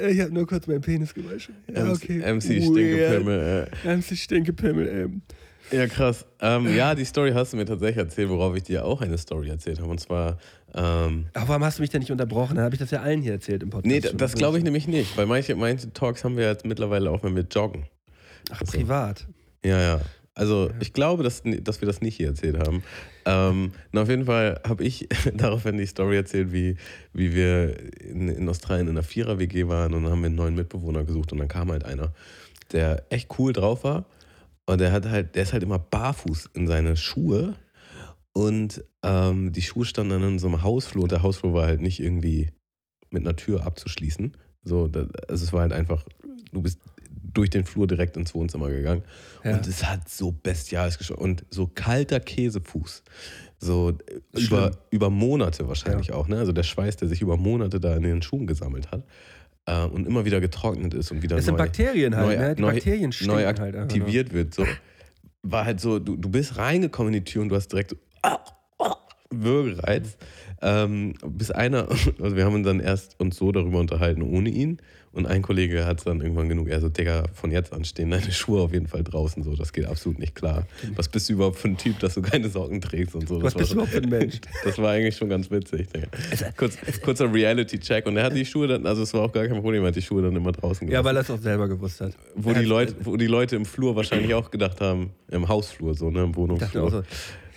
Äh, 0.00 0.10
Ich 0.12 0.20
habe 0.20 0.32
nur 0.32 0.46
kurz 0.46 0.66
meinen 0.66 0.80
Penis 0.80 1.12
gewaschen. 1.14 1.54
Ja, 1.74 1.90
okay. 1.90 2.18
MC. 2.20 2.42
Stinkepimmel. 2.62 3.68
MC 3.84 4.16
Stinkepimmel. 4.16 4.88
Äh. 5.70 5.76
Ja, 5.76 5.86
krass. 5.86 6.24
Ähm, 6.40 6.74
ja, 6.74 6.94
die 6.94 7.04
Story 7.04 7.32
hast 7.32 7.52
du 7.52 7.56
mir 7.58 7.66
tatsächlich 7.66 7.98
erzählt, 7.98 8.30
worauf 8.30 8.56
ich 8.56 8.62
dir 8.62 8.84
auch 8.86 9.02
eine 9.02 9.18
Story 9.18 9.50
erzählt 9.50 9.78
habe. 9.80 9.90
Und 9.90 10.00
zwar, 10.00 10.38
ähm, 10.74 11.26
Ach, 11.34 11.46
warum 11.46 11.62
hast 11.62 11.78
du 11.78 11.82
mich 11.82 11.90
denn 11.90 12.00
nicht 12.00 12.10
unterbrochen? 12.10 12.56
Dann 12.56 12.64
habe 12.64 12.74
ich 12.74 12.78
das 12.78 12.90
ja 12.90 13.02
allen 13.02 13.20
hier 13.20 13.32
erzählt 13.32 13.62
im 13.62 13.68
Podcast. 13.70 13.86
nee, 13.86 14.00
da- 14.00 14.12
das 14.12 14.32
glaube 14.34 14.56
ich 14.56 14.64
nämlich 14.64 14.88
nicht, 14.88 15.16
weil 15.18 15.26
manche, 15.26 15.54
manche 15.56 15.92
Talks 15.92 16.24
haben 16.24 16.36
wir 16.38 16.46
jetzt 16.46 16.64
mittlerweile 16.64 17.10
auch, 17.10 17.22
wenn 17.22 17.36
wir 17.36 17.44
joggen. 17.50 17.84
Ach, 18.50 18.60
privat. 18.64 19.26
Ja, 19.64 19.78
ja. 19.78 20.00
Also 20.38 20.70
ich 20.78 20.92
glaube, 20.92 21.24
dass, 21.24 21.42
dass 21.62 21.80
wir 21.80 21.86
das 21.86 22.00
nicht 22.00 22.16
hier 22.16 22.28
erzählt 22.28 22.58
haben. 22.58 22.84
Ähm, 23.24 23.72
na, 23.90 24.02
auf 24.02 24.08
jeden 24.08 24.26
Fall 24.26 24.60
habe 24.66 24.84
ich 24.84 25.08
daraufhin 25.34 25.76
die 25.76 25.86
Story 25.86 26.16
erzählt, 26.16 26.52
wie, 26.52 26.76
wie 27.12 27.34
wir 27.34 27.76
in, 28.00 28.28
in 28.28 28.48
Australien 28.48 28.86
in 28.86 28.92
einer 28.92 29.02
Vierer-WG 29.02 29.66
waren 29.66 29.94
und 29.94 30.04
dann 30.04 30.12
haben 30.12 30.20
wir 30.20 30.26
einen 30.26 30.36
neuen 30.36 30.54
Mitbewohner 30.54 31.04
gesucht 31.04 31.32
und 31.32 31.38
dann 31.38 31.48
kam 31.48 31.72
halt 31.72 31.84
einer, 31.84 32.12
der 32.70 33.04
echt 33.10 33.36
cool 33.38 33.52
drauf 33.52 33.82
war 33.82 34.06
und 34.66 34.80
der 34.80 34.92
hat 34.92 35.06
halt, 35.06 35.34
der 35.34 35.42
ist 35.42 35.52
halt 35.52 35.64
immer 35.64 35.80
barfuß 35.80 36.50
in 36.54 36.68
seine 36.68 36.96
Schuhe 36.96 37.56
und 38.32 38.84
ähm, 39.02 39.52
die 39.52 39.62
Schuhe 39.62 39.84
standen 39.84 40.10
dann 40.10 40.22
in 40.22 40.38
so 40.38 40.46
einem 40.46 40.62
Hausflur 40.62 41.02
und 41.02 41.10
der 41.10 41.24
Hausflur 41.24 41.52
war 41.52 41.66
halt 41.66 41.80
nicht 41.80 41.98
irgendwie 41.98 42.52
mit 43.10 43.26
einer 43.26 43.34
Tür 43.34 43.66
abzuschließen. 43.66 44.36
So, 44.62 44.88
also 45.26 45.44
es 45.44 45.52
war 45.52 45.62
halt 45.62 45.72
einfach, 45.72 46.04
du 46.52 46.62
bist 46.62 46.78
durch 47.34 47.50
den 47.50 47.64
Flur 47.64 47.86
direkt 47.86 48.16
ins 48.16 48.34
Wohnzimmer 48.34 48.68
gegangen. 48.70 49.02
Ja. 49.44 49.56
Und 49.56 49.66
es 49.66 49.84
hat 49.84 50.08
so 50.08 50.32
bestialisch 50.32 50.98
geschaut. 50.98 51.18
Und 51.18 51.44
so 51.50 51.66
kalter 51.66 52.20
Käsefuß. 52.20 53.02
So 53.58 53.98
Schlimm. 54.34 54.46
über, 54.46 54.70
über 54.90 55.10
Monate 55.10 55.66
wahrscheinlich 55.68 56.12
auch. 56.12 56.28
Ne? 56.28 56.38
Also 56.38 56.52
der 56.52 56.62
Schweiß, 56.62 56.96
der 56.96 57.08
sich 57.08 57.22
über 57.22 57.36
Monate 57.36 57.80
da 57.80 57.96
in 57.96 58.02
den 58.02 58.22
Schuhen 58.22 58.46
gesammelt 58.46 58.90
hat. 58.90 59.04
Äh, 59.66 59.84
und 59.84 60.06
immer 60.06 60.24
wieder 60.24 60.40
getrocknet 60.40 60.94
ist 60.94 61.10
und 61.10 61.22
wieder 61.22 61.36
Es 61.36 61.44
sind 61.44 61.54
neu, 61.54 61.64
Bakterien 61.64 62.16
halt, 62.16 62.26
neu, 62.26 62.36
ne? 62.36 62.54
Die 62.54 62.62
neu, 62.62 62.72
Bakterien 62.72 63.12
neu 63.22 63.44
halt 63.44 63.58
nur. 63.58 63.82
aktiviert 63.82 64.32
wird. 64.32 64.54
So. 64.54 64.64
War 65.42 65.64
halt 65.64 65.80
so, 65.80 65.98
du, 65.98 66.16
du 66.16 66.28
bist 66.28 66.56
reingekommen 66.56 67.12
in 67.12 67.24
die 67.24 67.30
Tür 67.30 67.42
und 67.42 67.48
du 67.50 67.56
hast 67.56 67.68
direkt 67.68 67.90
so 67.90 67.96
Würgereiz. 69.30 70.16
Ähm, 70.62 71.14
bis 71.24 71.50
einer, 71.50 71.88
also 72.20 72.36
wir 72.36 72.44
haben 72.44 72.54
uns 72.54 72.66
dann 72.66 72.80
erst 72.80 73.18
uns 73.20 73.36
so 73.36 73.52
darüber 73.52 73.78
unterhalten 73.78 74.22
ohne 74.22 74.48
ihn. 74.48 74.78
Und 75.18 75.26
ein 75.26 75.42
Kollege 75.42 75.84
hat 75.84 75.98
es 75.98 76.04
dann 76.04 76.20
irgendwann 76.20 76.48
genug, 76.48 76.68
er 76.68 76.80
so, 76.80 76.88
Digga, 76.88 77.24
von 77.34 77.50
jetzt 77.50 77.72
an 77.72 77.84
stehen 77.84 78.08
deine 78.12 78.30
Schuhe 78.30 78.62
auf 78.62 78.72
jeden 78.72 78.86
Fall 78.86 79.02
draußen. 79.02 79.42
So, 79.42 79.56
das 79.56 79.72
geht 79.72 79.84
absolut 79.86 80.20
nicht 80.20 80.36
klar. 80.36 80.64
Was 80.94 81.08
bist 81.08 81.28
du 81.28 81.32
überhaupt 81.32 81.56
für 81.58 81.66
ein 81.66 81.76
Typ, 81.76 81.98
dass 81.98 82.14
du 82.14 82.22
keine 82.22 82.48
Socken 82.48 82.80
trägst 82.80 83.16
und 83.16 83.26
so? 83.28 83.42
Was 83.42 83.52
Das 83.54 83.54
bist 83.54 83.72
du 83.72 83.76
war, 83.78 83.82
überhaupt 83.86 83.92
für 84.08 84.16
ein 84.16 84.20
Mensch? 84.20 84.36
das 84.64 84.78
war 84.78 84.92
eigentlich 84.92 85.16
schon 85.16 85.28
ganz 85.28 85.50
witzig, 85.50 85.88
Digga. 85.88 86.06
Kurz, 86.56 86.78
kurzer 87.02 87.34
Reality-Check. 87.34 88.06
Und 88.06 88.16
er 88.16 88.22
hat 88.26 88.36
die 88.36 88.46
Schuhe 88.46 88.68
dann, 88.68 88.86
also 88.86 89.02
es 89.02 89.12
war 89.12 89.22
auch 89.22 89.32
gar 89.32 89.44
kein 89.48 89.60
Problem, 89.60 89.82
er 89.82 89.88
hat 89.88 89.96
die 89.96 90.02
Schuhe 90.02 90.22
dann 90.22 90.36
immer 90.36 90.52
draußen 90.52 90.86
Ja, 90.86 91.02
gelassen. 91.02 91.04
weil 91.06 91.16
er 91.16 91.22
es 91.22 91.30
auch 91.32 91.42
selber 91.42 91.66
gewusst 91.68 92.00
hat. 92.00 92.12
wo, 92.36 92.52
die 92.52 92.64
Leute, 92.64 92.94
wo 93.02 93.16
die 93.16 93.26
Leute 93.26 93.56
im 93.56 93.64
Flur 93.64 93.96
wahrscheinlich 93.96 94.34
auch 94.34 94.52
gedacht 94.52 94.80
haben, 94.80 95.10
im 95.32 95.48
Hausflur, 95.48 95.94
so, 95.96 96.12
ne, 96.12 96.22
im 96.22 96.36
Wohnungsflur. 96.36 97.02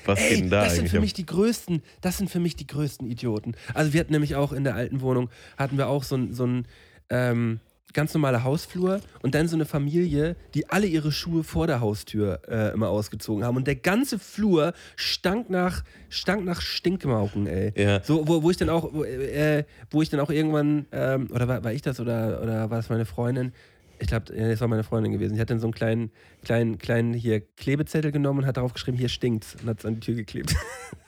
Was 0.06 0.20
Ey, 0.20 0.30
geht 0.30 0.40
denn 0.46 0.50
da 0.50 0.64
das 0.64 0.78
sind 0.78 0.90
für 0.90 1.00
mich 1.00 1.14
die 1.14 1.28
größten, 1.28 1.84
das 2.02 2.18
sind 2.18 2.28
für 2.32 2.40
mich 2.40 2.56
die 2.56 2.66
größten 2.66 3.06
Idioten. 3.08 3.54
Also 3.76 3.94
wir 3.94 4.00
hatten 4.00 4.14
nämlich 4.14 4.36
auch 4.36 4.52
in 4.52 4.64
der 4.64 4.74
alten 4.74 5.02
Wohnung, 5.02 5.30
hatten 5.58 5.78
wir 5.78 5.90
auch 5.90 6.02
so 6.04 6.16
ein, 6.16 6.34
so 6.34 6.44
ein 6.48 6.66
ähm, 7.12 7.60
ganz 7.94 8.14
normaler 8.14 8.44
Hausflur 8.46 9.02
und 9.22 9.36
dann 9.36 9.50
so 9.50 9.56
eine 9.58 9.66
Familie, 9.66 10.38
die 10.54 10.70
alle 10.70 10.88
ihre 10.88 11.12
Schuhe 11.12 11.44
vor 11.44 11.68
der 11.68 11.82
Haustür 11.82 12.40
äh, 12.48 12.74
immer 12.74 12.88
ausgezogen 12.88 13.44
haben. 13.44 13.58
Und 13.58 13.68
der 13.68 13.76
ganze 13.76 14.18
Flur 14.18 14.74
stank 14.96 15.50
nach, 15.50 15.84
stank 16.10 16.46
nach 16.46 16.62
Stinkmauken, 16.62 17.48
ey. 17.48 17.74
Ja. 17.76 18.02
So, 18.02 18.26
wo, 18.28 18.44
wo 18.44 18.50
ich 18.50 18.56
dann 18.56 18.70
auch, 18.70 18.94
wo, 18.94 19.04
äh, 19.04 19.66
wo 19.90 20.02
ich 20.02 20.10
dann 20.10 20.22
auch 20.22 20.30
irgendwann, 20.30 20.86
ähm, 20.94 21.28
oder 21.34 21.48
war, 21.50 21.64
war 21.66 21.74
ich 21.74 21.82
das 21.82 22.00
oder, 22.00 22.42
oder 22.42 22.70
war 22.70 22.78
das 22.78 22.90
meine 22.90 23.06
Freundin? 23.06 23.52
Ich 24.00 24.08
glaube, 24.08 24.36
ja, 24.36 24.50
das 24.50 24.60
war 24.62 24.68
meine 24.68 24.84
Freundin 24.84 25.12
gewesen. 25.12 25.36
Die 25.36 25.40
hat 25.42 25.52
dann 25.52 25.60
so 25.60 25.68
einen 25.68 25.76
kleinen, 25.76 26.12
kleinen, 26.44 26.80
kleinen 26.80 27.14
hier 27.14 27.42
Klebezettel 27.42 28.12
genommen 28.12 28.40
und 28.40 28.46
hat 28.46 28.58
darauf 28.58 28.74
geschrieben, 28.74 28.98
hier 28.98 29.10
stinkt's 29.10 29.56
und 29.62 29.68
hat 29.70 29.80
es 29.80 29.86
an 29.86 29.96
die 29.96 30.00
Tür 30.00 30.16
geklebt. 30.16 30.56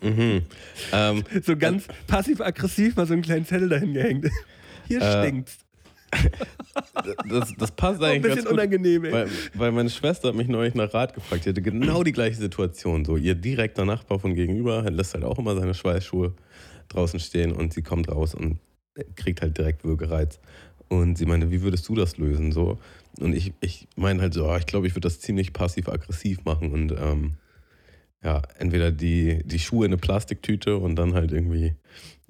Mhm. 0.02 0.44
Ähm, 0.92 1.24
so 1.44 1.56
ganz 1.56 1.88
passiv-aggressiv 2.08 2.98
mal 2.98 3.08
so 3.08 3.14
einen 3.14 3.22
kleinen 3.22 3.46
Zettel 3.46 3.70
dahin 3.70 3.94
gehängt. 3.94 4.30
Hier 4.88 5.02
Äh, 5.02 5.22
stinkt's. 5.28 5.58
das, 7.30 7.54
das 7.58 7.72
passt 7.72 8.00
Auch 8.00 8.06
ein 8.06 8.12
eigentlich 8.12 8.22
bisschen 8.24 8.36
ganz 8.36 8.46
gut. 8.46 8.54
unangenehm, 8.54 9.06
ey. 9.06 9.12
Weil, 9.12 9.30
weil 9.54 9.72
meine 9.72 9.90
Schwester 9.90 10.30
hat 10.30 10.36
mich 10.36 10.48
neulich 10.48 10.76
nach 10.76 10.94
Rat 10.94 11.14
gefragt. 11.14 11.46
Die 11.46 11.50
hatte 11.50 11.62
genau 11.62 12.04
die 12.04 12.12
gleiche 12.12 12.38
Situation. 12.38 13.06
So, 13.06 13.18
ihr 13.18 13.36
direkter 13.36 13.86
Nachbar 13.86 14.20
von 14.20 14.36
gegenüber 14.36 14.90
lässt 14.90 15.14
halt 15.14 15.24
auch 15.24 15.40
immer 15.40 15.56
seine 15.56 15.74
Schweißschuhe 15.74 16.34
draußen 16.90 17.20
stehen 17.20 17.52
und 17.52 17.74
sie 17.74 17.82
kommt 17.82 18.10
raus 18.10 18.36
und 18.36 18.60
kriegt 19.16 19.42
halt 19.42 19.58
direkt 19.58 19.84
Würgereiz. 19.84 20.40
Und 20.90 21.18
sie 21.18 21.26
meinte, 21.26 21.50
wie 21.52 21.62
würdest 21.62 21.88
du 21.90 21.96
das 21.96 22.18
lösen? 22.18 22.52
So. 22.52 22.78
Und 23.20 23.34
ich, 23.34 23.54
ich 23.62 23.88
meine 23.96 24.22
halt 24.22 24.34
so, 24.34 24.48
ah, 24.48 24.58
ich 24.58 24.66
glaube, 24.66 24.88
ich 24.88 24.94
würde 24.94 25.08
das 25.08 25.20
ziemlich 25.20 25.54
passiv-aggressiv 25.54 26.44
machen 26.46 26.72
und 26.72 26.92
ähm, 26.92 27.34
ja, 28.24 28.42
entweder 28.58 28.92
die, 28.92 29.42
die 29.44 29.60
Schuhe 29.60 29.86
in 29.86 29.92
eine 29.92 30.00
Plastiktüte 30.00 30.78
und 30.78 30.96
dann 30.96 31.14
halt 31.14 31.32
irgendwie 31.32 31.76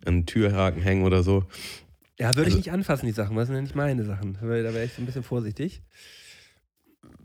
an 0.05 0.21
den 0.21 0.25
Türhaken 0.25 0.81
hängen 0.81 1.03
oder 1.03 1.23
so. 1.23 1.45
Ja, 2.23 2.29
würde 2.29 2.41
ich 2.49 2.55
also- 2.55 2.57
nicht 2.57 2.71
anfassen, 2.71 3.05
die 3.05 3.11
Sachen. 3.11 3.35
Das 3.35 3.47
sind 3.47 3.55
ja 3.57 3.61
nicht 3.61 3.75
meine 3.75 4.05
Sachen. 4.05 4.37
Da 4.39 4.47
wäre 4.47 4.85
ich 4.85 4.93
so 4.93 5.01
ein 5.01 5.05
bisschen 5.05 5.23
vorsichtig. 5.23 5.81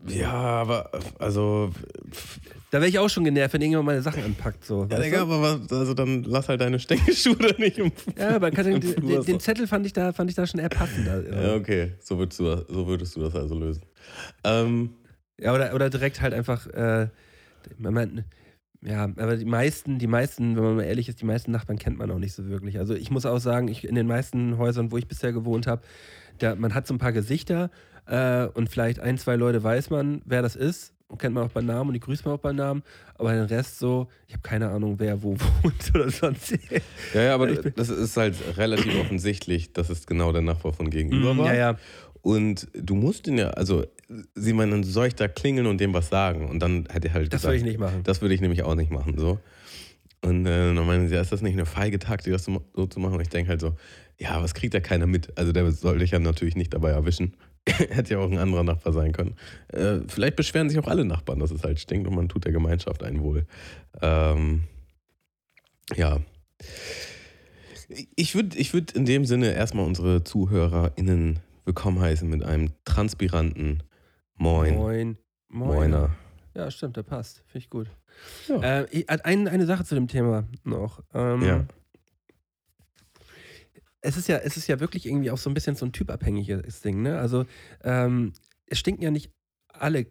Ja, 0.09 0.33
aber 0.33 0.91
also 1.21 1.71
Da 2.73 2.79
wäre 2.79 2.89
ich 2.89 2.99
auch 2.99 3.09
schon 3.09 3.23
genervt, 3.25 3.55
wenn 3.55 3.61
irgendjemand 3.61 3.87
meine 3.87 4.03
Sachen 4.03 4.25
anpackt. 4.25 4.65
So, 4.65 4.89
Ja, 4.91 4.99
Digga, 4.99 5.23
aber 5.23 5.41
was, 5.41 5.73
also 5.73 5.95
dann 5.95 6.25
lass 6.25 6.49
halt 6.49 6.61
deine 6.61 6.81
Steckenschuhe 6.81 7.37
da 7.39 7.55
nicht 7.59 7.79
im 7.79 7.93
ja 8.19 8.35
aber 8.37 8.51
kann, 8.51 8.67
im 8.67 8.81
den, 8.81 9.07
den, 9.07 9.23
den. 9.23 9.41
Zettel 9.41 9.69
fand 9.69 9.87
ich, 9.87 9.93
da, 9.93 10.13
fand 10.13 10.31
ich 10.31 10.37
da 10.37 10.47
schon 10.49 10.59
eher 10.59 10.69
passender. 10.69 11.23
Ja, 11.31 11.55
okay, 11.55 11.93
so 12.01 12.19
würdest 12.19 12.41
du 12.41 12.45
das, 12.47 12.65
so 12.69 12.87
würdest 12.89 13.15
du 13.15 13.21
das 13.21 13.37
also 13.37 13.55
lösen. 13.57 13.83
Ähm, 14.43 14.91
Ja, 15.39 15.55
oder, 15.55 15.75
oder 15.75 15.91
direkt 15.91 16.21
halt 16.21 16.35
einfach, 16.35 16.67
äh, 16.69 17.09
man, 17.79 17.95
man, 17.95 18.25
Ja, 18.83 19.05
aber 19.05 19.37
die 19.37 19.45
meisten, 19.45 19.99
die 19.99 20.07
meisten, 20.07 20.57
wenn 20.57 20.63
man 20.63 20.77
mal 20.77 20.85
ehrlich 20.85 21.09
ist, 21.09 21.21
die 21.21 21.25
meisten 21.25 21.51
Nachbarn 21.51 21.79
kennt 21.79 21.99
man 21.99 22.11
auch 22.11 22.19
nicht 22.19 22.33
so 22.33 22.47
wirklich. 22.47 22.79
Also 22.79 22.95
ich 22.95 23.11
muss 23.11 23.27
auch 23.27 23.39
sagen, 23.39 23.69
ich, 23.69 23.87
in 23.87 23.97
den 23.97 24.07
meisten 24.07 24.57
Häusern, 24.57 24.93
wo 24.93 24.99
ich 24.99 25.09
bisher 25.09 25.33
gewohnt 25.33 25.67
habe, 25.67 25.83
man 26.57 26.75
hat 26.75 26.87
so 26.87 26.95
ein 26.95 26.99
paar 26.99 27.13
Gesichter 27.13 27.71
äh, 28.07 28.47
und 28.47 28.69
vielleicht 28.69 29.01
ein, 29.01 29.19
zwei 29.19 29.35
Leute 29.35 29.63
weiß 29.63 29.91
man, 29.91 30.23
wer 30.25 30.43
das 30.43 30.57
ist. 30.57 30.95
Und 31.09 31.19
kennt 31.19 31.35
man 31.35 31.45
auch 31.45 31.51
bei 31.51 31.63
Namen 31.63 31.89
und 31.89 31.95
die 31.95 32.01
grüßt 32.01 32.27
man 32.27 32.35
auch 32.35 32.41
bei 32.41 32.53
Namen. 32.53 32.83
Aber 33.15 33.33
den 33.33 33.45
Rest 33.45 33.79
so, 33.79 34.09
ich 34.27 34.35
habe 34.35 34.43
keine 34.43 34.69
Ahnung, 34.69 34.97
wer 34.99 35.23
wo 35.23 35.37
wohnt 35.63 35.95
oder 35.95 36.11
sonst. 36.11 36.53
Ja, 37.15 37.23
ja, 37.23 37.35
aber 37.35 37.47
das 37.47 37.89
ist 37.89 38.17
halt 38.19 38.37
relativ 38.59 38.95
offensichtlich, 39.01 39.73
dass 39.73 39.89
es 39.89 40.07
genau 40.07 40.33
der 40.33 40.43
Nachbar 40.43 40.75
von 40.75 40.91
gegenüber 40.91 41.33
mm, 41.33 41.39
war. 41.39 41.47
Ja, 41.47 41.55
ja. 41.55 41.79
Und 42.21 42.69
du 42.75 42.95
musst 42.95 43.27
ihn 43.27 43.39
ja, 43.39 43.51
also 43.51 43.87
sie 44.35 44.53
meinen, 44.53 44.85
soll 44.85 45.09
ich 45.09 45.15
da 45.15 45.29
klingeln 45.29 45.67
und 45.67 45.81
dem 45.81 45.93
was 45.93 46.09
sagen? 46.09 46.49
Und 46.49 46.61
dann 46.61 46.87
hätte 46.91 47.09
er 47.09 47.15
halt 47.15 47.33
Das 47.33 47.43
gesagt, 47.43 47.53
würde 47.53 47.59
ich 47.59 47.65
nicht 47.65 47.79
machen. 47.79 48.03
Das 48.05 48.21
würde 48.23 48.35
ich 48.35 48.41
nämlich 48.41 48.63
auch 48.63 48.75
nicht 48.75 48.91
machen. 48.91 49.19
So. 49.19 49.39
Und 50.23 50.47
äh, 50.47 50.75
dann 50.75 50.87
meinen 50.87 51.09
sie, 51.09 51.15
ja, 51.15 51.21
ist 51.21 51.33
das 51.33 51.43
nicht 51.43 51.53
eine 51.53 51.67
feige 51.67 51.99
Taktik, 51.99 52.33
das 52.33 52.45
so, 52.45 52.65
so 52.75 52.87
zu 52.87 53.01
machen? 53.01 53.15
Und 53.15 53.21
ich 53.21 53.29
denke 53.29 53.51
halt 53.51 53.61
so, 53.61 53.77
ja, 54.19 54.43
was 54.43 54.55
kriegt 54.55 54.75
da 54.75 54.81
keiner 54.81 55.07
mit? 55.07 55.37
Also 55.39 55.53
der 55.53 55.71
soll 55.73 55.99
dich 55.99 56.11
ja 56.11 56.19
natürlich 56.19 56.57
nicht 56.57 56.75
dabei 56.75 56.91
erwischen. 56.91 57.37
Hätte 57.67 58.15
ja 58.15 58.19
auch 58.19 58.31
ein 58.31 58.39
anderer 58.39 58.65
Nachbar 58.65 58.93
sein 58.93 59.13
können. 59.13 59.37
Äh, 59.69 59.99
vielleicht 60.09 60.37
beschweren 60.37 60.71
sich 60.71 60.79
auch 60.79 60.89
alle 60.89 61.05
Nachbarn, 61.05 61.39
dass 61.39 61.51
es 61.51 61.63
halt 61.63 61.79
stinkt 61.79 62.09
und 62.09 62.15
man 62.15 62.29
tut 62.29 62.45
der 62.45 62.53
Gemeinschaft 62.53 63.03
ein 63.03 63.21
Wohl. 63.21 63.47
Ähm, 64.01 64.65
ja. 65.95 66.21
Ich 68.17 68.35
würde 68.35 68.59
ich 68.59 68.73
würd 68.75 68.93
in 68.93 69.05
dem 69.05 69.25
Sinne 69.25 69.53
erstmal 69.53 69.87
unsere 69.87 70.25
ZuhörerInnen 70.25 71.41
willkommen 71.65 72.01
heißen 72.01 72.29
mit 72.29 72.43
einem 72.43 72.71
transpiranten 72.85 73.83
Moin. 74.39 74.75
Moin. 74.77 75.19
Moiner. 75.49 76.17
Ja, 76.55 76.71
stimmt, 76.71 76.97
der 76.97 77.03
passt. 77.03 77.43
Finde 77.47 77.59
ich 77.59 77.71
gut. 77.71 77.89
Ja. 78.49 78.81
Äh, 78.83 79.05
ein, 79.25 79.49
eine 79.49 79.67
Sache 79.67 79.85
zu 79.85 79.95
dem 79.95 80.09
Thema 80.09 80.47
noch. 80.65 81.03
Ähm, 81.15 81.43
Ja. 81.43 81.67
Es 84.01 84.17
ist 84.17 84.29
ja, 84.29 84.37
es 84.39 84.57
ist 84.57 84.69
ja 84.69 84.79
wirklich 84.79 85.07
irgendwie 85.07 85.31
auch 85.33 85.39
so 85.39 85.51
ein 85.51 85.55
bisschen 85.55 85.75
so 85.75 85.85
ein 85.85 85.93
typabhängiges 85.93 86.83
Ding, 86.83 87.03
ne? 87.03 87.19
Also 87.19 87.47
ähm, 87.83 88.33
es 88.67 88.79
stinken 88.79 89.03
ja 89.03 89.11
nicht 89.11 89.33
alle, 89.67 90.07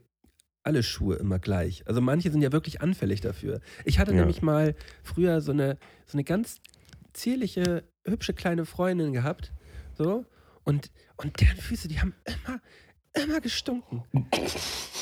alle 0.63 0.83
Schuhe 0.83 1.15
immer 1.15 1.39
gleich. 1.39 1.87
Also 1.87 2.01
manche 2.01 2.29
sind 2.29 2.41
ja 2.41 2.51
wirklich 2.51 2.81
anfällig 2.81 3.21
dafür. 3.21 3.61
Ich 3.85 3.97
hatte 3.97 4.11
Ja. 4.11 4.17
nämlich 4.19 4.41
mal 4.41 4.75
früher 5.03 5.39
so 5.39 5.53
eine, 5.53 5.77
so 6.05 6.17
eine 6.17 6.25
ganz 6.25 6.57
zierliche, 7.13 7.85
hübsche 8.05 8.33
kleine 8.33 8.65
Freundin 8.65 9.13
gehabt. 9.13 9.53
So. 9.97 10.25
Und, 10.65 10.91
und 11.15 11.39
deren 11.39 11.57
Füße, 11.57 11.87
die 11.87 12.01
haben 12.01 12.13
immer, 12.25 12.59
immer 13.23 13.41
gestunken. 13.41 14.03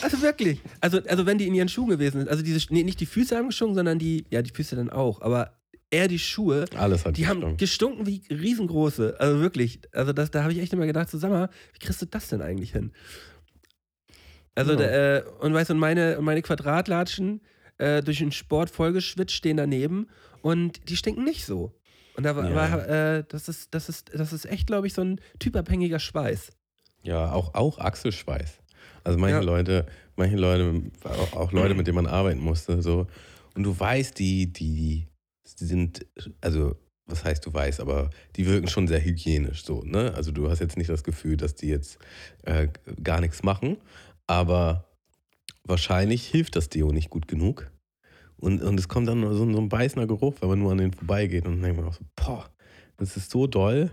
Also 0.01 0.21
wirklich. 0.21 0.59
Also, 0.81 0.99
also 1.07 1.25
wenn 1.25 1.37
die 1.37 1.47
in 1.47 1.55
ihren 1.55 1.69
Schuhen 1.69 1.87
gewesen 1.87 2.19
sind. 2.19 2.29
Also 2.29 2.43
diese, 2.43 2.59
nee, 2.71 2.83
nicht 2.83 2.99
die 2.99 3.05
Füße 3.05 3.35
haben 3.35 3.47
gestunken, 3.47 3.75
sondern 3.75 3.97
die, 3.97 4.25
ja, 4.29 4.41
die 4.41 4.51
Füße 4.51 4.75
dann 4.75 4.89
auch. 4.89 5.21
Aber 5.21 5.57
eher 5.89 6.07
die 6.09 6.19
Schuhe. 6.19 6.65
Alles 6.77 7.05
hat 7.05 7.17
Die 7.17 7.25
haben 7.27 7.39
gestunken. 7.57 7.57
gestunken 7.57 8.05
wie 8.05 8.21
riesengroße. 8.29 9.15
Also 9.19 9.39
wirklich. 9.39 9.79
Also 9.93 10.11
das, 10.13 10.29
da 10.31 10.43
habe 10.43 10.51
ich 10.51 10.59
echt 10.59 10.73
immer 10.73 10.85
gedacht, 10.85 11.09
so, 11.09 11.17
sag 11.17 11.31
mal, 11.31 11.49
wie 11.73 11.79
kriegst 11.79 12.01
du 12.01 12.05
das 12.05 12.27
denn 12.27 12.41
eigentlich 12.41 12.73
hin? 12.73 12.91
Also, 14.53 14.71
Ja. 14.73 14.77
da, 14.77 15.17
äh, 15.17 15.23
und 15.39 15.53
weißt 15.53 15.69
du, 15.69 15.73
und 15.73 15.79
meine, 15.79 16.17
meine 16.21 16.41
Quadratlatschen 16.41 17.41
äh, 17.77 18.01
durch 18.01 18.19
den 18.19 18.31
Sport 18.31 18.69
vollgeschwitzt 18.69 19.33
stehen 19.33 19.57
daneben 19.57 20.07
und 20.41 20.87
die 20.89 20.97
stinken 20.97 21.23
nicht 21.23 21.45
so. 21.45 21.73
Und 22.15 22.23
da 22.23 22.35
war, 22.35 22.49
Ja. 22.49 22.55
war 22.55 22.87
äh, 23.17 23.23
das, 23.27 23.49
ist, 23.49 23.73
das, 23.73 23.89
ist, 23.89 24.11
das 24.13 24.33
ist 24.33 24.45
echt, 24.45 24.67
glaube 24.67 24.87
ich, 24.87 24.93
so 24.93 25.01
ein 25.01 25.19
typabhängiger 25.39 25.99
Schweiß. 25.99 26.51
Ja, 27.05 27.31
auch, 27.31 27.53
auch 27.53 27.77
Achselschweiß. 27.77 28.59
Also 29.03 29.19
manche 29.19 29.35
Ja. 29.37 29.41
Leute, 29.41 29.85
manche 30.15 30.35
Leute, 30.35 30.81
auch, 31.33 31.51
Leute, 31.51 31.73
mit 31.75 31.87
denen 31.87 31.95
man 31.95 32.07
arbeiten 32.07 32.39
musste, 32.41 32.81
so. 32.81 33.07
Und 33.53 33.63
du 33.63 33.79
weißt, 33.79 34.17
die, 34.19 34.51
die, 34.51 35.07
die 35.59 35.65
sind, 35.65 36.05
also, 36.41 36.75
was 37.05 37.23
heißt 37.23 37.45
du 37.45 37.53
weißt, 37.53 37.79
aber 37.79 38.09
die 38.35 38.47
wirken 38.47 38.67
schon 38.67 38.87
sehr 38.87 39.03
hygienisch, 39.03 39.63
so, 39.63 39.83
ne? 39.83 40.13
Also 40.15 40.31
du 40.31 40.49
hast 40.49 40.59
jetzt 40.59 40.75
nicht 40.77 40.89
das 40.89 41.03
Gefühl, 41.03 41.37
dass 41.37 41.53
die 41.55 41.67
jetzt 41.67 41.99
äh, 42.43 42.67
gar 43.03 43.21
nichts 43.21 43.43
machen, 43.43 43.77
aber 44.27 44.85
wahrscheinlich 45.63 46.25
hilft 46.27 46.55
das 46.55 46.69
Deo 46.69 46.91
nicht 46.91 47.09
gut 47.09 47.27
genug. 47.27 47.71
Und, 48.37 48.61
und 48.61 48.79
es 48.79 48.87
kommt 48.89 49.07
dann 49.07 49.21
so, 49.33 49.43
ein- 49.43 49.53
so 49.53 49.59
ein 49.61 49.69
beißender 49.69 50.07
Geruch, 50.07 50.35
wenn 50.41 50.49
man 50.49 50.59
nur 50.59 50.71
an 50.71 50.77
den 50.79 50.91
vorbeigeht 50.93 51.45
und 51.45 51.53
dann 51.53 51.61
denkt 51.61 51.77
man 51.79 51.87
auch 51.87 51.93
so, 51.93 52.03
boah, 52.15 52.49
das 52.97 53.15
ist 53.17 53.31
so 53.31 53.47
doll. 53.47 53.91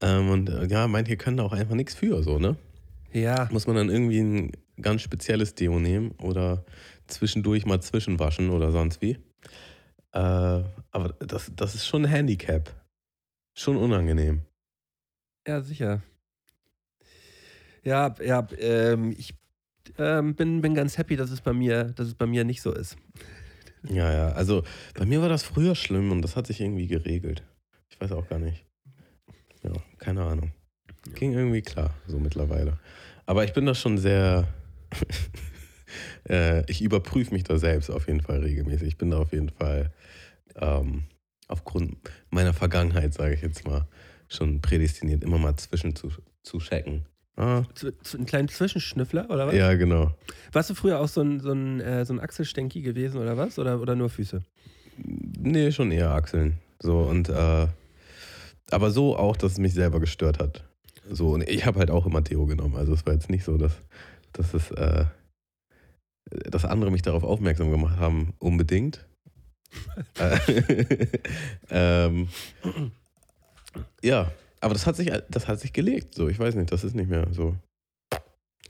Ähm, 0.00 0.30
und 0.30 0.48
äh, 0.48 0.66
ja, 0.66 0.86
manche 0.88 1.16
können 1.16 1.38
da 1.38 1.44
auch 1.44 1.52
einfach 1.52 1.74
nichts 1.74 1.94
für, 1.94 2.22
so, 2.22 2.38
ne? 2.38 2.56
Ja, 3.12 3.48
Muss 3.50 3.66
man 3.66 3.76
dann 3.76 3.88
irgendwie 3.88 4.20
ein 4.20 4.52
ganz 4.80 5.02
spezielles 5.02 5.54
Deo 5.54 5.78
nehmen 5.78 6.10
oder 6.18 6.64
zwischendurch 7.06 7.64
mal 7.64 7.80
zwischenwaschen 7.80 8.50
oder 8.50 8.72
sonst 8.72 9.00
wie. 9.00 9.18
Äh, 10.12 10.18
aber 10.90 11.14
das, 11.20 11.50
das 11.54 11.74
ist 11.74 11.86
schon 11.86 12.04
ein 12.04 12.10
Handicap. 12.10 12.74
Schon 13.54 13.76
unangenehm. 13.76 14.42
ja, 15.46 15.62
sicher. 15.62 16.02
Ja, 17.82 18.14
ja, 18.22 18.46
ähm, 18.58 19.14
ich 19.16 19.34
ähm, 19.98 20.34
bin, 20.34 20.60
bin 20.60 20.74
ganz 20.74 20.98
happy, 20.98 21.16
dass 21.16 21.30
es 21.30 21.40
bei 21.40 21.52
mir, 21.52 21.84
dass 21.84 22.08
es 22.08 22.14
bei 22.14 22.26
mir 22.26 22.44
nicht 22.44 22.60
so 22.60 22.72
ist. 22.72 22.96
Ja, 23.88 24.12
ja. 24.12 24.28
Also 24.32 24.64
bei 24.94 25.06
mir 25.06 25.22
war 25.22 25.28
das 25.28 25.44
früher 25.44 25.74
schlimm 25.74 26.10
und 26.10 26.22
das 26.22 26.34
hat 26.36 26.48
sich 26.48 26.60
irgendwie 26.60 26.88
geregelt. 26.88 27.44
Ich 27.88 28.00
weiß 28.00 28.12
auch 28.12 28.28
gar 28.28 28.38
nicht. 28.40 28.66
Ja, 29.66 29.72
keine 29.98 30.22
Ahnung. 30.22 30.52
Ging 31.14 31.32
irgendwie 31.32 31.62
klar, 31.62 31.94
so 32.06 32.18
mittlerweile. 32.18 32.78
Aber 33.26 33.44
ich 33.44 33.52
bin 33.52 33.66
da 33.66 33.74
schon 33.74 33.98
sehr. 33.98 34.46
äh, 36.28 36.70
ich 36.70 36.82
überprüfe 36.82 37.34
mich 37.34 37.44
da 37.44 37.58
selbst 37.58 37.90
auf 37.90 38.06
jeden 38.06 38.20
Fall 38.20 38.40
regelmäßig. 38.40 38.88
Ich 38.88 38.98
bin 38.98 39.10
da 39.10 39.18
auf 39.18 39.32
jeden 39.32 39.50
Fall 39.50 39.92
ähm, 40.56 41.04
aufgrund 41.48 41.96
meiner 42.30 42.52
Vergangenheit, 42.52 43.14
sage 43.14 43.34
ich 43.34 43.42
jetzt 43.42 43.66
mal, 43.66 43.86
schon 44.28 44.60
prädestiniert, 44.60 45.24
immer 45.24 45.38
mal 45.38 45.56
zwischen 45.56 45.94
zu, 45.94 46.10
zu 46.42 46.58
checken. 46.58 47.04
Ah, 47.36 47.64
einen 48.14 48.24
kleinen 48.24 48.48
Zwischenschnüffler, 48.48 49.28
oder 49.28 49.46
was? 49.46 49.54
ja, 49.54 49.74
genau. 49.74 50.14
Warst 50.52 50.70
du 50.70 50.74
früher 50.74 51.00
auch 51.00 51.08
so 51.08 51.20
ein, 51.20 51.40
so 51.40 51.52
ein, 51.52 51.80
äh, 51.80 52.06
so 52.06 52.14
ein 52.14 52.20
Achselstenki 52.20 52.80
gewesen, 52.80 53.20
oder 53.20 53.36
was? 53.36 53.58
Oder, 53.58 53.78
oder 53.78 53.94
nur 53.94 54.08
Füße? 54.08 54.42
Nee, 54.96 55.70
schon 55.70 55.92
eher 55.92 56.12
Achseln. 56.12 56.58
So 56.80 57.00
und 57.00 57.28
äh, 57.28 57.66
aber 58.70 58.90
so 58.90 59.16
auch, 59.16 59.36
dass 59.36 59.52
es 59.52 59.58
mich 59.58 59.74
selber 59.74 60.00
gestört 60.00 60.38
hat. 60.38 60.64
So, 61.08 61.30
und 61.30 61.48
ich 61.48 61.66
habe 61.66 61.78
halt 61.78 61.90
auch 61.90 62.06
immer 62.06 62.20
Deo 62.20 62.46
genommen. 62.46 62.76
Also 62.76 62.92
es 62.92 63.06
war 63.06 63.12
jetzt 63.12 63.30
nicht 63.30 63.44
so, 63.44 63.56
dass, 63.56 63.72
dass 64.32 64.54
es 64.54 64.70
äh, 64.72 65.04
dass 66.30 66.64
andere 66.64 66.90
mich 66.90 67.02
darauf 67.02 67.22
aufmerksam 67.22 67.70
gemacht 67.70 67.98
haben, 67.98 68.34
unbedingt. 68.38 69.06
Äh, 70.18 71.06
ähm, 71.70 72.28
ja, 74.02 74.30
aber 74.60 74.72
das 74.72 74.86
hat 74.86 74.96
sich 74.96 75.12
das 75.28 75.48
hat 75.48 75.60
sich 75.60 75.74
gelegt. 75.74 76.14
So, 76.14 76.28
ich 76.28 76.38
weiß 76.38 76.54
nicht, 76.54 76.72
das 76.72 76.84
ist 76.84 76.94
nicht 76.94 77.10
mehr 77.10 77.26
so. 77.32 77.56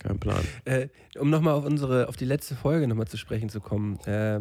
Kein 0.01 0.19
Plan. 0.19 0.45
Äh, 0.65 0.89
um 1.19 1.31
nochmal 1.31 1.55
auf 1.55 1.65
unsere, 1.65 2.09
auf 2.09 2.17
die 2.17 2.25
letzte 2.25 2.57
Folge 2.57 2.89
nochmal 2.89 3.07
zu 3.07 3.19
sprechen 3.19 3.51
zu 3.51 3.61
kommen. 3.61 3.99
Äh, 4.07 4.37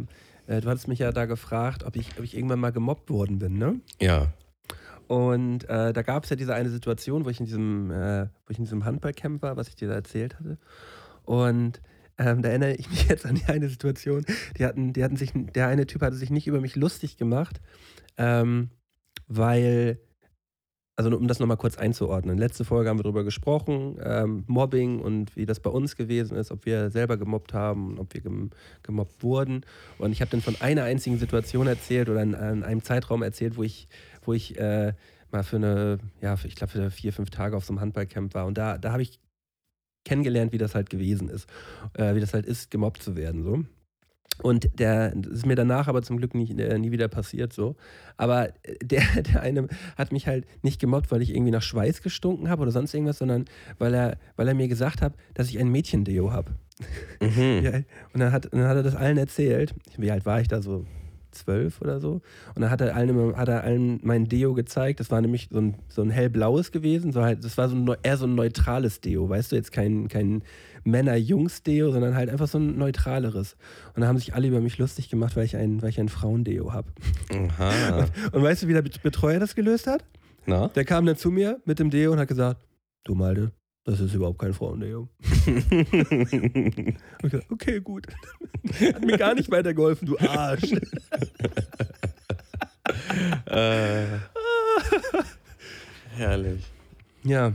äh, 0.48 0.62
du 0.62 0.70
hattest 0.70 0.88
mich 0.88 1.00
ja 1.00 1.12
da 1.12 1.26
gefragt, 1.26 1.84
ob 1.84 1.96
ich, 1.96 2.18
ob 2.18 2.24
ich 2.24 2.36
irgendwann 2.36 2.60
mal 2.60 2.72
gemobbt 2.72 3.10
worden 3.10 3.38
bin, 3.38 3.58
ne? 3.58 3.80
Ja. 4.00 4.34
Und 5.08 5.70
äh, 5.70 5.94
da 5.94 6.02
gab 6.02 6.24
es 6.24 6.30
ja 6.30 6.36
diese 6.36 6.56
eine 6.56 6.70
Situation, 6.70 7.26
wo 7.26 7.30
ich 7.30 7.40
in 7.40 7.46
diesem, 7.46 7.92
äh, 7.92 8.28
wo 8.46 8.52
ich 8.52 8.58
in 8.58 8.64
diesem 8.64 8.86
Handballcamp 8.86 9.42
war, 9.42 9.58
was 9.58 9.68
ich 9.68 9.76
dir 9.76 9.88
da 9.88 9.96
erzählt 9.96 10.40
hatte. 10.40 10.58
Und 11.24 11.82
ähm, 12.18 12.42
da 12.42 12.50
erinnere 12.50 12.74
ich 12.76 12.90
mich 12.90 13.04
jetzt 13.10 13.26
an 13.26 13.36
die 13.36 13.46
eine 13.46 13.70
Situation. 13.70 14.26
Die 14.58 14.66
hatten, 14.66 14.94
die 14.94 15.04
hatten 15.04 15.18
sich, 15.18 15.32
der 15.34 15.68
eine 15.68 15.86
Typ 15.88 16.02
hatte 16.02 16.16
sich 16.16 16.30
nicht 16.30 16.48
über 16.48 16.62
mich 16.62 16.76
lustig 16.76 17.18
gemacht, 17.18 17.62
ähm, 18.18 18.70
weil, 19.28 20.00
also 20.96 21.16
um 21.16 21.28
das 21.28 21.40
nochmal 21.40 21.58
kurz 21.58 21.78
einzuordnen. 21.78 22.38
Letzte 22.38 22.64
Folge 22.64 22.90
haben 22.90 23.00
wir 23.00 23.04
darüber 23.04 23.26
gesprochen, 23.26 23.98
ähm, 24.02 24.44
Mobbing 24.48 25.00
und 25.00 25.36
wie 25.36 25.46
das 25.46 25.60
bei 25.60 25.70
uns 25.70 25.98
gewesen 25.98 26.38
ist, 26.38 26.52
ob 26.52 26.66
wir 26.66 26.90
selber 26.90 27.18
gemobbt 27.18 27.54
haben 27.54 28.00
ob 28.00 28.14
wir 28.14 28.22
gem 28.22 28.52
gemobbt 28.84 29.22
wurden. 29.22 29.66
Und 29.98 30.14
ich 30.14 30.22
habe 30.22 30.32
dann 30.32 30.42
von 30.42 30.56
einer 30.62 30.84
einzigen 30.84 31.18
Situation 31.18 31.68
erzählt 31.68 32.10
oder 32.10 32.22
in, 32.22 32.34
in 32.34 32.64
einem 32.64 32.84
Zeitraum 32.84 33.24
erzählt, 33.24 33.58
wo 33.58 33.64
ich, 33.64 33.90
ich 34.34 34.58
äh, 34.60 34.94
mal 35.32 35.44
für 35.44 35.58
eine, 35.58 36.00
ja, 36.22 36.36
für, 36.38 36.48
ich 36.48 36.56
glaube 36.56 36.72
für 36.72 36.92
vier, 36.92 37.14
fünf 37.14 37.30
Tage 37.30 37.56
auf 37.56 37.66
so 37.66 37.74
einem 37.74 37.82
Handballcamp 37.82 38.34
war. 38.34 38.46
Und 38.46 38.58
da, 38.58 38.78
da 38.78 38.92
habe 38.92 39.02
ich 39.02 39.20
kennengelernt, 40.06 40.54
wie 40.54 40.58
das 40.58 40.76
halt 40.76 40.90
gewesen 40.90 41.30
ist, 41.30 41.50
äh, 41.94 42.16
wie 42.16 42.20
das 42.20 42.34
halt 42.34 42.46
ist, 42.46 42.72
gemobbt 42.72 43.02
zu 43.02 43.16
werden. 43.16 43.44
So. 43.44 43.66
Und 44.42 44.80
der 44.80 45.16
das 45.16 45.32
ist 45.32 45.46
mir 45.46 45.56
danach 45.56 45.88
aber 45.88 46.02
zum 46.02 46.18
Glück 46.18 46.36
nie, 46.36 46.50
äh, 46.60 46.78
nie 46.78 46.92
wieder 46.92 47.08
passiert 47.08 47.54
so. 47.54 47.76
Aber 48.18 48.50
äh, 48.64 48.78
der, 48.84 49.02
der 49.22 49.42
eine 49.42 49.68
hat 49.98 50.12
mich 50.12 50.28
halt 50.28 50.46
nicht 50.62 50.80
gemobbt, 50.80 51.12
weil 51.12 51.22
ich 51.22 51.32
irgendwie 51.32 51.52
nach 51.52 51.62
Schweiß 51.62 52.02
gestunken 52.02 52.50
habe 52.50 52.62
oder 52.62 52.72
sonst 52.72 52.94
irgendwas, 52.94 53.18
sondern 53.18 53.46
weil 53.78 53.94
er, 53.94 54.18
weil 54.36 54.48
er 54.48 54.54
mir 54.54 54.68
gesagt 54.68 55.02
hat, 55.02 55.14
dass 55.34 55.50
ich 55.50 55.60
ein 55.60 55.70
Mädchendeo 55.70 56.32
habe. 56.32 56.52
Mhm. 57.22 57.62
Ja, 57.64 57.72
und 58.14 58.20
dann 58.20 58.32
hat, 58.32 58.52
dann 58.52 58.68
hat 58.68 58.76
er 58.76 58.84
das 58.84 58.96
allen 58.96 59.18
erzählt. 59.18 59.74
Wie 59.98 60.12
alt 60.12 60.26
war 60.26 60.42
ich 60.42 60.48
da? 60.50 60.62
So 60.62 60.86
zwölf 61.36 61.82
oder 61.82 62.00
so. 62.00 62.22
Und 62.56 62.62
dann 62.62 62.70
hat 62.72 62.82
er 62.82 62.96
allen, 62.96 63.10
immer- 63.10 63.38
hat 63.38 63.48
er 63.50 63.64
allen 63.64 64.00
mein 64.04 64.26
Deo 64.26 64.54
gezeigt. 64.54 65.00
Das 65.00 65.12
war 65.12 65.22
nämlich 65.22 65.50
so 65.52 65.60
ein, 65.60 65.76
so 65.90 66.02
ein 66.02 66.10
hellblaues 66.10 66.72
gewesen. 66.72 67.12
So 67.12 67.22
halt, 67.22 67.44
das 67.44 67.58
war 67.58 67.70
so 67.70 67.76
ein, 67.76 67.88
eher 68.04 68.18
so 68.18 68.26
ein 68.26 68.36
neutrales 68.36 69.02
Deo, 69.02 69.30
weißt 69.30 69.52
du, 69.52 69.56
jetzt 69.56 69.72
kein, 69.72 70.08
kein 70.08 70.42
Männer-Jungs-Deo, 70.86 71.92
sondern 71.92 72.16
halt 72.16 72.30
einfach 72.30 72.48
so 72.48 72.58
ein 72.58 72.78
neutraleres. 72.78 73.56
Und 73.96 74.02
da 74.02 74.08
haben 74.08 74.18
sich 74.18 74.34
alle 74.34 74.48
über 74.48 74.62
mich 74.62 74.78
lustig 74.78 75.10
gemacht, 75.10 75.36
weil 75.36 75.46
ich 75.46 75.56
ein, 75.56 75.82
weil 75.82 75.90
ich 75.90 76.00
ein 76.00 76.10
Frauendeo 76.10 76.74
habe. 76.74 76.88
Aha. 77.32 78.06
Und 78.32 78.42
weißt 78.44 78.64
du, 78.64 78.68
wie 78.68 78.74
der 78.74 78.82
Bet- 78.82 79.04
Betreuer 79.04 79.40
das 79.40 79.56
gelöst 79.56 79.88
hat? 79.88 80.04
Na? 80.46 80.68
Der 80.70 80.86
kam 80.86 81.06
dann 81.06 81.18
zu 81.18 81.32
mir 81.32 81.60
mit 81.66 81.80
dem 81.80 81.90
Deo 81.90 82.12
und 82.14 82.20
hat 82.20 82.28
gesagt, 82.28 82.62
du 83.04 83.16
Malte, 83.16 83.52
das 83.86 84.00
ist 84.00 84.14
überhaupt 84.16 84.40
kein 84.40 84.54
ich 85.22 86.96
gesagt, 87.22 87.52
okay, 87.52 87.80
gut. 87.80 88.08
Hat 88.80 89.06
mir 89.06 89.18
gar 89.18 89.36
nicht 89.36 89.50
weitergeholfen, 89.52 90.08
du 90.08 90.18
Arsch. 90.18 90.74
äh, 93.46 94.06
herrlich. 96.16 96.64
Ja, 97.24 97.54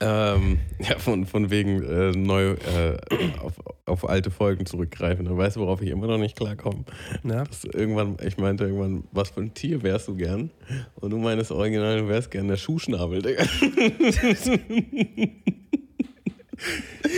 Ähm, 0.00 0.58
ja, 0.78 0.98
von, 0.98 1.26
von 1.26 1.50
wegen 1.50 1.82
äh, 1.82 2.12
neu 2.12 2.52
äh, 2.52 2.96
auf, 3.40 3.54
auf 3.86 4.08
alte 4.08 4.30
Folgen 4.30 4.66
zurückgreifen. 4.66 5.24
Dann 5.24 5.36
weißt 5.36 5.56
du, 5.56 5.60
worauf 5.60 5.82
ich 5.82 5.90
immer 5.90 6.06
noch 6.06 6.18
nicht 6.18 6.36
klarkomme. 6.36 6.84
na, 7.22 7.44
Das 7.44 7.64
irgendwann, 7.64 8.16
ich 8.24 8.36
meinte 8.38 8.64
irgendwann, 8.64 9.04
was 9.12 9.30
für 9.30 9.40
ein 9.40 9.54
Tier 9.54 9.82
wärst 9.82 10.08
du 10.08 10.16
gern? 10.16 10.50
Und 10.96 11.10
du 11.10 11.18
meinst 11.18 11.50
original, 11.50 11.98
du 11.98 12.08
wärst 12.08 12.30
gern 12.30 12.48
der 12.48 12.56
Schuhschnabel, 12.56 13.22
Digga. 13.22 13.44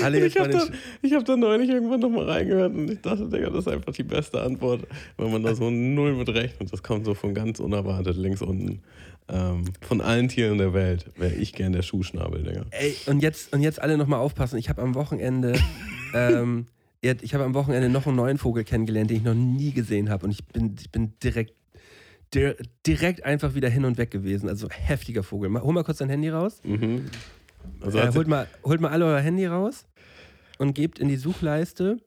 alle 0.02 0.26
Ich 0.26 0.38
habe 0.38 0.50
da, 0.50 0.66
ich 1.02 1.12
hab 1.12 1.24
da 1.24 1.36
neulich 1.36 1.68
irgendwann 1.68 2.00
nochmal 2.00 2.28
reingehört 2.28 2.74
und 2.74 2.90
ich 2.90 3.00
dachte, 3.00 3.28
Digga, 3.28 3.50
das 3.50 3.66
ist 3.66 3.68
einfach 3.68 3.92
die 3.92 4.02
beste 4.02 4.40
Antwort, 4.40 4.86
wenn 5.16 5.30
man 5.30 5.42
da 5.42 5.54
so 5.54 5.70
null 5.70 6.14
mit 6.14 6.28
rechnet. 6.28 6.72
Das 6.72 6.82
kommt 6.82 7.04
so 7.04 7.14
von 7.14 7.34
ganz 7.34 7.60
unerwartet 7.60 8.16
links 8.16 8.42
unten. 8.42 8.80
Ähm, 9.28 9.64
von 9.80 10.00
allen 10.00 10.28
Tieren 10.28 10.58
der 10.58 10.72
Welt 10.72 11.10
wäre 11.16 11.34
ich 11.34 11.52
gern 11.52 11.72
der 11.72 11.82
Schuhschnabel, 11.82 12.44
Digga. 12.44 12.66
Ey, 12.70 12.94
und 13.06 13.20
jetzt, 13.20 13.52
und 13.52 13.60
jetzt 13.62 13.80
alle 13.80 13.96
nochmal 13.96 14.20
aufpassen. 14.20 14.56
Ich 14.58 14.68
habe 14.68 14.82
am 14.82 14.94
Wochenende, 14.94 15.58
ähm, 16.14 16.66
ich 17.00 17.34
habe 17.34 17.44
am 17.44 17.54
Wochenende 17.54 17.88
noch 17.88 18.06
einen 18.06 18.16
neuen 18.16 18.38
Vogel 18.38 18.64
kennengelernt, 18.64 19.10
den 19.10 19.18
ich 19.18 19.22
noch 19.24 19.34
nie 19.34 19.72
gesehen 19.72 20.10
habe. 20.10 20.26
Und 20.26 20.30
ich 20.32 20.44
bin, 20.46 20.76
ich 20.78 20.90
bin 20.90 21.14
direkt, 21.22 21.54
dir, 22.34 22.56
direkt 22.86 23.24
einfach 23.24 23.54
wieder 23.54 23.68
hin 23.68 23.84
und 23.84 23.98
weg 23.98 24.10
gewesen. 24.10 24.48
Also 24.48 24.68
heftiger 24.70 25.22
Vogel. 25.22 25.52
Hol 25.60 25.72
mal 25.72 25.84
kurz 25.84 25.98
dein 25.98 26.08
Handy 26.08 26.28
raus. 26.28 26.60
Mhm. 26.64 27.06
Also 27.80 27.98
Äh, 27.98 28.12
holt, 28.14 28.28
mal, 28.28 28.46
holt 28.64 28.80
mal 28.80 28.90
alle 28.90 29.06
euer 29.06 29.20
Handy 29.20 29.46
raus 29.46 29.86
und 30.58 30.74
gebt 30.74 30.98
in 30.98 31.08
die 31.08 31.16
Suchleiste 31.16 31.98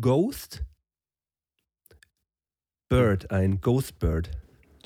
Ghost 0.00 0.62
Bird 2.88 3.30
ein. 3.30 3.60
Ghost 3.60 3.98
Bird. 3.98 4.30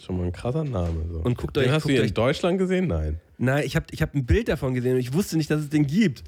Schon 0.05 0.17
mal 0.19 0.25
ein 0.27 0.33
krasser 0.33 0.65
Name. 0.65 1.05
So. 1.13 1.21
Und 1.21 1.37
guckt 1.39 1.57
Den 1.57 1.65
euch, 1.65 1.71
hast 1.71 1.85
du 1.85 1.89
guckt 1.89 1.93
hier 1.93 2.03
euch 2.03 2.09
in 2.09 2.15
Deutschland 2.15 2.59
gesehen? 2.59 2.87
Nein. 2.89 3.21
Nein, 3.39 3.65
ich 3.65 3.77
habe 3.77 3.87
ich 3.91 4.03
hab 4.03 4.15
ein 4.15 4.27
Bild 4.27 4.49
davon 4.49 4.75
gesehen 4.75 4.95
und 4.95 5.01
ich 5.01 5.13
wusste 5.13 5.37
nicht, 5.37 5.51
dass 5.51 5.61
es 5.61 5.69
den 5.69 5.87
gibt. 5.87 6.25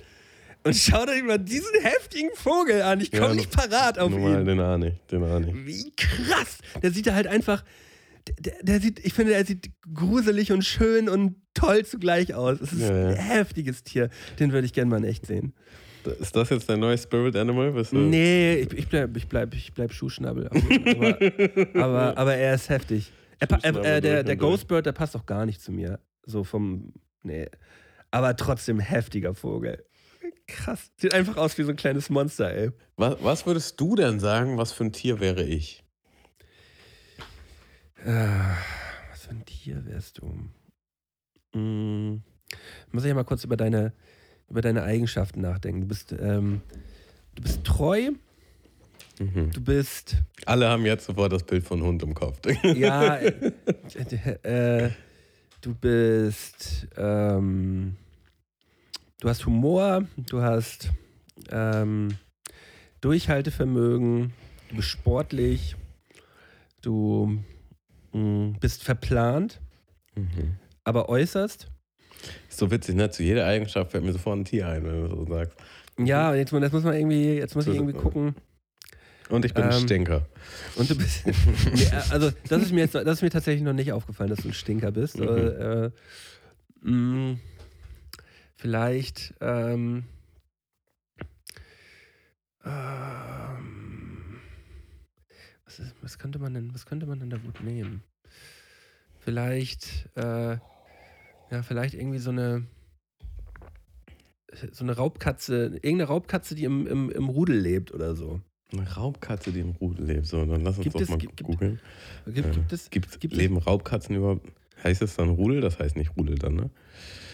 Und 0.62 0.76
schaut 0.76 1.09
euch 1.09 1.22
mal 1.22 1.38
diesen 1.38 1.72
heftigen 1.83 2.28
Vogel 2.35 2.83
an. 2.83 3.00
Ich 3.00 3.11
komme 3.11 3.28
Ja, 3.28 3.35
nicht 3.35 3.50
parat 3.50 3.98
auf 3.98 4.11
Normal, 4.11 4.40
ihn. 4.40 4.46
den 4.46 4.61
ahne 4.61 4.88
ich, 4.88 4.94
den 5.11 5.24
ahne 5.24 5.48
ich. 5.48 5.66
Wie 5.66 5.90
krass. 5.96 6.59
Der 6.83 6.90
sieht 6.92 7.06
da 7.06 7.14
halt 7.14 7.26
einfach. 7.26 7.64
Der, 8.38 8.52
der 8.62 8.80
sieht, 8.80 9.04
ich 9.04 9.14
finde, 9.14 9.33
er 9.35 9.44
sieht 9.46 9.70
gruselig 9.94 10.52
und 10.52 10.62
schön 10.62 11.09
und 11.09 11.37
toll 11.54 11.87
zugleich 11.87 12.35
aus. 12.35 12.61
Es 12.61 12.72
ist 12.74 12.80
Ja, 12.83 12.94
ja. 12.94 13.09
ein 13.09 13.16
heftiges 13.16 13.83
Tier. 13.83 14.11
Den 14.38 14.52
würde 14.52 14.66
ich 14.66 14.74
gerne 14.74 14.90
mal 14.90 14.98
in 14.98 15.04
echt 15.04 15.26
sehen. 15.26 15.54
Ist 16.20 16.37
das 16.37 16.50
jetzt 16.50 16.68
dein 16.68 16.80
neues 16.80 17.02
Spirit 17.02 17.35
Animal? 17.37 17.72
Du- 17.72 17.96
Nee, 17.98 18.56
ich, 18.56 18.72
ich 18.74 18.88
bleib, 18.88 19.16
ich 19.16 19.26
bleib, 19.28 19.54
ich 19.54 19.72
bleib 19.72 19.92
Schuhschnabel. 19.92 20.48
Aber, 20.48 21.18
aber, 21.83 22.18
aber 22.18 22.35
er 22.37 22.54
ist 22.54 22.68
heftig. 22.68 23.11
Äh, 23.40 23.68
äh, 23.68 24.00
der 24.00 24.22
der. 24.22 24.37
Ghostbird, 24.37 24.87
der 24.87 24.92
passt 24.92 25.16
auch 25.16 25.26
gar 25.26 25.46
nicht 25.46 25.61
zu 25.61 25.72
mir. 25.72 26.00
So 26.24 26.44
vom. 26.44 26.92
Nee. 27.22 27.48
Aber 28.11 28.37
trotzdem 28.37 28.81
heftiger 28.81 29.35
Vogel. 29.35 29.85
Krass. 30.46 30.90
Sieht 30.96 31.14
einfach 31.14 31.37
aus 31.37 31.57
wie 31.59 31.62
so 31.62 31.70
ein 31.70 31.76
kleines 31.76 32.11
Monster, 32.11 32.53
ey. 32.53 32.70
Was, 32.96 33.22
was 33.22 33.46
würdest 33.46 33.81
du 33.81 33.94
denn 33.94 34.20
sagen, 34.20 34.59
was 34.59 34.72
für 34.72 34.85
ein 34.85 34.92
Tier 34.92 35.20
wäre 35.20 35.44
ich? 35.44 35.85
Ah, 38.05 38.57
was 39.11 39.22
für 39.22 39.31
ein 39.31 39.44
Tier 39.44 39.85
wärst 39.87 40.18
du? 40.18 40.50
Hm, 41.55 42.22
muss 42.90 43.05
ich 43.05 43.09
ja 43.09 43.14
mal 43.14 43.24
kurz 43.24 43.44
über 43.44 43.57
deine, 43.57 43.92
über 44.48 44.61
deine 44.61 44.83
Eigenschaften 44.83 45.40
nachdenken. 45.40 45.83
Du 45.83 45.87
bist, 45.87 46.12
ähm, 46.12 46.62
du 47.35 47.42
bist 47.42 47.64
treu, 47.64 48.11
Mhm. 49.20 49.50
du 49.52 49.61
bist 49.61 50.16
Alle 50.46 50.68
haben 50.68 50.87
jetzt 50.87 51.04
sofort 51.04 51.30
das 51.33 51.42
Bild 51.44 51.62
von 51.62 51.83
Hund 51.83 52.02
im 52.02 52.14
Kopf. 52.14 52.40
Ja, 52.74 53.16
äh, 54.44 54.85
äh, 54.87 54.90
du 55.61 55.74
bist, 55.74 56.88
ähm, 56.96 57.96
du 59.20 59.28
hast 59.28 59.44
Humor, 59.44 60.04
du 60.16 60.40
hast 60.40 60.90
ähm, 61.50 62.16
Durchhaltevermögen, 63.02 64.33
du 64.70 64.76
bist 64.76 64.88
sportlich, 64.88 65.76
du 66.83 67.42
mh, 68.12 68.56
bist 68.61 68.83
verplant, 68.83 69.61
Mhm. 70.16 70.56
aber 70.85 71.09
äußerst. 71.09 71.68
Ist 72.48 72.59
so 72.59 72.70
witzig, 72.70 72.96
ne? 72.96 73.11
Zu 73.11 73.22
jeder 73.22 73.46
Eigenschaft 73.46 73.90
fällt 73.92 74.04
mir 74.04 74.12
sofort 74.12 74.38
ein 74.38 74.44
Tier 74.44 74.66
ein, 74.68 74.85
wenn 74.85 75.02
du 75.02 75.09
so 75.09 75.26
sagst. 75.26 75.56
Ja, 75.98 76.35
jetzt, 76.35 76.52
muss- 76.52 76.62
jetzt 76.62 76.72
muss 76.72 76.83
man 76.85 76.94
irgendwie, 76.94 77.35
jetzt 77.35 77.54
muss 77.54 77.66
ich 77.66 77.74
irgendwie 77.76 77.92
gucken. 77.98 78.35
Und 79.31 79.45
ich 79.45 79.55
bin 79.55 79.64
ein 79.64 79.73
Ähm, 79.73 79.83
Stinker. 79.85 80.27
Und 80.77 80.90
du 80.90 80.97
bist. 80.97 81.25
nee, 81.75 81.87
also, 82.11 82.31
das 82.49 82.62
ist, 82.62 82.73
mir 82.73 82.81
jetzt, 82.81 82.95
das 82.95 83.07
ist 83.07 83.23
mir 83.23 83.31
tatsächlich 83.31 83.62
noch 83.62 83.73
nicht 83.73 83.93
aufgefallen, 83.93 84.29
dass 84.29 84.40
du 84.40 84.49
ein 84.49 84.55
Stinker 84.55 84.90
bist. 84.90 85.19
Mhm. 85.19 85.29
Äh, 85.29 85.90
mh, 86.83 87.38
vielleicht. 88.57 89.35
Ähm, 89.40 90.05
ähm, 92.64 94.40
was, 95.64 95.79
ist, 95.79 95.95
was, 96.03 96.19
könnte 96.19 96.40
man 96.40 96.53
denn, 96.53 96.75
was 96.75 96.85
könnte 96.85 97.07
man 97.07 97.21
denn 97.21 97.31
da 97.31 97.38
gut 97.38 97.61
nehmen? 97.62 98.03
Vielleicht. 99.21 100.09
Äh, 100.16 100.59
ja, 101.51 101.62
vielleicht 101.62 101.95
irgendwie 101.95 102.19
so 102.19 102.31
eine. 102.31 102.66
So 104.73 104.83
eine 104.83 104.97
Raubkatze, 104.97 105.79
irgendeine 105.81 106.05
Raubkatze, 106.09 106.57
die 106.57 106.64
im, 106.64 106.85
im, 106.88 107.09
im 107.09 107.29
Rudel 107.29 107.57
lebt 107.57 107.95
oder 107.95 108.16
so. 108.16 108.40
Eine 108.72 108.88
Raubkatze, 108.94 109.52
die 109.52 109.61
im 109.61 109.70
Rudel 109.70 110.06
lebt. 110.06 110.26
So, 110.26 110.44
dann 110.44 110.61
lass 110.62 110.76
uns 110.76 110.85
Gibt 110.85 110.94
doch 110.96 111.00
es- 111.00 111.09
mal 111.09 111.18
gibt- 111.18 111.42
googeln. 111.42 111.80
Gibt, 112.26 112.38
Äh, 112.46 112.50
gibt 112.52 112.72
es, 112.72 112.90
Gibt, 112.90 113.20
gibt 113.20 113.35
es- 113.35 113.38
leben 113.38 113.56
Raubkatzen 113.56 114.14
überhaupt? 114.16 114.46
Heißt 114.85 115.02
es 115.02 115.16
dann 115.16 115.28
Rudel? 115.30 115.61
Das 115.61 115.78
heißt 115.78 115.96
nicht 115.96 116.16
Rudel 116.16 116.37
dann, 116.37 116.54
ne? 116.54 116.70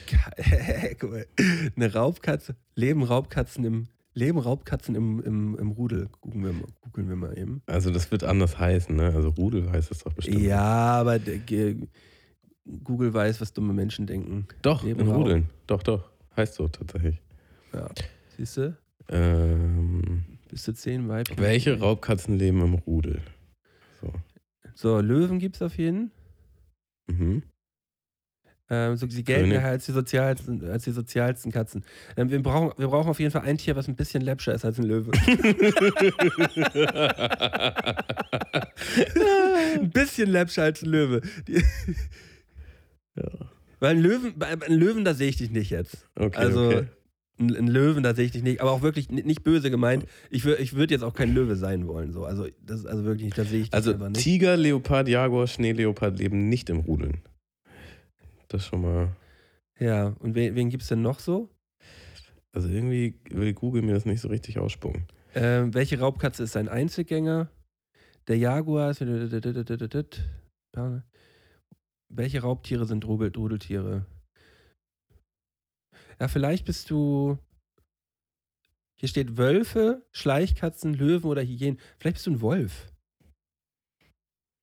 Guck 0.98 1.10
mal, 1.10 1.26
eine 1.76 1.92
Raubkatze. 1.92 2.56
Leben 2.74 3.02
Raubkatzen 3.02 3.64
im, 3.64 3.86
leben 4.14 4.38
Raubkatzen 4.38 4.94
im, 4.94 5.20
im, 5.22 5.56
im 5.58 5.70
Rudel. 5.72 6.08
Googeln 6.20 6.44
wir, 6.44 6.52
mal, 6.52 6.68
googeln 6.80 7.08
wir 7.08 7.16
mal 7.16 7.36
eben. 7.36 7.62
Also 7.66 7.90
das 7.90 8.10
wird 8.10 8.24
anders 8.24 8.58
heißen, 8.58 8.94
ne? 8.94 9.12
Also 9.14 9.28
Rudel 9.30 9.70
heißt 9.70 9.90
es 9.90 9.98
doch 10.04 10.12
bestimmt. 10.12 10.40
Ja, 10.40 10.62
aber 11.00 11.18
Google 12.84 13.12
weiß, 13.14 13.40
was 13.40 13.52
dumme 13.52 13.72
Menschen 13.72 14.06
denken. 14.06 14.46
Doch, 14.62 14.82
Leben 14.82 15.00
in 15.00 15.08
Raub. 15.08 15.18
Rudeln. 15.22 15.50
Doch, 15.66 15.82
doch. 15.82 16.08
Heißt 16.36 16.54
so 16.54 16.66
tatsächlich. 16.68 17.20
Ja. 17.72 17.88
Siehst 18.36 18.56
du? 18.56 18.76
Ähm, 19.08 20.24
Bis 20.48 20.62
zu 20.62 20.72
zehn 20.74 21.08
Weibchen. 21.08 21.38
welche 21.38 21.78
Raubkatzen 21.78 22.38
leben 22.38 22.60
im 22.62 22.74
Rudel? 22.74 23.20
So. 24.00 24.12
So, 24.74 25.00
Löwen 25.00 25.38
gibt 25.38 25.56
es 25.56 25.62
auf 25.62 25.76
jeden. 25.78 26.10
Mhm. 27.08 27.42
Ähm, 28.68 28.96
so, 28.96 29.06
sie 29.08 29.22
gelten 29.22 29.50
daher 29.50 29.70
als 29.70 29.86
die 29.86 29.92
sozialsten, 29.92 30.68
als 30.68 30.82
die 30.84 30.90
sozialsten 30.90 31.52
Katzen. 31.52 31.84
Ähm, 32.16 32.30
wir, 32.30 32.42
brauchen, 32.42 32.72
wir 32.76 32.88
brauchen 32.88 33.08
auf 33.08 33.20
jeden 33.20 33.30
Fall 33.30 33.42
ein 33.42 33.58
Tier, 33.58 33.76
was 33.76 33.86
ein 33.86 33.94
bisschen 33.94 34.22
läppscher 34.22 34.54
ist 34.54 34.64
als 34.64 34.78
ein 34.78 34.84
Löwe. 34.86 35.12
ein 39.80 39.90
bisschen 39.90 40.30
läppscher 40.30 40.64
als 40.64 40.82
ein 40.82 40.88
Löwe. 40.88 41.20
Ja. 43.14 43.28
Weil 43.78 43.90
ein 43.96 44.00
Löwen, 44.00 44.38
bei 44.38 44.54
Löwen, 44.68 45.04
da 45.04 45.14
sehe 45.14 45.28
ich 45.28 45.36
dich 45.36 45.50
nicht 45.50 45.70
jetzt. 45.70 46.08
Okay, 46.16 46.36
Also 46.36 46.66
okay. 46.68 46.86
Ein, 47.38 47.66
Löwen, 47.68 48.02
da 48.02 48.14
sehe 48.14 48.24
ich 48.24 48.32
dich 48.32 48.42
nicht. 48.42 48.60
Aber 48.60 48.72
auch 48.72 48.82
wirklich 48.82 49.10
ni- 49.10 49.22
nicht 49.22 49.42
böse 49.44 49.70
gemeint. 49.70 50.06
Ich, 50.30 50.44
wür, 50.44 50.58
ich 50.58 50.74
würde 50.74 50.94
jetzt 50.94 51.02
auch 51.02 51.14
kein 51.14 51.34
Löwe 51.34 51.56
sein 51.56 51.86
wollen. 51.86 52.12
So. 52.12 52.24
Also, 52.24 52.46
das 52.64 52.80
ist 52.80 52.86
also 52.86 53.04
wirklich, 53.04 53.34
da 53.34 53.44
sehe 53.44 53.62
ich 53.62 53.74
Also 53.74 53.92
nicht. 53.92 54.14
Tiger, 54.22 54.56
Leopard, 54.56 55.08
Jaguar, 55.08 55.46
Schneeleopard 55.46 56.18
leben 56.18 56.48
nicht 56.48 56.70
im 56.70 56.78
Rudeln. 56.80 57.18
Das 58.48 58.64
schon 58.66 58.82
mal. 58.82 59.08
Ja, 59.78 60.14
und 60.20 60.34
wen, 60.34 60.54
wen 60.54 60.70
gibt 60.70 60.82
es 60.82 60.88
denn 60.88 61.02
noch 61.02 61.18
so? 61.20 61.50
Also 62.52 62.68
irgendwie 62.68 63.18
will 63.30 63.52
Google 63.52 63.82
mir 63.82 63.92
das 63.92 64.06
nicht 64.06 64.20
so 64.22 64.28
richtig 64.28 64.58
ausspucken. 64.58 65.06
Ähm, 65.34 65.74
welche 65.74 65.98
Raubkatze 65.98 66.42
ist 66.42 66.56
ein 66.56 66.68
Einzelgänger? 66.68 67.50
Der 68.28 68.38
Jaguar 68.38 68.90
ist. 68.90 69.02
Welche 72.08 72.40
Raubtiere 72.40 72.86
sind 72.86 73.04
Rudeltiere? 73.06 74.06
Ja, 76.20 76.28
vielleicht 76.28 76.64
bist 76.64 76.90
du. 76.90 77.38
Hier 78.98 79.08
steht 79.08 79.36
Wölfe, 79.36 80.06
Schleichkatzen, 80.10 80.94
Löwen 80.94 81.28
oder 81.28 81.42
Hyänen. 81.42 81.78
Vielleicht 81.98 82.14
bist 82.14 82.26
du 82.26 82.30
ein 82.32 82.40
Wolf. 82.40 82.92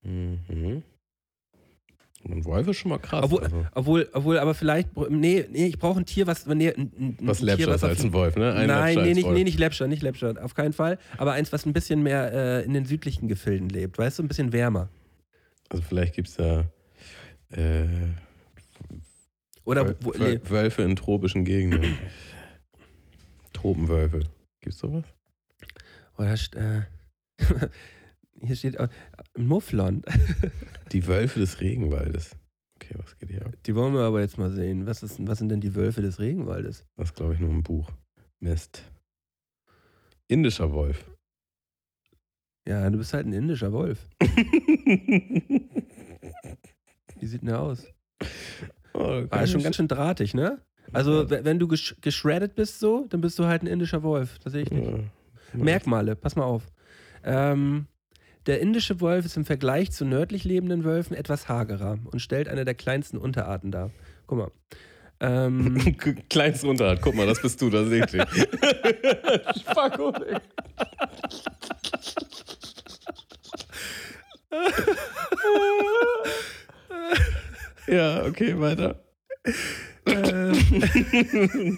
Mhm. 0.02 0.84
Ein 2.26 2.46
Wolf 2.46 2.68
ist 2.70 2.78
schon 2.78 2.90
mal 2.90 3.00
krass. 3.00 3.24
Obwohl, 3.24 3.44
also. 3.44 3.66
obwohl, 3.74 4.10
obwohl, 4.14 4.40
aber 4.40 4.54
vielleicht, 4.54 4.90
nee, 5.10 5.46
nee 5.52 5.68
ich 5.68 5.78
brauche 5.78 6.00
ein 6.00 6.06
Tier, 6.06 6.26
was, 6.26 6.46
nee, 6.48 6.70
ein, 6.70 6.92
ein, 6.98 7.18
Was 7.22 7.42
ein 7.42 7.58
Tier, 7.58 7.68
ist 7.68 7.84
auf- 7.84 7.90
als 7.90 8.04
ein 8.04 8.14
Wolf, 8.14 8.38
ne? 8.38 8.54
Ein 8.54 8.68
Nein, 8.68 8.96
nee 9.04 9.14
nicht, 9.14 9.30
nee, 9.30 9.44
nicht 9.44 9.60
Läppscher, 9.60 9.88
nicht 9.88 10.02
Läppscher, 10.02 10.36
auf 10.42 10.54
keinen 10.54 10.74
Fall. 10.74 11.00
Aber 11.18 11.34
eins, 11.34 11.52
was 11.52 11.66
ein 11.66 11.74
bisschen 11.74 12.02
mehr 12.02 12.32
äh, 12.34 12.64
in 12.66 12.74
den 12.74 12.86
südlichen 12.86 13.28
Gefilden 13.28 13.68
lebt, 13.70 13.98
weißt 13.98 14.20
du, 14.20 14.24
ein 14.24 14.30
bisschen 14.30 14.54
wärmer. 14.54 14.90
Also 15.70 15.84
vielleicht 15.84 16.16
gibt 16.16 16.30
es 16.30 16.36
da 16.36 16.66
äh, 17.52 17.86
Oder 19.66 19.84
Wöl- 19.88 19.96
wo, 20.02 20.12
le- 20.12 20.50
Wölfe 20.50 20.82
in 20.84 20.96
tropischen 20.96 21.46
Gegenden. 21.46 21.98
Tropenwölfe. 23.54 24.22
Gibt's 24.62 24.80
sowas? 24.80 25.06
oder 26.18 26.34
st- 26.36 26.56
äh, 26.58 26.84
hier 28.42 28.56
steht 28.56 28.76
äh, 28.76 28.88
Mufflon. 29.38 30.04
Die 30.92 31.08
Wölfe 31.08 31.40
des 31.40 31.60
Regenwaldes. 31.62 32.36
Okay, 32.76 32.96
was 32.98 33.18
geht 33.18 33.30
hier 33.32 33.46
ab? 33.46 33.54
Die 33.66 33.74
wollen 33.76 33.94
wir 33.94 34.02
aber 34.02 34.20
jetzt 34.22 34.38
mal 34.38 34.52
sehen. 34.52 34.86
Was, 34.86 35.02
ist, 35.04 35.26
was 35.26 35.40
sind 35.40 35.50
denn 35.50 35.62
die 35.62 35.74
Wölfe 35.76 36.02
des 36.02 36.20
Regenwaldes? 36.20 36.86
Das 36.98 37.10
ist, 37.10 37.16
glaube 37.16 37.34
ich, 37.34 37.40
nur 37.40 37.50
ein 37.52 37.64
Buch. 37.64 37.90
Mist. 38.40 38.84
Indischer 40.28 40.72
Wolf. 40.74 41.10
Ja, 42.68 42.90
du 42.90 42.98
bist 42.98 43.14
halt 43.14 43.26
ein 43.26 43.34
indischer 43.34 43.72
Wolf. 43.72 44.08
Wie 47.20 47.26
sieht 47.26 47.42
denn 47.42 47.48
der 47.50 47.62
aus? 47.62 47.88
Oh, 48.94 49.24
Ah, 49.30 49.42
ist 49.42 49.52
schon 49.52 49.64
ganz 49.64 49.76
schön 49.76 49.88
drahtig, 49.88 50.34
ne? 50.34 50.60
Also, 50.92 51.30
wenn 51.30 51.60
du 51.60 51.68
gesch 51.68 51.96
geschreddet 52.02 52.56
bist 52.56 52.80
so, 52.80 53.06
dann 53.10 53.22
bist 53.22 53.40
du 53.40 53.46
halt 53.46 53.64
ein 53.64 53.68
indischer 53.68 54.04
Wolf. 54.04 54.38
Das 54.44 54.54
sehe 54.54 54.64
ich 54.64 54.72
nicht. 54.72 54.90
Merkmale, 55.54 56.16
pass 56.16 56.36
mal 56.36 56.44
auf. 56.44 56.64
Ähm, 57.24 57.88
der 58.46 58.60
indische 58.60 59.00
Wolf 59.00 59.26
ist 59.26 59.38
im 59.38 59.46
Vergleich 59.46 59.92
zu 59.92 60.04
nördlich 60.06 60.44
lebenden 60.44 60.84
Wölfen 60.84 61.16
etwas 61.16 61.48
hagerer 61.48 61.98
und 62.12 62.20
stellt 62.20 62.50
eine 62.50 62.66
der 62.66 62.76
kleinsten 62.76 63.18
Unterarten 63.18 63.72
dar. 63.72 63.92
Guck 64.28 64.38
mal. 64.38 64.52
Ähm, 65.22 65.96
Kleinste 66.30 66.68
Unterart. 66.68 67.02
Guck 67.02 67.16
mal, 67.16 67.26
das 67.26 67.42
bist 67.42 67.62
du, 67.62 67.70
da 67.70 67.86
seht 67.86 68.14
ihr. 68.14 68.28
Spacko, 69.62 70.12
ey. 70.28 70.38
Ja, 77.88 78.26
okay, 78.26 78.60
weiter. 78.60 79.04
äh, 80.06 80.52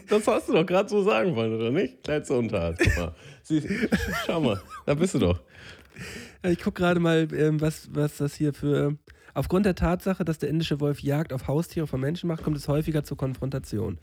Das 0.09 0.27
hast 0.27 0.49
du 0.49 0.53
doch 0.53 0.65
gerade 0.65 0.89
so 0.89 1.03
sagen 1.03 1.35
wollen, 1.35 1.53
oder 1.55 1.71
nicht? 1.71 2.03
Kleinste 2.03 2.33
Unterart. 2.37 2.77
Guck 2.79 2.97
mal. 2.97 3.15
Sieh, 3.43 3.61
schau 4.25 4.41
mal, 4.41 4.61
da 4.85 4.93
bist 4.95 5.13
du 5.15 5.19
doch. 5.19 5.39
ich 6.43 6.59
gucke 6.61 6.81
gerade 6.81 6.99
mal, 6.99 7.27
ähm, 7.33 7.61
was, 7.61 7.89
was 7.93 8.17
das 8.17 8.35
hier 8.35 8.53
für. 8.53 8.97
Aufgrund 9.33 9.65
der 9.65 9.75
Tatsache, 9.75 10.23
dass 10.23 10.37
der 10.39 10.47
indische 10.49 10.79
Wolf 10.79 11.01
Jagd 11.01 11.33
auf 11.33 11.47
Haustiere 11.49 11.87
von 11.87 11.99
Menschen 11.99 12.27
macht, 12.27 12.43
kommt 12.43 12.55
es 12.55 12.67
häufiger 12.69 13.03
zur 13.03 13.17
Konfrontation. 13.17 13.97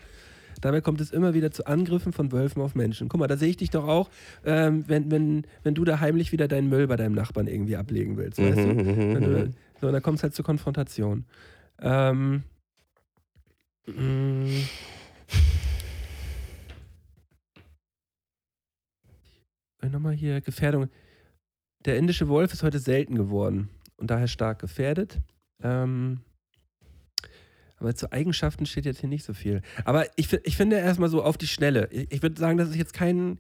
Dabei 0.61 0.83
kommt 0.83 1.01
es 1.01 1.11
immer 1.11 1.33
wieder 1.33 1.51
zu 1.51 1.67
Angriffen 1.67 2.13
von 2.13 2.31
Wölfen 2.33 2.61
auf 2.61 2.75
Menschen. 2.75 3.09
Guck 3.09 3.19
mal, 3.19 3.27
da 3.29 3.39
sehe 3.39 3.49
ich 3.49 3.57
dich 3.57 3.71
doch 3.71 3.89
auch, 3.89 4.11
ähm, 4.45 4.85
wenn, 4.87 5.11
wenn, 5.11 5.47
wenn 5.63 5.75
du 5.75 5.85
da 5.85 6.01
heimlich 6.01 6.33
wieder 6.33 6.49
deinen 6.49 6.69
Müll 6.69 6.87
bei 6.87 6.97
deinem 6.97 7.15
Nachbarn 7.15 7.47
irgendwie 7.47 7.77
ablegen 7.77 8.19
willst. 8.19 8.39
Weißt 8.39 8.59
du? 8.59 8.77
Wenn 8.77 9.23
du, 9.23 9.51
so, 9.81 9.87
und 9.87 9.93
dann 9.95 10.03
kommt 10.03 10.19
es 10.19 10.23
halt 10.23 10.35
zur 10.35 10.45
Konfrontation. 10.45 11.25
Ähm, 11.83 12.45
mm. 13.87 14.63
Äh, 19.83 19.89
Nochmal 19.89 20.15
hier, 20.15 20.41
Gefährdung. 20.41 20.89
Der 21.85 21.97
indische 21.97 22.29
Wolf 22.29 22.53
ist 22.53 22.63
heute 22.63 22.79
selten 22.79 23.17
geworden 23.17 23.69
und 23.97 24.11
daher 24.11 24.29
stark 24.29 24.61
gefährdet. 24.61 25.21
Ähm, 25.63 26.21
aber 27.79 27.97
zu 27.97 28.13
Eigenschaften 28.13 28.65
steht 28.65 28.87
jetzt 28.87 29.01
hier 29.01 29.09
nicht 29.09 29.25
so 29.25 29.35
viel. 29.35 29.61
Aber 29.85 30.07
ich, 30.17 30.33
ich 30.45 30.57
finde 30.57 30.77
erstmal 30.77 31.09
so 31.09 31.25
auf 31.25 31.37
die 31.37 31.49
Schnelle. 31.49 31.89
Ich, 31.91 32.13
ich 32.13 32.23
würde 32.23 32.39
sagen, 32.39 32.57
das 32.59 32.69
ist 32.69 32.77
jetzt 32.77 32.95
kein, 32.95 33.39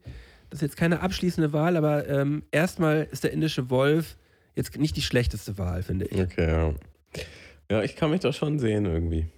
das 0.50 0.58
ist 0.58 0.62
jetzt 0.62 0.76
keine 0.76 1.00
abschließende 1.00 1.52
Wahl, 1.52 1.76
aber 1.76 2.08
ähm, 2.08 2.42
erstmal 2.50 3.06
ist 3.12 3.22
der 3.22 3.32
indische 3.32 3.70
Wolf 3.70 4.16
jetzt 4.56 4.76
nicht 4.76 4.96
die 4.96 5.02
schlechteste 5.02 5.58
Wahl, 5.58 5.84
finde 5.84 6.06
ich. 6.06 6.20
Okay, 6.20 6.50
ja. 6.50 6.74
Ja, 7.72 7.82
ich 7.82 7.96
kann 7.96 8.10
mich 8.10 8.20
da 8.20 8.34
schon 8.34 8.58
sehen 8.58 8.84
irgendwie. 8.84 9.28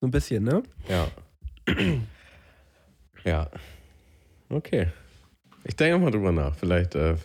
So 0.00 0.06
ein 0.06 0.10
bisschen, 0.10 0.44
ne? 0.44 0.62
Ja. 0.88 1.08
ja. 3.22 3.50
Okay. 4.48 4.86
Ich 5.64 5.76
denke 5.76 5.98
mal 5.98 6.10
drüber 6.10 6.32
nach. 6.32 6.54
Vielleicht, 6.54 6.94
äh, 6.94 7.16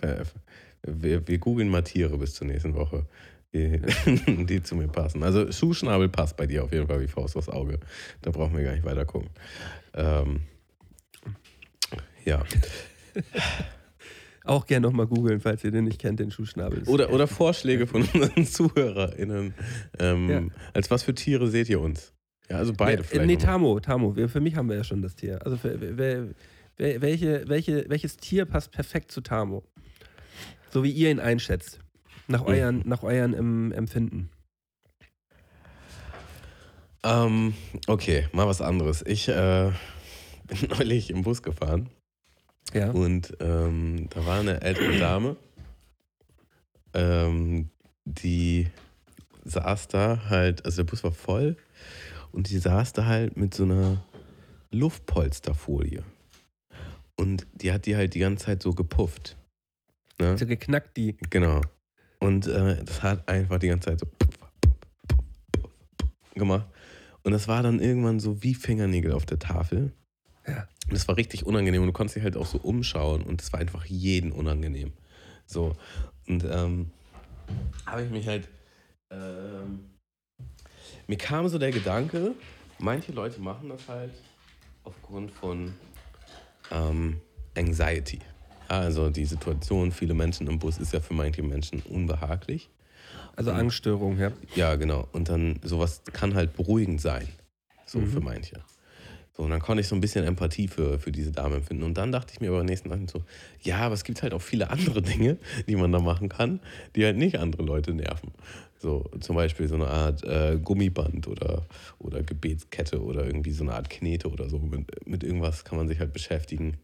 wir, 0.82 1.25
wir 1.25 1.38
googeln 1.38 1.69
mal 1.69 1.84
Tiere 1.84 2.17
bis 2.17 2.34
zur 2.34 2.47
nächsten 2.47 2.75
Woche, 2.75 3.06
die, 3.53 3.80
die 4.45 4.62
zu 4.62 4.75
mir 4.75 4.89
passen. 4.89 5.23
Also 5.23 5.49
Schuhschnabel 5.49 6.10
passt 6.10 6.36
bei 6.36 6.47
dir 6.47 6.65
auf 6.65 6.73
jeden 6.73 6.88
Fall 6.88 6.99
wie 6.99 7.08
Faust 7.08 7.38
aufs 7.38 7.47
Auge. 7.47 7.80
Da 8.21 8.32
brauchen 8.32 8.58
wir 8.58 8.65
gar 8.65 8.73
nicht 8.73 8.84
weiter 8.84 9.06
gucken. 9.06 9.30
Ähm, 9.93 10.41
ja. 12.25 12.43
Auch 14.47 14.65
gerne 14.65 14.86
nochmal 14.88 15.07
googeln, 15.07 15.39
falls 15.39 15.63
ihr 15.63 15.71
den 15.71 15.86
nicht 15.86 15.99
kennt, 15.99 16.19
den 16.19 16.31
Schuhschnabel. 16.31 16.83
Oder, 16.88 17.12
oder 17.12 17.27
Vorschläge 17.27 17.88
von 17.88 18.01
unseren 18.13 18.45
ZuhörerInnen. 18.45 19.53
Ähm, 19.99 20.29
Ja. 20.29 20.41
Als 20.73 20.89
was 20.91 21.03
für 21.03 21.13
Tiere 21.13 21.47
seht 21.47 21.69
ihr 21.69 21.79
uns? 21.81 22.13
Ja, 22.49 22.57
also 22.57 22.73
beide 22.73 23.01
nee, 23.01 23.07
vielleicht. 23.07 23.27
Nee. 23.27 23.38
Tamo, 23.38 23.79
Tamo. 23.79 24.15
Für 24.27 24.39
mich 24.39 24.55
haben 24.55 24.69
wir 24.69 24.77
ja 24.77 24.83
schon 24.83 25.01
das 25.01 25.15
Tier. 25.15 25.43
Also 25.43 25.57
für, 25.57 25.77
wer, 25.97 26.27
wer, 26.77 27.01
welche, 27.01 27.47
welche, 27.47 27.86
welches 27.89 28.17
Tier 28.17 28.45
passt 28.45 28.71
perfekt 28.71 29.12
zu 29.12 29.21
Tamo? 29.21 29.63
So 30.71 30.83
wie 30.83 30.91
ihr 30.91 31.12
ihn 31.12 31.19
einschätzt. 31.19 31.79
Nach 32.27 32.41
Mhm. 32.41 32.47
euren, 32.47 32.81
nach 32.86 33.03
euren 33.03 33.33
ähm, 33.33 33.71
Empfinden. 33.73 34.29
Ähm, 37.03 37.53
okay, 37.88 38.27
mal 38.33 38.47
was 38.47 38.62
anderes. 38.62 39.03
Ich 39.05 39.27
äh, 39.29 39.71
bin 40.47 40.69
neulich 40.69 41.10
im 41.10 41.21
Bus 41.23 41.41
gefahren 41.43 41.89
Ja. 42.73 42.91
und 42.91 43.36
ähm, 43.39 44.08
da 44.10 44.25
war 44.25 44.39
eine 44.39 44.62
ältere 44.62 44.97
Dame, 44.99 45.38
ähm, 46.93 47.69
die 48.06 48.67
saß 49.45 49.88
da 49.88 50.23
halt, 50.30 50.65
also 50.65 50.84
der 50.84 50.89
Bus 50.89 51.03
war 51.03 51.12
voll 51.12 51.56
und 52.32 52.49
die 52.49 52.58
saß 52.58 52.93
da 52.93 53.06
halt 53.06 53.38
mit 53.38 53.53
so 53.53 53.63
einer 53.63 54.03
Luftpolsterfolie. 54.71 56.03
Und 57.15 57.47
die 57.53 57.71
hat 57.71 57.86
die 57.86 57.95
halt 57.95 58.13
die 58.13 58.19
ganze 58.19 58.45
Zeit 58.45 58.62
so 58.62 58.73
gepufft. 58.73 59.38
Ne? 60.19 60.38
So 60.38 60.45
geknackt 60.45 60.95
die. 60.97 61.17
Genau. 61.30 61.62
Und 62.19 62.47
äh, 62.47 62.84
das 62.84 63.01
hat 63.01 63.27
einfach 63.27 63.60
die 63.60 63.69
ganze 63.69 63.89
Zeit 63.89 63.99
so 63.99 64.08
gemacht. 66.36 66.67
Und 67.23 67.32
das 67.32 67.47
war 67.47 67.63
dann 67.63 67.80
irgendwann 67.80 68.19
so 68.19 68.43
wie 68.43 68.53
Fingernägel 68.53 69.12
auf 69.12 69.25
der 69.25 69.39
Tafel. 69.39 69.91
Ja. 70.47 70.67
Und 70.88 70.93
das 70.93 71.08
war 71.08 71.17
richtig 71.17 71.45
unangenehm 71.45 71.82
und 71.82 71.88
du 71.88 71.93
konntest 71.93 72.15
dich 72.15 72.23
halt 72.23 72.38
auch 72.38 72.45
so 72.45 72.60
umschauen 72.60 73.23
und 73.23 73.41
es 73.41 73.52
war 73.52 73.60
einfach 73.60 73.86
jeden 73.86 74.32
unangenehm. 74.32 74.93
So. 75.45 75.76
Und 76.28 76.45
ähm, 76.45 76.91
habe 77.86 78.04
ich 78.04 78.10
mich 78.10 78.28
halt. 78.28 78.47
Ähm, 79.10 79.86
mir 81.08 81.17
kam 81.17 81.47
so 81.47 81.58
der 81.58 81.71
Gedanke, 81.71 82.34
manche 82.80 83.12
Leute 83.12 83.39
machen 83.39 83.69
das 83.69 83.88
halt 83.88 84.12
aufgrund 84.84 85.32
von 85.32 85.73
ähm, 86.71 87.21
Anxiety. 87.58 88.19
Also 88.67 89.10
die 89.10 89.26
Situation, 89.26 89.91
viele 89.91 90.13
Menschen 90.13 90.47
im 90.47 90.60
Bus 90.60 90.78
ist 90.78 90.91
ja 90.91 91.00
für 91.00 91.13
manche 91.13 91.41
Menschen 91.43 91.82
unbehaglich. 91.84 92.69
Also. 93.36 93.52
Angststörung, 93.52 94.17
ja. 94.17 94.32
Ja, 94.56 94.76
genau. 94.76 95.08
Und 95.13 95.30
dann 95.30 95.60
sowas 95.63 96.02
kann 96.12 96.34
halt 96.34 96.56
beruhigend 96.56 97.00
sein. 97.00 97.28
So 97.86 98.00
Mhm. 98.00 98.12
für 98.12 98.19
manche. 98.19 98.62
So, 99.38 99.43
und 99.43 99.52
dann 99.52 99.60
konnte 99.62 99.82
ich 99.82 99.88
so 99.88 99.93
ein 99.95 100.02
bisschen 100.02 100.26
Empathie 100.26 100.67
für, 100.67 100.97
für 100.97 101.12
diese 101.12 101.32
Dame 101.32 101.58
empfinden. 101.58 101.84
Und 101.84 101.95
dann 101.95 102.12
dachte 102.12 102.34
ich 102.34 102.41
mir 102.41 102.50
aber 102.50 102.63
nächsten 102.63 102.89
Tag 102.89 103.00
so, 103.08 103.21
ja, 103.62 103.78
aber 103.78 103.93
es 103.93 104.04
gibt 104.04 104.23
halt 104.23 104.34
auch 104.34 104.41
viele 104.41 104.71
andere 104.71 105.02
Dinge, 105.04 105.38
die 105.67 105.76
man 105.76 105.91
da 105.91 106.00
machen 106.00 106.28
kann, 106.28 106.60
die 106.95 107.06
halt 107.06 107.17
nicht 107.17 107.38
andere 107.38 107.62
Leute 107.62 107.93
nerven. 107.93 108.32
So, 108.80 109.10
zum 109.19 109.36
Beispiel 109.36 109.67
so 109.67 109.76
eine 109.76 109.88
Art 109.88 110.23
äh, 110.23 110.58
Gummiband 110.63 111.28
oder, 111.28 111.67
oder 112.00 112.23
Gebetskette 112.23 113.02
oder 113.04 113.26
irgendwie 113.26 113.52
so 113.52 113.63
eine 113.63 113.73
Art 113.73 113.89
Knete 113.91 114.28
oder 114.30 114.50
so. 114.50 114.58
Mit, 114.60 115.08
mit 115.08 115.23
irgendwas 115.23 115.63
kann 115.65 115.78
man 115.78 115.88
sich 115.88 116.00
halt 116.00 116.13
beschäftigen, 116.13 116.78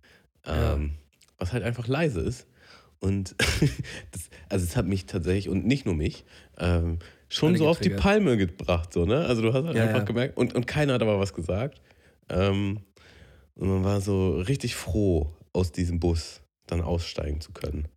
Ja. 0.45 0.73
ähm, 0.75 0.93
was 1.39 1.53
halt 1.53 1.63
einfach 1.63 1.87
leise 1.87 2.21
ist. 2.21 2.45
Und 2.99 3.35
das, 4.11 4.29
also 4.49 4.63
es 4.65 4.75
hat 4.75 4.85
mich 4.87 5.05
tatsächlich, 5.07 5.49
und 5.49 5.65
nicht 5.65 5.85
nur 5.85 5.95
mich, 5.95 6.23
ähm, 6.59 6.99
schon 7.29 7.49
Alle 7.49 7.57
so 7.57 7.67
auf 7.67 7.77
die 7.79 7.89
getriggert. 7.89 8.01
Palme 8.01 8.37
gebracht, 8.37 8.93
so, 8.93 9.05
ne? 9.05 9.25
Also 9.25 9.41
du 9.41 9.51
hast 9.53 9.65
halt 9.65 9.75
Ja, 9.75 9.83
einfach 9.85 9.99
ja. 9.99 10.05
gemerkt, 10.05 10.37
und, 10.37 10.53
und 10.55 10.67
keiner 10.67 10.93
hat 10.93 11.01
aber 11.01 11.19
was 11.19 11.33
gesagt. 11.33 11.81
Ähm, 12.33 12.79
und 13.55 13.67
man 13.69 13.83
war 13.83 14.01
so 14.01 14.37
richtig 14.37 14.75
froh, 14.75 15.31
aus 15.53 15.71
diesem 15.71 15.99
Bus 15.99 16.41
dann 16.67 16.81
aussteigen 16.81 17.39
zu 17.41 17.51
können. 17.51 17.87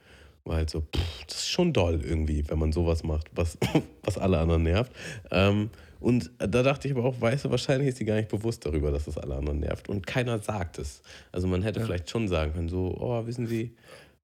war 0.44 0.57
halt 0.57 0.70
so, 0.70 0.81
pff, 0.83 1.25
das 1.27 1.38
ist 1.38 1.49
schon 1.49 1.72
doll 1.72 2.01
irgendwie, 2.05 2.49
wenn 2.49 2.59
man 2.59 2.72
sowas 2.72 3.03
macht, 3.03 3.29
was, 3.35 3.57
was 4.03 4.18
alle 4.18 4.38
anderen 4.38 4.62
nervt. 4.62 4.92
Ähm, 5.31 5.70
und 5.99 6.31
da 6.38 6.62
dachte 6.62 6.87
ich 6.88 6.94
aber 6.94 7.05
auch, 7.05 7.20
weißt 7.20 7.46
du, 7.46 7.51
wahrscheinlich 7.51 7.88
ist 7.88 7.96
sie 7.99 8.05
gar 8.05 8.16
nicht 8.16 8.29
bewusst 8.29 8.64
darüber, 8.66 8.90
dass 8.90 9.07
das 9.07 9.16
alle 9.18 9.35
anderen 9.35 9.61
nervt. 9.61 9.88
Und 9.88 10.07
keiner 10.07 10.38
sagt 10.40 10.79
es. 10.79 11.01
Also 11.33 11.49
man 11.49 11.62
hätte 11.62 11.81
Ja. 11.81 11.87
vielleicht 11.87 12.11
schon 12.11 12.29
sagen 12.29 12.53
können, 12.53 12.68
so, 12.68 12.94
oh, 13.01 13.27
wissen 13.27 13.46
Sie, 13.46 13.75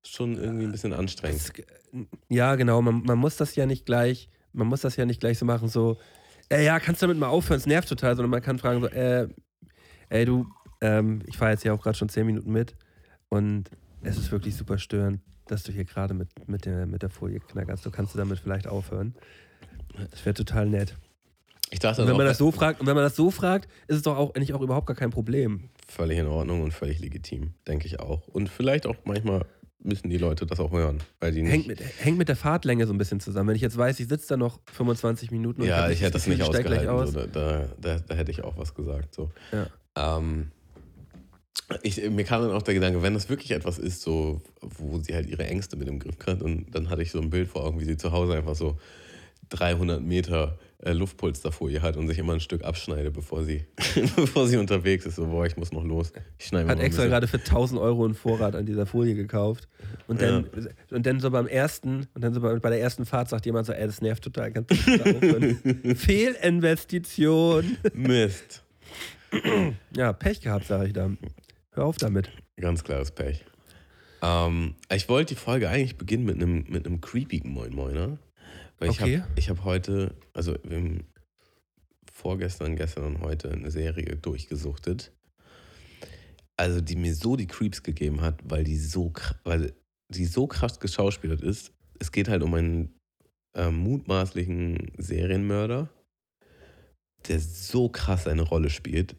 schon 0.04 0.36
irgendwie 0.36 0.64
ein 0.64 0.72
bisschen 0.72 0.92
anstrengend. 0.92 1.40
Es, 1.40 1.52
ja, 2.28 2.54
genau. 2.56 2.82
Man, 2.82 3.02
man 3.04 3.18
muss 3.18 3.36
das 3.36 3.54
ja 3.56 3.64
nicht 3.66 3.86
gleich, 3.86 4.28
man 4.52 4.66
muss 4.66 4.82
das 4.82 4.96
ja 4.96 5.06
nicht 5.06 5.20
gleich 5.20 5.38
so 5.38 5.46
machen, 5.46 5.68
so, 5.68 5.96
äh, 6.50 6.64
ja, 6.64 6.78
kannst 6.78 7.00
du 7.00 7.06
damit 7.06 7.18
mal 7.18 7.28
aufhören, 7.28 7.58
es 7.58 7.66
nervt 7.66 7.88
total, 7.88 8.14
sondern 8.16 8.30
man 8.30 8.42
kann 8.42 8.58
fragen, 8.58 8.80
so, 8.82 8.88
äh, 8.88 9.28
ey 10.12 10.26
du, 10.26 10.46
ähm, 10.80 11.22
ich 11.26 11.36
fahre 11.36 11.52
jetzt 11.52 11.64
ja 11.64 11.72
auch 11.72 11.82
gerade 11.82 11.96
schon 11.96 12.08
zehn 12.08 12.26
Minuten 12.26 12.52
mit 12.52 12.76
und 13.28 13.70
es 14.02 14.18
ist 14.18 14.30
wirklich 14.30 14.54
super 14.54 14.78
störend, 14.78 15.20
dass 15.46 15.62
du 15.62 15.72
hier 15.72 15.84
gerade 15.84 16.12
mit, 16.12 16.28
mit, 16.48 16.66
der, 16.66 16.86
mit 16.86 17.02
der 17.02 17.08
Folie 17.08 17.40
knackerst. 17.40 17.86
Du 17.86 17.90
kannst 17.90 18.14
du 18.14 18.18
damit 18.18 18.38
vielleicht 18.38 18.66
aufhören. 18.66 19.14
Das 20.10 20.24
wäre 20.24 20.34
total 20.34 20.66
nett. 20.66 20.96
Ich 21.70 21.78
dachte 21.78 22.02
Und 22.02 22.08
wenn 22.08 22.16
man 22.16 22.26
das 22.26 22.38
so 22.38 22.52
fragt, 22.52 22.80
und 22.80 22.86
wenn 22.86 22.94
man 22.94 23.04
das 23.04 23.16
so 23.16 23.30
fragt, 23.30 23.68
ist 23.86 23.96
es 23.96 24.02
doch 24.02 24.16
auch 24.18 24.34
eigentlich 24.34 24.52
auch 24.52 24.60
überhaupt 24.60 24.86
gar 24.86 24.96
kein 24.96 25.10
Problem. 25.10 25.70
völlig 25.88 26.18
in 26.18 26.26
Ordnung 26.26 26.62
und 26.62 26.72
völlig 26.72 26.98
legitim, 26.98 27.54
denke 27.66 27.86
ich 27.86 27.98
auch. 28.00 28.28
Und 28.28 28.50
vielleicht 28.50 28.86
auch 28.86 28.96
manchmal 29.04 29.46
müssen 29.78 30.10
die 30.10 30.18
Leute 30.18 30.44
das 30.46 30.60
auch 30.60 30.72
hören, 30.72 30.98
weil 31.20 31.32
die 31.32 31.42
nicht. 31.42 31.52
Hängt 31.52 31.66
mit, 31.66 31.80
hängt 31.80 32.18
mit 32.18 32.28
der 32.28 32.36
Fahrtlänge 32.36 32.86
so 32.86 32.92
ein 32.92 32.98
bisschen 32.98 33.20
zusammen. 33.20 33.48
Wenn 33.48 33.56
ich 33.56 33.62
jetzt 33.62 33.76
weiß, 33.76 33.98
ich 34.00 34.08
sitze 34.08 34.28
da 34.28 34.36
noch 34.36 34.60
25 34.72 35.30
Minuten 35.30 35.62
und 35.62 35.68
ja, 35.68 35.88
ich 35.88 36.02
hätte 36.02 36.12
das 36.12 36.26
nicht 36.26 36.42
ausgehalten. 36.42 36.88
aus. 36.88 37.12
So, 37.12 37.26
da, 37.26 37.68
da, 37.80 37.98
da 37.98 38.14
hätte 38.14 38.30
ich 38.30 38.44
auch 38.44 38.58
was 38.58 38.74
gesagt. 38.74 39.14
So. 39.14 39.30
Ja. 39.52 39.66
Ähm, 39.96 40.50
ich, 41.82 42.08
mir 42.10 42.24
kam 42.24 42.42
dann 42.42 42.52
auch 42.52 42.62
der 42.62 42.74
Gedanke, 42.74 43.02
wenn 43.02 43.14
das 43.14 43.28
wirklich 43.28 43.50
etwas 43.52 43.78
ist, 43.78 44.02
so, 44.02 44.42
wo 44.60 44.98
sie 44.98 45.14
halt 45.14 45.28
ihre 45.28 45.46
Ängste 45.46 45.76
mit 45.76 45.88
im 45.88 45.98
Griff 45.98 46.16
hat, 46.26 46.42
und 46.42 46.74
dann 46.74 46.90
hatte 46.90 47.02
ich 47.02 47.10
so 47.10 47.20
ein 47.20 47.30
Bild 47.30 47.48
vor 47.48 47.64
Augen, 47.64 47.80
wie 47.80 47.84
sie 47.84 47.96
zu 47.96 48.12
Hause 48.12 48.34
einfach 48.34 48.54
so 48.54 48.78
300 49.50 50.02
Meter 50.02 50.58
äh, 50.78 50.92
Luftpolsterfolie 50.92 51.82
hat 51.82 51.96
und 51.96 52.08
sich 52.08 52.18
immer 52.18 52.32
ein 52.32 52.40
Stück 52.40 52.64
abschneidet, 52.64 53.14
bevor 53.14 53.44
sie, 53.44 53.64
bevor 54.16 54.46
sie 54.46 54.56
unterwegs 54.56 55.06
ist. 55.06 55.16
So, 55.16 55.26
boah, 55.26 55.46
ich 55.46 55.56
muss 55.56 55.72
noch 55.72 55.84
los. 55.84 56.12
Ich 56.38 56.46
schneide 56.46 56.68
Hat 56.68 56.80
extra 56.80 57.06
gerade 57.06 57.28
für 57.28 57.38
1000 57.38 57.80
Euro 57.80 58.04
einen 58.04 58.14
Vorrat 58.14 58.56
an 58.56 58.66
dieser 58.66 58.86
Folie 58.86 59.14
gekauft. 59.14 59.68
Und 60.08 60.20
dann, 60.20 60.48
und 60.90 61.06
dann 61.06 61.20
so 61.20 61.30
beim 61.30 61.46
ersten, 61.46 62.06
und 62.14 62.24
dann 62.24 62.34
so 62.34 62.40
bei, 62.40 62.58
bei 62.58 62.70
der 62.70 62.80
ersten 62.80 63.06
Fahrt 63.06 63.28
sagt 63.28 63.46
jemand 63.46 63.66
so, 63.66 63.72
ey, 63.72 63.86
das 63.86 64.00
nervt 64.00 64.24
total, 64.24 64.52
kannst 64.52 64.70
du? 64.70 64.74
Fehlinvestition. 65.94 67.76
Mist. 67.94 68.64
Ja, 69.96 70.12
Pech 70.12 70.40
gehabt, 70.40 70.66
sage 70.66 70.86
ich 70.88 70.92
da. 70.92 71.10
Hör 71.72 71.84
auf 71.84 71.96
damit. 71.96 72.30
Ganz 72.56 72.84
klares 72.84 73.10
Pech. 73.10 73.44
Ähm, 74.22 74.74
ich 74.90 75.08
wollte 75.08 75.34
die 75.34 75.40
Folge 75.40 75.68
eigentlich 75.68 75.96
beginnen 75.96 76.24
mit 76.24 76.36
einem 76.36 76.64
mit 76.68 76.86
einem 76.86 77.00
creepigen 77.00 77.52
Moin 77.52 77.74
Moiner. 77.74 78.18
Weil 78.78 78.90
ich 78.90 79.00
Okay. 79.00 79.20
habe 79.20 79.30
ich 79.36 79.48
hab 79.50 79.64
heute, 79.64 80.14
also 80.32 80.54
im, 80.54 81.04
vorgestern, 82.12 82.76
gestern 82.76 83.04
und 83.04 83.20
heute 83.20 83.50
eine 83.50 83.70
Serie 83.70 84.16
durchgesuchtet. 84.16 85.12
Also 86.56 86.80
die 86.80 86.96
mir 86.96 87.14
so 87.14 87.36
die 87.36 87.46
Creeps 87.46 87.82
gegeben 87.82 88.20
hat, 88.20 88.38
weil 88.44 88.64
die 88.64 88.76
so, 88.76 89.12
weil 89.44 89.72
die 90.08 90.26
so 90.26 90.46
krass 90.46 90.78
geschauspielert 90.78 91.40
ist. 91.40 91.72
Es 91.98 92.12
geht 92.12 92.28
halt 92.28 92.42
um 92.42 92.54
einen 92.54 92.94
ähm, 93.56 93.76
mutmaßlichen 93.76 94.92
Serienmörder, 94.98 95.88
der 97.28 97.40
so 97.40 97.88
krass 97.88 98.24
seine 98.24 98.42
Rolle 98.42 98.70
spielt. 98.70 99.16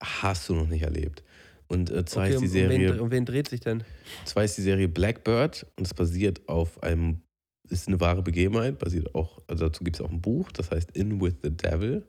Hast 0.00 0.48
du 0.48 0.54
noch 0.54 0.68
nicht 0.68 0.82
erlebt. 0.82 1.22
Und 1.68 1.90
äh, 1.90 2.04
zwar 2.04 2.24
Okay, 2.24 2.34
ist 2.34 2.40
die 2.40 2.48
Serie. 2.48 2.88
um, 2.88 2.94
wen, 2.94 3.00
um 3.00 3.10
wen 3.10 3.24
dreht 3.24 3.48
sich 3.48 3.60
denn? 3.60 3.84
Zwar 4.24 4.44
ist 4.44 4.56
die 4.58 4.62
Serie 4.62 4.88
Blackbird 4.88 5.66
und 5.76 5.86
es 5.86 5.94
basiert 5.94 6.48
auf 6.48 6.82
einem, 6.82 7.22
ist 7.68 7.86
eine 7.86 8.00
wahre 8.00 8.22
Begebenheit, 8.22 8.78
basiert 8.78 9.14
auch, 9.14 9.40
also 9.46 9.68
dazu 9.68 9.84
gibt 9.84 9.96
es 9.96 10.02
auch 10.02 10.10
ein 10.10 10.20
Buch, 10.20 10.50
das 10.50 10.70
heißt 10.70 10.90
In 10.96 11.20
with 11.20 11.34
the 11.42 11.50
Devil. 11.50 12.04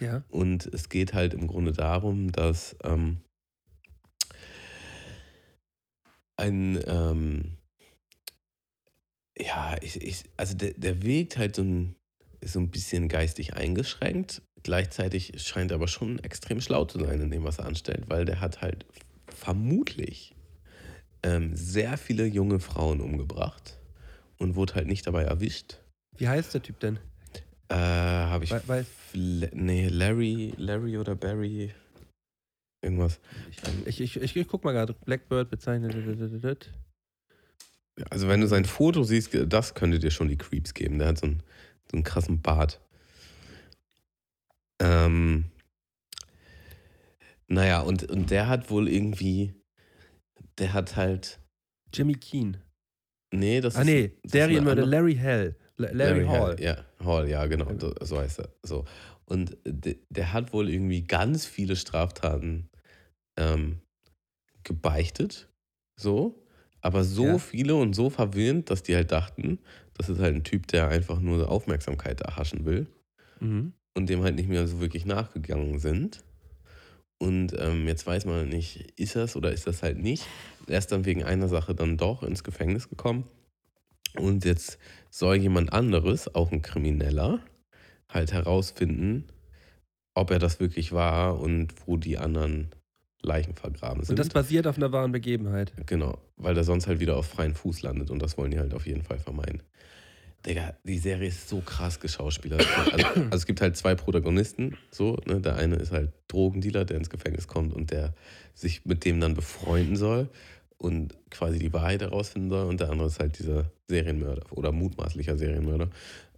Ja. 0.00 0.24
Und 0.28 0.66
es 0.66 0.88
geht 0.88 1.12
halt 1.12 1.34
im 1.34 1.46
Grunde 1.46 1.72
darum, 1.72 2.32
dass 2.32 2.76
ähm, 2.84 3.18
ein, 6.36 6.78
ähm, 6.86 7.56
ja, 9.38 9.76
ich, 9.82 10.00
ich, 10.00 10.24
also 10.36 10.54
der, 10.54 10.72
der 10.74 11.02
wirkt 11.02 11.36
halt 11.36 11.56
so 11.56 11.62
ein, 11.62 11.96
so 12.42 12.60
ein 12.60 12.70
bisschen 12.70 13.08
geistig 13.08 13.54
eingeschränkt. 13.54 14.42
Gleichzeitig 14.66 15.32
scheint 15.46 15.70
er 15.70 15.76
aber 15.76 15.86
schon 15.86 16.18
extrem 16.24 16.60
schlau 16.60 16.86
zu 16.86 16.98
sein 16.98 17.20
in 17.20 17.30
dem, 17.30 17.44
was 17.44 17.60
er 17.60 17.66
anstellt, 17.66 18.02
weil 18.08 18.24
der 18.24 18.40
hat 18.40 18.62
halt 18.62 18.84
vermutlich 19.28 20.34
ähm, 21.22 21.54
sehr 21.54 21.96
viele 21.96 22.26
junge 22.26 22.58
Frauen 22.58 23.00
umgebracht 23.00 23.78
und 24.38 24.56
wurde 24.56 24.74
halt 24.74 24.88
nicht 24.88 25.06
dabei 25.06 25.22
erwischt. 25.22 25.78
Wie 26.18 26.26
heißt 26.26 26.52
der 26.52 26.64
Typ 26.64 26.80
denn? 26.80 26.98
Äh, 27.68 27.76
habe 27.76 28.42
ich. 28.42 28.50
Wei- 28.50 28.80
weiß- 28.80 28.86
Fle- 29.12 29.50
nee, 29.54 29.86
Larry, 29.86 30.52
Larry 30.56 30.98
oder 30.98 31.14
Barry. 31.14 31.72
Irgendwas. 32.82 33.20
Ich, 33.86 34.00
ich, 34.00 34.16
ich, 34.16 34.36
ich 34.36 34.48
guck 34.48 34.64
mal 34.64 34.72
gerade. 34.72 34.94
Blackbird 35.04 35.48
bezeichnet. 35.48 35.94
Also, 38.10 38.26
wenn 38.26 38.40
du 38.40 38.48
sein 38.48 38.64
Foto 38.64 39.04
siehst, 39.04 39.30
das 39.46 39.74
könnte 39.74 40.00
dir 40.00 40.10
schon 40.10 40.26
die 40.26 40.36
Creeps 40.36 40.74
geben. 40.74 40.98
Der 40.98 41.06
hat 41.06 41.18
so 41.18 41.26
einen, 41.26 41.42
so 41.88 41.96
einen 41.96 42.02
krassen 42.02 42.42
Bart. 42.42 42.80
Ähm. 44.80 45.46
Naja, 47.48 47.80
und, 47.80 48.10
und 48.10 48.30
der 48.30 48.48
hat 48.48 48.70
wohl 48.70 48.88
irgendwie. 48.88 49.54
Der 50.58 50.72
hat 50.72 50.96
halt. 50.96 51.40
Jimmy 51.94 52.14
Keen. 52.14 52.58
Nee, 53.32 53.60
das 53.60 53.76
Ah, 53.76 53.80
ist. 53.80 53.86
nee. 53.86 54.08
das 54.08 54.24
ist 54.24 54.32
Serienmörder 54.32 54.86
Larry 54.86 55.14
Hell. 55.16 55.56
La- 55.78 55.90
Larry, 55.92 56.24
Hall. 56.24 56.40
Hall. 56.56 56.60
Ja, 56.60 56.84
Hall, 57.04 57.28
ja, 57.28 57.46
genau. 57.46 57.68
so- 58.00 58.18
heißt 58.18 58.40
er. 58.40 58.48
So. 58.62 58.84
Und 59.26 59.56
de, 59.64 59.98
der 60.08 60.32
hat 60.32 60.52
wohl 60.52 60.70
irgendwie 60.70 61.02
ganz 61.02 61.44
viele 61.46 61.76
Straftaten 61.76 62.68
ähm, 63.38 63.80
gebeichtet. 64.62 65.48
So. 66.00 66.42
Aber 66.80 67.04
so 67.04 67.26
Ja. 67.26 67.38
viele 67.38 67.74
und 67.74 67.94
so 67.94 68.10
verwirrend, 68.10 68.70
dass 68.70 68.82
die 68.82 68.94
halt 68.94 69.10
dachten, 69.12 69.58
das 69.94 70.08
ist 70.08 70.18
halt 70.20 70.34
ein 70.34 70.44
Typ, 70.44 70.66
der 70.68 70.88
einfach 70.88 71.20
nur 71.20 71.50
Aufmerksamkeit 71.50 72.20
erhaschen 72.20 72.64
will 72.64 72.86
Mhm. 73.40 73.72
Und 73.96 74.10
dem 74.10 74.22
halt 74.22 74.36
nicht 74.36 74.48
mehr 74.48 74.66
so 74.68 74.80
wirklich 74.80 75.06
nachgegangen 75.06 75.78
sind. 75.78 76.22
Und 77.18 77.54
ähm, 77.58 77.88
jetzt 77.88 78.06
weiß 78.06 78.26
man 78.26 78.48
nicht, 78.48 78.92
ist 79.00 79.16
das 79.16 79.36
oder 79.36 79.50
ist 79.50 79.66
das 79.66 79.82
halt 79.82 79.98
nicht. 79.98 80.26
Er 80.66 80.78
ist 80.78 80.92
dann 80.92 81.06
wegen 81.06 81.24
einer 81.24 81.48
Sache 81.48 81.74
dann 81.74 81.96
doch 81.96 82.22
ins 82.22 82.44
Gefängnis 82.44 82.90
gekommen. 82.90 83.24
Und 84.18 84.44
jetzt 84.44 84.78
soll 85.10 85.36
jemand 85.36 85.72
anderes, 85.72 86.34
auch 86.34 86.52
ein 86.52 86.60
Krimineller, 86.60 87.40
halt 88.10 88.32
herausfinden, 88.32 89.24
ob 90.14 90.30
er 90.30 90.38
das 90.38 90.60
wirklich 90.60 90.92
war 90.92 91.40
und 91.40 91.68
wo 91.86 91.96
die 91.96 92.18
anderen 92.18 92.70
Leichen 93.22 93.54
vergraben 93.54 94.02
sind. 94.02 94.10
Und 94.10 94.18
das 94.18 94.28
basiert 94.28 94.66
auf 94.66 94.76
einer 94.76 94.92
wahren 94.92 95.12
Begebenheit. 95.12 95.72
Genau, 95.86 96.18
weil 96.36 96.54
der 96.54 96.64
sonst 96.64 96.86
halt 96.86 97.00
wieder 97.00 97.16
auf 97.16 97.26
freien 97.26 97.54
Fuß 97.54 97.80
landet 97.80 98.10
und 98.10 98.20
das 98.20 98.36
wollen 98.36 98.50
die 98.50 98.58
halt 98.58 98.74
auf 98.74 98.86
jeden 98.86 99.02
Fall 99.02 99.18
vermeiden. 99.18 99.62
Digga, 100.44 100.74
die 100.84 100.98
Serie 100.98 101.28
ist 101.28 101.48
so 101.48 101.60
krass 101.60 101.98
geschauspielert. 101.98 102.66
Also, 102.92 103.06
also 103.06 103.36
es 103.36 103.46
gibt 103.46 103.60
halt 103.60 103.76
zwei 103.76 103.94
Protagonisten, 103.94 104.76
so, 104.90 105.16
ne? 105.26 105.40
Der 105.40 105.56
eine 105.56 105.76
ist 105.76 105.92
halt 105.92 106.12
Drogendealer, 106.28 106.84
der 106.84 106.98
ins 106.98 107.10
Gefängnis 107.10 107.48
kommt 107.48 107.74
und 107.74 107.90
der 107.90 108.14
sich 108.54 108.84
mit 108.84 109.04
dem 109.04 109.20
dann 109.20 109.34
befreunden 109.34 109.96
soll 109.96 110.28
und 110.78 111.16
quasi 111.30 111.58
die 111.58 111.72
Wahrheit 111.72 112.02
herausfinden 112.02 112.50
soll. 112.50 112.66
Und 112.66 112.80
der 112.80 112.90
andere 112.90 113.08
ist 113.08 113.18
halt 113.18 113.38
dieser 113.38 113.70
Serienmörder 113.88 114.52
oder 114.52 114.72
mutmaßlicher 114.72 115.36
Serienmörder. 115.36 115.90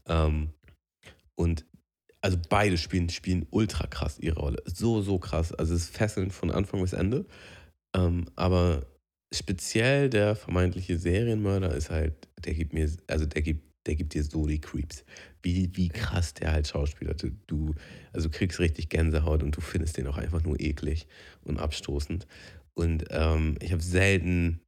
Ähm, 0.07 0.51
und 1.35 1.65
also 2.21 2.37
beide 2.49 2.79
spielen, 2.79 3.09
spielen 3.11 3.47
ultra 3.51 3.87
krass 3.87 4.19
ihre 4.19 4.41
Rolle. 4.41 4.63
So, 4.65 5.03
so 5.03 5.19
krass. 5.19 5.53
Also 5.53 5.75
es 5.75 5.83
ist 5.83 5.97
fesselnd 5.97 6.33
von 6.33 6.51
Anfang 6.51 6.81
bis 6.81 6.93
Ende. 6.93 7.27
Ähm, 7.95 8.27
aber 8.37 8.87
speziell 9.33 10.11
der 10.11 10.37
vermeintliche 10.37 10.99
Serienmörder 10.99 11.75
ist 11.75 11.91
halt, 11.91 12.29
der 12.45 12.55
gibt 12.55 12.73
mir, 12.73 12.91
also 13.07 13.27
der 13.27 13.43
gibt, 13.43 13.68
der 13.89 13.97
gibt 13.97 14.15
dir 14.15 14.23
so 14.23 14.47
die 14.47 14.61
Creeps. 14.61 15.05
Wie, 15.43 15.71
wie 15.75 15.89
krass 15.89 16.35
der 16.35 16.53
halt 16.53 16.69
schauspielert. 16.69 17.23
Du, 17.23 17.31
du, 17.47 17.75
also 18.13 18.29
kriegst 18.31 18.61
richtig 18.61 18.89
Gänsehaut 18.91 19.43
und 19.43 19.57
du 19.57 19.61
findest 19.61 19.97
den 19.97 20.07
auch 20.07 20.19
einfach 20.19 20.45
nur 20.45 20.61
eklig 20.61 21.09
und 21.43 21.59
abstoßend. 21.59 22.27
Und 22.75 23.07
ähm, 23.11 23.57
ich 23.61 23.73
habe 23.73 23.83
selten 23.83 24.61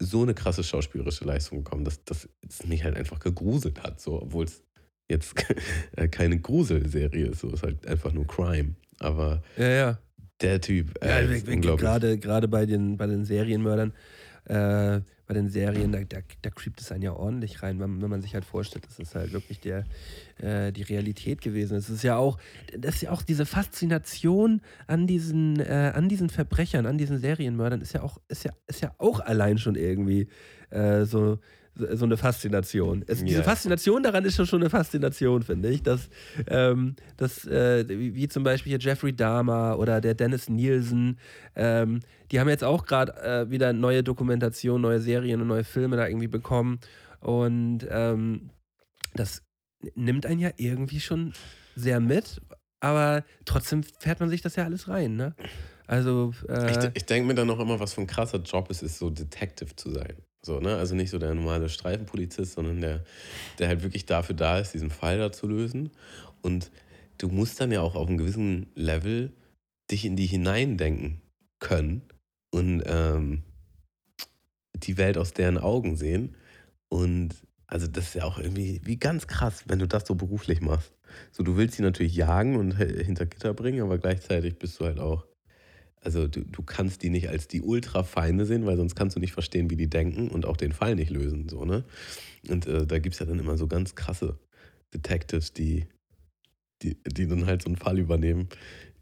so 0.00 0.22
eine 0.22 0.34
krasse 0.34 0.64
schauspielerische 0.64 1.24
Leistung 1.24 1.62
bekommen, 1.62 1.84
dass, 1.84 2.02
dass 2.04 2.28
es 2.48 2.64
mich 2.66 2.84
halt 2.84 2.96
einfach 2.96 3.20
gegruselt 3.20 3.82
hat, 3.82 4.00
so, 4.00 4.20
obwohl 4.22 4.44
es 4.46 4.62
jetzt 5.10 5.34
äh, 5.96 6.08
keine 6.08 6.40
Gruselserie 6.40 7.26
ist, 7.26 7.40
so 7.40 7.50
ist 7.50 7.62
halt 7.62 7.86
einfach 7.86 8.12
nur 8.12 8.26
Crime. 8.26 8.74
Aber 8.98 9.42
Ja, 9.56 9.68
ja. 9.68 9.98
der 10.40 10.60
Typ, 10.60 10.94
Ja, 11.02 11.20
äh, 11.20 11.28
wir- 11.28 11.36
ist 11.36 11.48
unglaublich. 11.48 11.80
gerade, 11.80 12.18
gerade 12.18 12.48
bei 12.48 12.66
den, 12.66 12.96
bei 12.96 13.06
den 13.06 13.24
Serienmördern, 13.24 13.92
äh, 14.46 15.00
bei 15.26 15.32
den 15.32 15.48
Serien, 15.48 15.90
da, 15.92 16.00
da, 16.04 16.18
da 16.42 16.50
creept 16.50 16.80
es 16.80 16.92
einen 16.92 17.02
ja 17.02 17.12
ordentlich 17.12 17.62
rein, 17.62 17.80
wenn, 17.80 18.02
wenn 18.02 18.10
man 18.10 18.20
sich 18.20 18.34
halt 18.34 18.44
vorstellt, 18.44 18.86
das 18.86 18.98
ist 18.98 19.14
halt 19.14 19.32
wirklich 19.32 19.58
der, 19.60 19.84
äh, 20.38 20.70
die 20.70 20.82
Realität 20.82 21.40
gewesen. 21.40 21.76
Es 21.76 21.88
ist 21.88 22.02
ja 22.02 22.16
auch, 22.16 22.38
das 22.76 22.96
ist 22.96 23.02
ja 23.02 23.10
auch 23.10 23.22
diese 23.22 23.46
Faszination 23.46 24.60
an 24.86 25.06
diesen, 25.06 25.60
äh, 25.60 25.92
an 25.94 26.08
diesen 26.08 26.28
Verbrechern, 26.28 26.84
an 26.84 26.98
diesen 26.98 27.18
Serienmördern, 27.18 27.80
ist 27.80 27.94
ja 27.94 28.02
auch, 28.02 28.18
ist 28.28 28.44
ja, 28.44 28.52
ist 28.66 28.82
ja 28.82 28.94
auch 28.98 29.20
allein 29.20 29.56
schon 29.56 29.76
irgendwie 29.76 30.28
äh, 30.70 31.04
so, 31.04 31.38
so, 31.74 32.04
eine 32.04 32.16
Faszination. 32.16 33.04
Es, 33.06 33.24
diese. 33.24 33.42
Faszination 33.42 34.02
daran 34.02 34.24
ist 34.24 34.36
schon, 34.36 34.46
schon 34.46 34.62
eine 34.62 34.70
Faszination, 34.70 35.42
finde 35.42 35.70
ich. 35.70 35.82
Dass, 35.82 36.08
ähm, 36.46 36.96
dass 37.16 37.44
äh, 37.46 37.88
wie, 37.88 38.14
wie 38.14 38.28
zum 38.28 38.44
Beispiel 38.44 38.70
hier 38.70 38.78
Jeffrey 38.78 39.14
Dahmer 39.14 39.78
oder 39.78 40.00
der 40.00 40.14
Dennis 40.14 40.48
Nielsen, 40.48 41.18
ähm, 41.56 42.00
die 42.30 42.40
haben 42.40 42.48
jetzt 42.48 42.64
auch 42.64 42.86
gerade 42.86 43.16
äh, 43.22 43.50
wieder 43.50 43.72
neue 43.72 44.02
Dokumentationen, 44.02 44.82
neue 44.82 45.00
Serien 45.00 45.40
und 45.40 45.48
neue 45.48 45.64
Filme 45.64 45.96
da 45.96 46.06
irgendwie 46.06 46.28
bekommen. 46.28 46.78
Und 47.20 47.86
ähm, 47.90 48.50
das 49.14 49.42
nimmt 49.94 50.26
einen 50.26 50.40
ja 50.40 50.50
irgendwie 50.56 51.00
schon 51.00 51.32
sehr 51.74 52.00
mit, 52.00 52.40
aber 52.80 53.24
trotzdem 53.44 53.82
fährt 53.82 54.20
man 54.20 54.28
sich 54.28 54.42
das 54.42 54.56
ja 54.56 54.64
alles 54.64 54.88
rein, 54.88 55.16
ne? 55.16 55.34
Also, 55.86 56.32
äh, 56.48 56.70
Ich, 56.70 56.90
ich 56.94 57.06
denke 57.06 57.26
mir 57.26 57.34
dann 57.34 57.46
noch 57.46 57.60
immer, 57.60 57.78
was 57.78 57.94
für 57.94 58.00
ein 58.00 58.06
krasser 58.06 58.38
Job 58.38 58.70
es 58.70 58.82
ist, 58.82 58.98
so 58.98 59.10
Detective 59.10 59.76
zu 59.76 59.90
sein. 59.90 60.14
So, 60.44 60.60
ne? 60.60 60.76
Also 60.76 60.94
nicht 60.94 61.10
so 61.10 61.18
der 61.18 61.34
normale 61.34 61.68
Streifenpolizist, 61.68 62.52
sondern 62.52 62.80
der, 62.80 63.04
der 63.58 63.68
halt 63.68 63.82
wirklich 63.82 64.06
dafür 64.06 64.34
da 64.34 64.58
ist, 64.58 64.72
diesen 64.74 64.90
Fall 64.90 65.18
da 65.18 65.32
zu 65.32 65.46
lösen. 65.46 65.90
Und 66.42 66.70
du 67.18 67.28
musst 67.28 67.60
dann 67.60 67.72
ja 67.72 67.80
auch 67.80 67.94
auf 67.94 68.08
einem 68.08 68.18
gewissen 68.18 68.66
Level 68.74 69.32
dich 69.90 70.04
in 70.04 70.16
die 70.16 70.26
hineindenken 70.26 71.20
können 71.60 72.02
und 72.50 72.82
ähm, 72.86 73.42
die 74.76 74.98
Welt 74.98 75.18
aus 75.18 75.32
deren 75.32 75.58
Augen 75.58 75.96
sehen. 75.96 76.36
Und 76.88 77.34
also 77.66 77.86
das 77.86 78.08
ist 78.08 78.14
ja 78.14 78.24
auch 78.24 78.38
irgendwie 78.38 78.80
wie 78.84 78.96
ganz 78.96 79.26
krass, 79.26 79.64
wenn 79.66 79.78
du 79.78 79.88
das 79.88 80.06
so 80.06 80.14
beruflich 80.14 80.60
machst. 80.60 80.92
So, 81.32 81.42
du 81.42 81.56
willst 81.56 81.76
sie 81.76 81.82
natürlich 81.82 82.14
jagen 82.14 82.56
und 82.56 82.78
h- 82.78 82.84
hinter 82.84 83.26
Gitter 83.26 83.54
bringen, 83.54 83.82
aber 83.82 83.98
gleichzeitig 83.98 84.58
bist 84.58 84.78
du 84.78 84.84
halt 84.84 84.98
auch 84.98 85.26
also 86.04 86.28
du, 86.28 86.44
du 86.44 86.62
kannst 86.62 87.02
die 87.02 87.10
nicht 87.10 87.28
als 87.30 87.48
die 87.48 87.62
Ultrafeinde 87.62 88.44
sehen, 88.44 88.66
weil 88.66 88.76
sonst 88.76 88.94
kannst 88.94 89.16
du 89.16 89.20
nicht 89.20 89.32
verstehen, 89.32 89.70
wie 89.70 89.76
die 89.76 89.88
denken 89.88 90.28
und 90.28 90.44
auch 90.44 90.56
den 90.56 90.72
Fall 90.72 90.94
nicht 90.94 91.10
lösen. 91.10 91.48
So, 91.48 91.64
ne? 91.64 91.84
Und 92.48 92.66
äh, 92.66 92.86
da 92.86 92.98
gibt 92.98 93.14
es 93.14 93.20
ja 93.20 93.26
dann 93.26 93.38
immer 93.38 93.56
so 93.56 93.66
ganz 93.66 93.94
krasse 93.94 94.38
Detectives, 94.92 95.54
die, 95.54 95.86
die, 96.82 96.96
die 97.06 97.26
dann 97.26 97.46
halt 97.46 97.62
so 97.62 97.68
einen 97.68 97.76
Fall 97.76 97.98
übernehmen. 97.98 98.48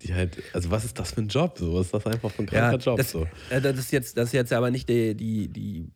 Die 0.03 0.15
halt, 0.15 0.43
also 0.53 0.71
was 0.71 0.85
ist 0.85 0.99
das 0.99 1.13
für 1.13 1.21
ein 1.23 1.29
Job? 1.29 1.57
So, 1.59 1.75
was 1.75 1.87
ist 1.87 1.95
das 1.95 2.07
einfach 2.07 2.31
für 2.31 2.43
ein 2.43 2.47
kranker 2.47 2.79
Job? 2.79 2.97
das, 2.97 3.11
so. 3.11 3.27
äh, 3.51 3.61
das, 3.61 3.79
ist 3.79 3.93
jetzt, 3.93 4.17
das 4.17 4.29
ist 4.29 4.33
jetzt 4.33 4.53
aber 4.53 4.71
nicht 4.71 4.89
die, 4.89 5.15
die, 5.15 5.49
die 5.49 5.87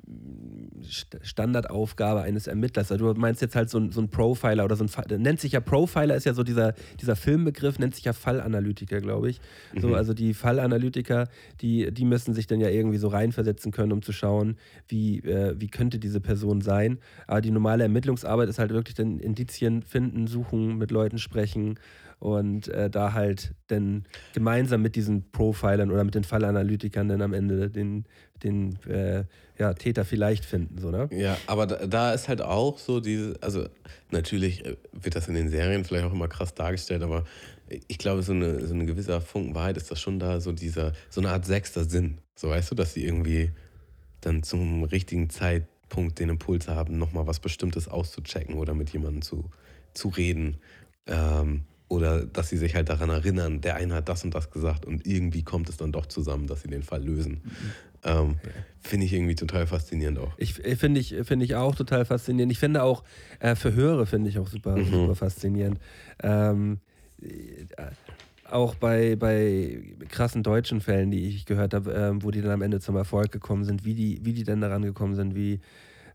St- 0.84 1.18
Standardaufgabe 1.22 2.22
eines 2.22 2.46
Ermittlers. 2.46 2.92
Also 2.92 3.12
du 3.14 3.20
meinst 3.20 3.40
jetzt 3.42 3.56
halt 3.56 3.70
so 3.70 3.78
ein, 3.78 3.90
so 3.92 4.00
ein 4.00 4.08
Profiler 4.08 4.64
oder 4.64 4.76
so 4.76 4.84
ein 4.84 5.22
nennt 5.22 5.40
sich 5.40 5.52
ja 5.52 5.60
Profiler, 5.60 6.14
ist 6.14 6.24
ja 6.26 6.34
so 6.34 6.42
dieser, 6.42 6.74
dieser 7.00 7.16
Filmbegriff, 7.16 7.78
nennt 7.78 7.94
sich 7.94 8.04
ja 8.04 8.12
Fallanalytiker, 8.12 9.00
glaube 9.00 9.30
ich. 9.30 9.40
So, 9.76 9.88
Mhm. 9.88 9.94
also 9.94 10.14
die 10.14 10.34
Fallanalytiker, 10.34 11.28
die, 11.60 11.90
die 11.92 12.04
müssen 12.04 12.34
sich 12.34 12.46
dann 12.46 12.60
ja 12.60 12.68
irgendwie 12.68 12.98
so 12.98 13.08
reinversetzen 13.08 13.72
können, 13.72 13.92
um 13.92 14.02
zu 14.02 14.12
schauen, 14.12 14.56
wie, 14.88 15.18
äh, 15.20 15.54
wie 15.58 15.68
könnte 15.68 15.98
diese 15.98 16.20
Person 16.20 16.60
sein. 16.60 16.98
Aber 17.26 17.40
die 17.40 17.50
normale 17.50 17.82
Ermittlungsarbeit 17.84 18.48
ist 18.48 18.58
halt 18.58 18.70
wirklich 18.70 18.94
dann 18.94 19.18
Indizien 19.18 19.82
finden, 19.82 20.26
suchen, 20.26 20.78
mit 20.78 20.90
Leuten 20.90 21.18
sprechen 21.18 21.78
und 22.18 22.68
äh, 22.68 22.88
da 22.88 23.12
halt 23.12 23.54
dann 23.66 24.04
gemeinsam 24.32 24.82
mit 24.82 24.96
diesen 24.96 25.30
Profilern 25.30 25.90
oder 25.90 26.04
mit 26.04 26.14
den 26.14 26.24
Fallanalytikern 26.24 27.08
dann 27.08 27.22
am 27.22 27.34
Ende 27.34 27.70
den, 27.70 28.04
den 28.42 28.78
äh, 28.86 29.24
ja, 29.58 29.74
Täter 29.74 30.04
vielleicht 30.04 30.44
finden, 30.44 30.78
so, 30.78 30.90
ne? 30.90 31.08
Ja, 31.12 31.36
aber 31.46 31.66
da, 31.66 31.86
da 31.86 32.12
ist 32.12 32.28
halt 32.28 32.42
auch 32.42 32.78
so 32.78 33.00
diese, 33.00 33.34
also 33.40 33.66
natürlich 34.10 34.64
äh, 34.64 34.76
wird 34.92 35.14
das 35.14 35.28
in 35.28 35.34
den 35.34 35.48
Serien 35.48 35.84
vielleicht 35.84 36.04
auch 36.04 36.12
immer 36.12 36.28
krass 36.28 36.54
dargestellt, 36.54 37.02
aber 37.02 37.24
ich 37.88 37.98
glaube, 37.98 38.22
so 38.22 38.32
eine, 38.32 38.66
so 38.66 38.74
eine 38.74 38.86
gewisse 38.86 39.20
Funken 39.20 39.54
Wahrheit 39.54 39.76
ist 39.76 39.90
das 39.90 40.00
schon 40.00 40.18
da, 40.18 40.40
so 40.40 40.52
dieser, 40.52 40.92
so 41.10 41.20
eine 41.20 41.30
Art 41.30 41.44
sechster 41.44 41.84
Sinn. 41.84 42.18
So 42.34 42.50
weißt 42.50 42.70
du, 42.70 42.74
dass 42.74 42.94
sie 42.94 43.04
irgendwie 43.04 43.50
dann 44.20 44.42
zum 44.42 44.84
richtigen 44.84 45.30
Zeitpunkt 45.30 46.18
den 46.18 46.28
Impuls 46.28 46.68
haben, 46.68 46.98
nochmal 46.98 47.26
was 47.26 47.40
Bestimmtes 47.40 47.88
auszuchecken 47.88 48.54
oder 48.54 48.74
mit 48.74 48.90
jemandem 48.90 49.22
zu, 49.22 49.50
zu 49.94 50.08
reden. 50.08 50.58
Ähm, 51.06 51.64
oder 51.88 52.26
dass 52.26 52.48
sie 52.48 52.56
sich 52.56 52.74
halt 52.74 52.88
daran 52.88 53.10
erinnern, 53.10 53.60
der 53.60 53.76
eine 53.76 53.94
hat 53.94 54.08
das 54.08 54.24
und 54.24 54.34
das 54.34 54.50
gesagt 54.50 54.84
und 54.84 55.06
irgendwie 55.06 55.42
kommt 55.42 55.68
es 55.68 55.76
dann 55.76 55.92
doch 55.92 56.06
zusammen, 56.06 56.46
dass 56.46 56.62
sie 56.62 56.68
den 56.68 56.82
Fall 56.82 57.04
lösen. 57.04 57.42
Ähm, 58.04 58.36
Finde 58.80 59.06
ich 59.06 59.12
irgendwie 59.12 59.34
total 59.34 59.66
faszinierend 59.66 60.18
auch. 60.18 60.32
Ich 60.38 60.64
äh, 60.64 60.76
finde 60.76 61.00
ich, 61.00 61.14
finde 61.24 61.44
ich 61.44 61.54
auch 61.56 61.74
total 61.74 62.04
faszinierend. 62.04 62.52
Ich 62.52 62.58
finde 62.58 62.82
auch 62.82 63.02
äh, 63.40 63.54
Verhöre 63.56 64.06
finde 64.06 64.30
ich 64.30 64.38
auch 64.38 64.48
super, 64.48 64.76
Mhm. 64.76 64.84
super 64.84 65.14
faszinierend. 65.14 65.78
Ähm, 66.22 66.78
äh, 67.22 67.64
auch 68.48 68.76
bei, 68.76 69.16
bei 69.16 69.80
krassen 70.08 70.44
deutschen 70.44 70.80
Fällen, 70.80 71.10
die 71.10 71.26
ich 71.26 71.46
gehört 71.46 71.74
habe, 71.74 71.92
ähm, 71.92 72.22
wo 72.22 72.30
die 72.30 72.42
dann 72.42 72.52
am 72.52 72.62
Ende 72.62 72.78
zum 72.78 72.94
Erfolg 72.96 73.32
gekommen 73.32 73.64
sind, 73.64 73.84
wie 73.84 73.94
die, 73.94 74.20
wie 74.24 74.34
die 74.34 74.44
dann 74.44 74.60
daran 74.60 74.82
gekommen 74.82 75.16
sind, 75.16 75.34
wie, 75.34 75.58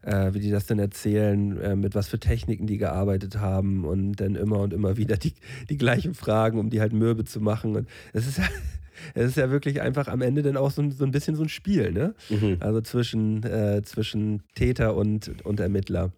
äh, 0.03 0.33
wie 0.33 0.39
die 0.39 0.51
das 0.51 0.65
denn 0.65 0.79
erzählen, 0.79 1.57
äh, 1.59 1.75
mit 1.75 1.95
was 1.95 2.07
für 2.07 2.19
Techniken 2.19 2.67
die 2.67 2.77
gearbeitet 2.77 3.37
haben 3.39 3.85
und 3.85 4.15
dann 4.15 4.35
immer 4.35 4.59
und 4.59 4.73
immer 4.73 4.97
wieder 4.97 5.17
die, 5.17 5.33
die 5.69 5.77
gleichen 5.77 6.13
Fragen, 6.13 6.59
um 6.59 6.69
die 6.69 6.81
halt 6.81 6.93
mürbe 6.93 7.23
zu 7.25 7.39
machen. 7.41 7.75
Und 7.75 7.87
es 8.13 8.27
ist 8.27 8.37
ja, 8.37 8.45
es 9.13 9.25
ist 9.29 9.37
ja 9.37 9.49
wirklich 9.51 9.81
einfach 9.81 10.07
am 10.07 10.21
Ende 10.21 10.41
dann 10.41 10.57
auch 10.57 10.71
so, 10.71 10.81
ein- 10.81 10.91
so 10.91 11.03
ein 11.03 11.11
bisschen 11.11 11.35
so 11.35 11.43
ein 11.43 11.49
Spiel, 11.49 11.91
ne? 11.91 12.13
Mhm. 12.29 12.57
Also 12.59 12.81
zwischen, 12.81 13.43
äh, 13.43 13.81
zwischen 13.83 14.43
Täter 14.55 14.95
und, 14.95 15.45
und 15.45 15.59
Ermittler. 15.59 16.11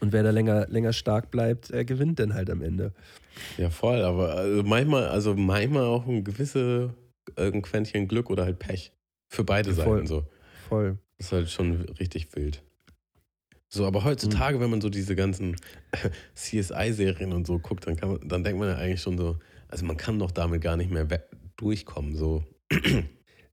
Und 0.00 0.12
wer 0.12 0.22
da 0.24 0.30
länger, 0.30 0.66
länger 0.68 0.92
stark 0.92 1.30
bleibt, 1.30 1.70
äh, 1.70 1.84
gewinnt 1.84 2.18
dann 2.18 2.34
halt 2.34 2.50
am 2.50 2.60
Ende. 2.60 2.92
Ja, 3.56 3.70
voll, 3.70 4.00
aber 4.02 4.34
also 4.34 4.62
manchmal, 4.62 5.06
also 5.08 5.34
manchmal 5.36 5.84
auch 5.84 6.06
ein 6.06 6.24
gewisse, 6.24 6.94
ein 7.36 7.62
Quäntchen 7.62 8.08
Glück 8.08 8.30
oder 8.30 8.44
halt 8.44 8.58
Pech. 8.58 8.92
Für 9.28 9.44
beide 9.44 9.72
Voll. 9.74 9.84
Seiten 9.96 10.06
so. 10.06 10.24
Voll. 10.68 10.98
Das 11.18 11.26
ist 11.28 11.32
halt 11.32 11.50
schon 11.50 11.82
richtig 12.00 12.34
wild. 12.34 12.62
So, 13.68 13.86
aber 13.86 14.04
heutzutage, 14.04 14.60
wenn 14.60 14.70
man 14.70 14.80
so 14.80 14.88
diese 14.88 15.16
ganzen 15.16 15.56
CSI-Serien 16.34 17.32
und 17.32 17.46
so 17.46 17.58
guckt, 17.58 17.86
dann, 17.86 17.96
kann 17.96 18.10
man, 18.10 18.28
dann 18.28 18.44
denkt 18.44 18.58
man 18.58 18.68
ja 18.68 18.76
eigentlich 18.76 19.02
schon 19.02 19.18
so, 19.18 19.38
also 19.68 19.84
man 19.84 19.96
kann 19.96 20.18
doch 20.18 20.30
damit 20.30 20.62
gar 20.62 20.76
nicht 20.76 20.90
mehr 20.90 21.06
durchkommen. 21.56 22.14
So. 22.16 22.44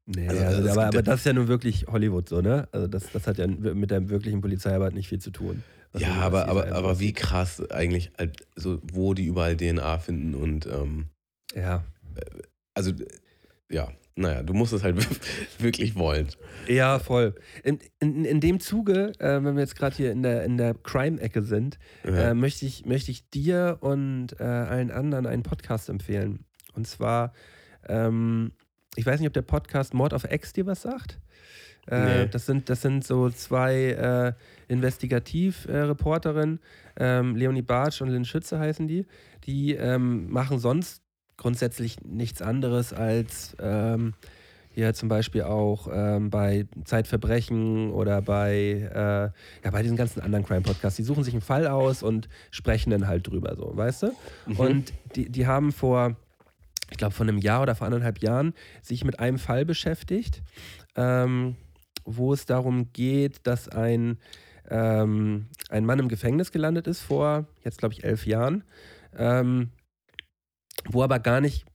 Nee, 0.05 0.28
Also, 0.28 0.43
also, 0.43 0.61
es 0.64 0.72
aber, 0.72 0.88
aber 0.88 1.01
das 1.01 1.22
ist 1.22 1.26
ja 1.28 1.32
nun 1.32 1.47
wirklich 1.47 1.88
Hollywood 1.88 2.28
so, 2.28 2.41
ne? 2.41 2.68
Also 2.74 2.88
das, 2.88 3.09
das 3.14 3.26
hat 3.26 3.38
ja 3.38 3.47
mit 3.47 3.89
der 3.89 4.09
wirklichen 4.09 4.41
Polizeiarbeit 4.41 4.93
nicht 4.93 5.07
viel 5.07 5.20
zu 5.20 5.32
tun. 5.32 5.64
Ja, 5.97 6.16
aber, 6.16 6.49
aber, 6.49 6.74
aber 6.74 6.99
wie 6.99 7.14
krass 7.14 7.61
eigentlich, 7.72 8.11
halt 8.18 8.45
so, 8.55 8.82
wo 8.91 9.14
die 9.14 9.26
überall 9.26 9.55
DNA 9.55 9.99
finden 9.99 10.36
und 10.36 10.66
ähm, 10.66 11.05
Ja. 11.55 11.86
also 12.74 12.91
ja, 13.72 13.93
naja, 14.16 14.43
du 14.43 14.53
musst 14.53 14.74
es 14.74 14.84
halt 14.84 14.95
wirklich 15.59 15.95
wollen. 15.95 16.28
Ja, 16.68 16.99
voll. 16.99 17.34
In, 17.64 17.80
in, 17.99 18.26
in 18.26 18.39
dem 18.39 18.59
Zuge, 18.59 19.11
äh, 19.20 19.43
wenn 19.43 19.55
wir 19.55 19.61
jetzt 19.61 19.76
gerade 19.76 19.95
hier 19.95 20.11
in 20.11 20.22
der, 20.24 20.43
in 20.43 20.57
der 20.57 20.74
Crime-Ecke 20.76 21.41
sind, 21.41 21.80
Ja. 22.03 22.30
äh, 22.30 22.34
möchte, 22.34 22.66
ich, 22.66 22.86
möchte 22.86 23.11
ich 23.11 23.30
dir 23.30 23.78
und 23.82 24.39
äh, 24.39 24.43
allen 24.43 24.91
anderen 24.91 25.26
einen 25.26 25.43
Podcast 25.43 25.89
empfehlen. 25.89 26.45
Und 26.76 26.88
zwar, 26.88 27.34
ähm, 27.88 28.51
ich 28.95 29.05
weiß 29.05 29.20
nicht, 29.20 29.28
ob 29.28 29.34
der 29.34 29.41
Podcast 29.41 29.93
Mord 29.93 30.14
of 30.14 30.26
X 30.32 30.53
dir 30.53 30.66
was 30.68 30.82
sagt. 30.84 31.20
Äh, 31.88 32.22
Nee. 32.24 32.28
das, 32.32 32.45
sind, 32.45 32.70
das 32.70 32.82
sind 32.82 33.03
so 33.03 33.30
zwei 33.30 33.74
äh, 33.89 34.34
Investigativ-Reporterinnen, 34.72 36.59
ähm, 36.97 37.36
Leonie 37.36 37.61
Bartsch 37.61 38.01
und 38.01 38.09
Lynn 38.09 38.26
Schütze 38.26 38.59
heißen 38.59 38.88
die. 38.88 39.05
Die 39.45 39.74
ähm, 39.76 40.30
machen 40.30 40.59
sonst 40.59 41.03
grundsätzlich 41.38 42.01
nichts 42.01 42.41
anderes 42.41 42.93
als 42.93 43.55
ähm, 43.59 44.13
hier 44.73 44.93
zum 44.93 45.07
Beispiel 45.07 45.43
auch 45.43 45.88
ähm, 45.91 46.29
bei 46.29 46.65
Zeitverbrechen 46.86 47.91
oder 47.91 48.21
bei, 48.21 48.89
äh, 48.91 49.63
ja, 49.63 49.71
bei 49.71 49.84
diesen 49.84 49.97
ganzen 49.97 50.21
anderen 50.21 50.45
Crime-Podcasts. 50.45 50.97
Die 50.97 51.03
suchen 51.03 51.23
sich 51.23 51.34
einen 51.34 51.41
Fall 51.41 51.67
aus 51.67 52.01
und 52.01 52.27
sprechen 52.49 52.89
dann 52.89 53.07
halt 53.07 53.27
drüber, 53.27 53.55
so, 53.55 53.71
weißt 53.75 54.03
du? 54.03 54.11
Mhm. 54.47 54.59
Und 54.59 54.93
die, 55.15 55.29
die 55.29 55.45
haben 55.45 55.71
vor, 55.71 56.15
ich 56.89 56.97
glaube, 56.97 57.13
vor 57.13 57.25
einem 57.25 57.38
Jahr 57.38 57.61
oder 57.61 57.75
vor 57.75 57.86
anderthalb 57.86 58.19
Jahren 58.19 58.53
sich 58.81 59.03
mit 59.05 59.19
einem 59.19 59.38
Fall 59.38 59.63
beschäftigt, 59.63 60.41
ähm, 60.95 61.55
wo 62.03 62.34
es 62.34 62.45
darum 62.45 62.91
geht, 62.93 63.45
dass 63.45 63.69
ein, 63.69 64.17
ähm, 64.69 65.47
ein 65.69 65.86
Mann 65.86 65.99
im 65.99 66.09
Gefängnis 66.09 66.51
gelandet 66.51 66.88
ist 66.88 67.01
vor, 67.01 67.45
jetzt 67.63 67.77
glaube 67.77 67.93
ich, 67.93 68.03
elf 68.03 68.25
Jahren, 68.25 68.63
ähm, 69.15 69.69
wo 70.89 71.03
aber 71.03 71.19
gar 71.19 71.41
nicht 71.41 71.65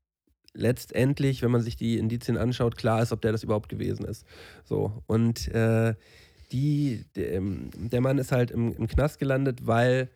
letztendlich, 0.55 1.43
wenn 1.43 1.51
man 1.51 1.61
sich 1.61 1.77
die 1.77 1.99
Indizien 1.99 2.37
anschaut, 2.37 2.77
klar 2.77 3.03
ist, 3.03 3.13
ob 3.13 3.21
der 3.21 3.33
das 3.33 3.45
überhaupt 3.45 3.69
gewesen 3.69 4.05
ist. 4.05 4.27
So, 4.65 5.03
und 5.07 5.49
äh, 5.49 5.95
die, 6.53 7.05
der, 7.15 7.35
ähm, 7.35 7.71
der 7.77 8.01
Mann 8.01 8.19
ist 8.19 8.33
halt 8.33 8.51
im, 8.51 8.75
im 8.75 8.87
Knast 8.89 9.19
gelandet, 9.19 9.67
weil 9.67 10.09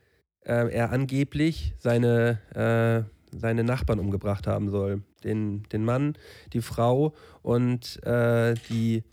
äh, 0.44 0.72
er 0.72 0.90
angeblich 0.90 1.74
seine, 1.78 2.38
äh, 2.54 3.36
seine 3.36 3.64
Nachbarn 3.64 4.00
umgebracht 4.00 4.46
haben 4.46 4.70
soll. 4.70 5.02
Den, 5.24 5.62
den 5.70 5.84
Mann, 5.84 6.14
die 6.52 6.62
Frau 6.62 7.14
und 7.42 8.04
äh, 8.04 8.54
die, 8.68 9.04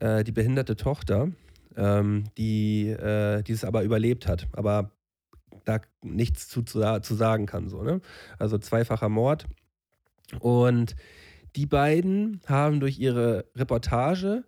äh, 0.00 0.24
die 0.24 0.32
behinderte 0.32 0.76
Tochter, 0.76 1.28
ähm, 1.76 2.24
die, 2.38 2.88
äh, 2.88 3.42
die 3.42 3.52
es 3.52 3.64
aber 3.64 3.82
überlebt 3.82 4.26
hat, 4.26 4.46
aber 4.52 4.90
da 5.68 5.80
nichts 6.02 6.48
zu, 6.48 6.62
zu, 6.62 7.00
zu 7.00 7.14
sagen 7.14 7.46
kann. 7.46 7.68
So, 7.68 7.82
ne? 7.82 8.00
Also 8.38 8.58
zweifacher 8.58 9.08
Mord. 9.08 9.46
Und 10.40 10.96
die 11.56 11.66
beiden 11.66 12.40
haben 12.46 12.80
durch 12.80 12.98
ihre 12.98 13.46
Reportage 13.56 14.44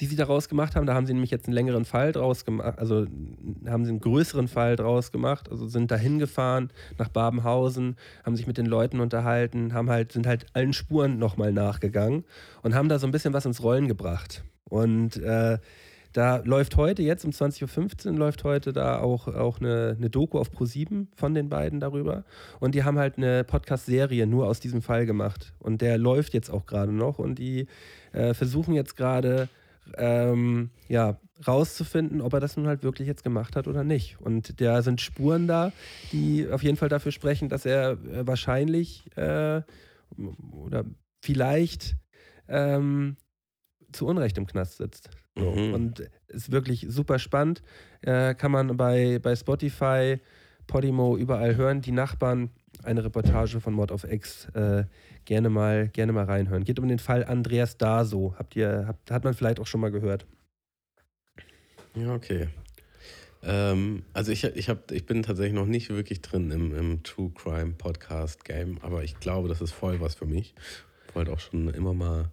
die 0.00 0.06
sie 0.06 0.16
daraus 0.16 0.48
gemacht 0.48 0.74
haben. 0.74 0.86
Da 0.86 0.94
haben 0.94 1.06
sie 1.06 1.12
nämlich 1.12 1.30
jetzt 1.30 1.46
einen 1.46 1.54
längeren 1.54 1.84
Fall 1.84 2.12
draus 2.12 2.44
gemacht, 2.44 2.78
also 2.78 3.06
haben 3.66 3.84
sie 3.84 3.90
einen 3.90 4.00
größeren 4.00 4.48
Fall 4.48 4.76
draus 4.76 5.12
gemacht, 5.12 5.50
also 5.50 5.66
sind 5.66 5.90
da 5.90 5.96
hingefahren 5.96 6.70
nach 6.98 7.08
Babenhausen, 7.08 7.96
haben 8.24 8.36
sich 8.36 8.46
mit 8.46 8.58
den 8.58 8.66
Leuten 8.66 9.00
unterhalten, 9.00 9.74
haben 9.74 9.90
halt, 9.90 10.12
sind 10.12 10.26
halt 10.26 10.46
allen 10.54 10.72
Spuren 10.72 11.18
nochmal 11.18 11.52
nachgegangen 11.52 12.24
und 12.62 12.74
haben 12.74 12.88
da 12.88 12.98
so 12.98 13.06
ein 13.06 13.12
bisschen 13.12 13.32
was 13.32 13.44
ins 13.44 13.62
Rollen 13.62 13.88
gebracht. 13.88 14.42
Und 14.64 15.18
äh, 15.18 15.58
da 16.12 16.36
läuft 16.44 16.76
heute, 16.76 17.02
jetzt 17.02 17.24
um 17.24 17.30
20.15 17.30 18.06
Uhr, 18.06 18.12
läuft 18.18 18.44
heute 18.44 18.72
da 18.72 19.00
auch, 19.00 19.28
auch 19.28 19.60
eine, 19.60 19.96
eine 19.96 20.10
Doku 20.10 20.38
auf 20.38 20.50
Pro7 20.50 21.06
von 21.16 21.34
den 21.34 21.48
beiden 21.48 21.80
darüber. 21.80 22.24
Und 22.60 22.74
die 22.74 22.84
haben 22.84 22.98
halt 22.98 23.16
eine 23.16 23.44
Podcast-Serie 23.44 24.26
nur 24.26 24.46
aus 24.46 24.60
diesem 24.60 24.82
Fall 24.82 25.06
gemacht. 25.06 25.54
Und 25.58 25.80
der 25.80 25.98
läuft 25.98 26.34
jetzt 26.34 26.50
auch 26.50 26.66
gerade 26.66 26.92
noch. 26.92 27.18
Und 27.18 27.38
die 27.38 27.66
äh, 28.12 28.34
versuchen 28.34 28.74
jetzt 28.74 28.96
gerade 28.96 29.48
ähm, 29.96 30.70
ja, 30.88 31.18
rauszufinden, 31.46 32.20
ob 32.20 32.34
er 32.34 32.40
das 32.40 32.56
nun 32.56 32.66
halt 32.66 32.82
wirklich 32.82 33.08
jetzt 33.08 33.24
gemacht 33.24 33.56
hat 33.56 33.66
oder 33.66 33.84
nicht. 33.84 34.20
Und 34.20 34.60
da 34.60 34.82
sind 34.82 35.00
Spuren 35.00 35.46
da, 35.46 35.72
die 36.12 36.46
auf 36.50 36.62
jeden 36.62 36.76
Fall 36.76 36.88
dafür 36.88 37.12
sprechen, 37.12 37.48
dass 37.48 37.66
er 37.66 37.92
äh, 37.92 38.26
wahrscheinlich 38.26 39.04
äh, 39.16 39.62
oder 40.52 40.84
vielleicht 41.22 41.96
ähm, 42.48 43.16
zu 43.92 44.06
Unrecht 44.06 44.38
im 44.38 44.46
Knast 44.46 44.76
sitzt. 44.76 45.10
So. 45.36 45.50
Mhm. 45.50 45.74
Und 45.74 46.10
ist 46.28 46.52
wirklich 46.52 46.86
super 46.88 47.18
spannend. 47.18 47.62
Äh, 48.02 48.34
kann 48.34 48.50
man 48.50 48.76
bei, 48.76 49.18
bei 49.22 49.34
Spotify, 49.34 50.20
Podimo 50.66 51.16
überall 51.16 51.56
hören. 51.56 51.80
Die 51.80 51.92
Nachbarn, 51.92 52.50
eine 52.82 53.04
Reportage 53.04 53.60
von 53.60 53.74
Mod 53.74 53.92
of 53.92 54.04
X, 54.04 54.46
äh, 54.54 54.84
gerne, 55.24 55.50
mal, 55.50 55.88
gerne 55.88 56.12
mal 56.12 56.24
reinhören. 56.24 56.64
Geht 56.64 56.78
um 56.78 56.88
den 56.88 56.98
Fall 56.98 57.24
Andreas 57.24 57.78
Daso. 57.78 58.34
Habt 58.38 58.56
ihr, 58.56 58.84
habt, 58.86 59.10
hat 59.10 59.24
man 59.24 59.34
vielleicht 59.34 59.60
auch 59.60 59.66
schon 59.66 59.80
mal 59.80 59.90
gehört. 59.90 60.26
Ja, 61.94 62.14
okay. 62.14 62.48
Ähm, 63.42 64.04
also 64.12 64.32
ich, 64.32 64.44
ich, 64.44 64.68
hab, 64.68 64.90
ich 64.92 65.04
bin 65.04 65.22
tatsächlich 65.22 65.54
noch 65.54 65.66
nicht 65.66 65.90
wirklich 65.90 66.22
drin 66.22 66.50
im, 66.50 66.74
im 66.74 67.02
True 67.02 67.32
Crime 67.34 67.72
Podcast 67.72 68.44
Game, 68.44 68.78
aber 68.82 69.02
ich 69.02 69.18
glaube, 69.18 69.48
das 69.48 69.60
ist 69.60 69.72
voll 69.72 70.00
was 70.00 70.14
für 70.14 70.26
mich. 70.26 70.54
Ich 71.08 71.14
wollte 71.14 71.32
auch 71.32 71.40
schon 71.40 71.68
immer 71.74 71.92
mal 71.92 72.30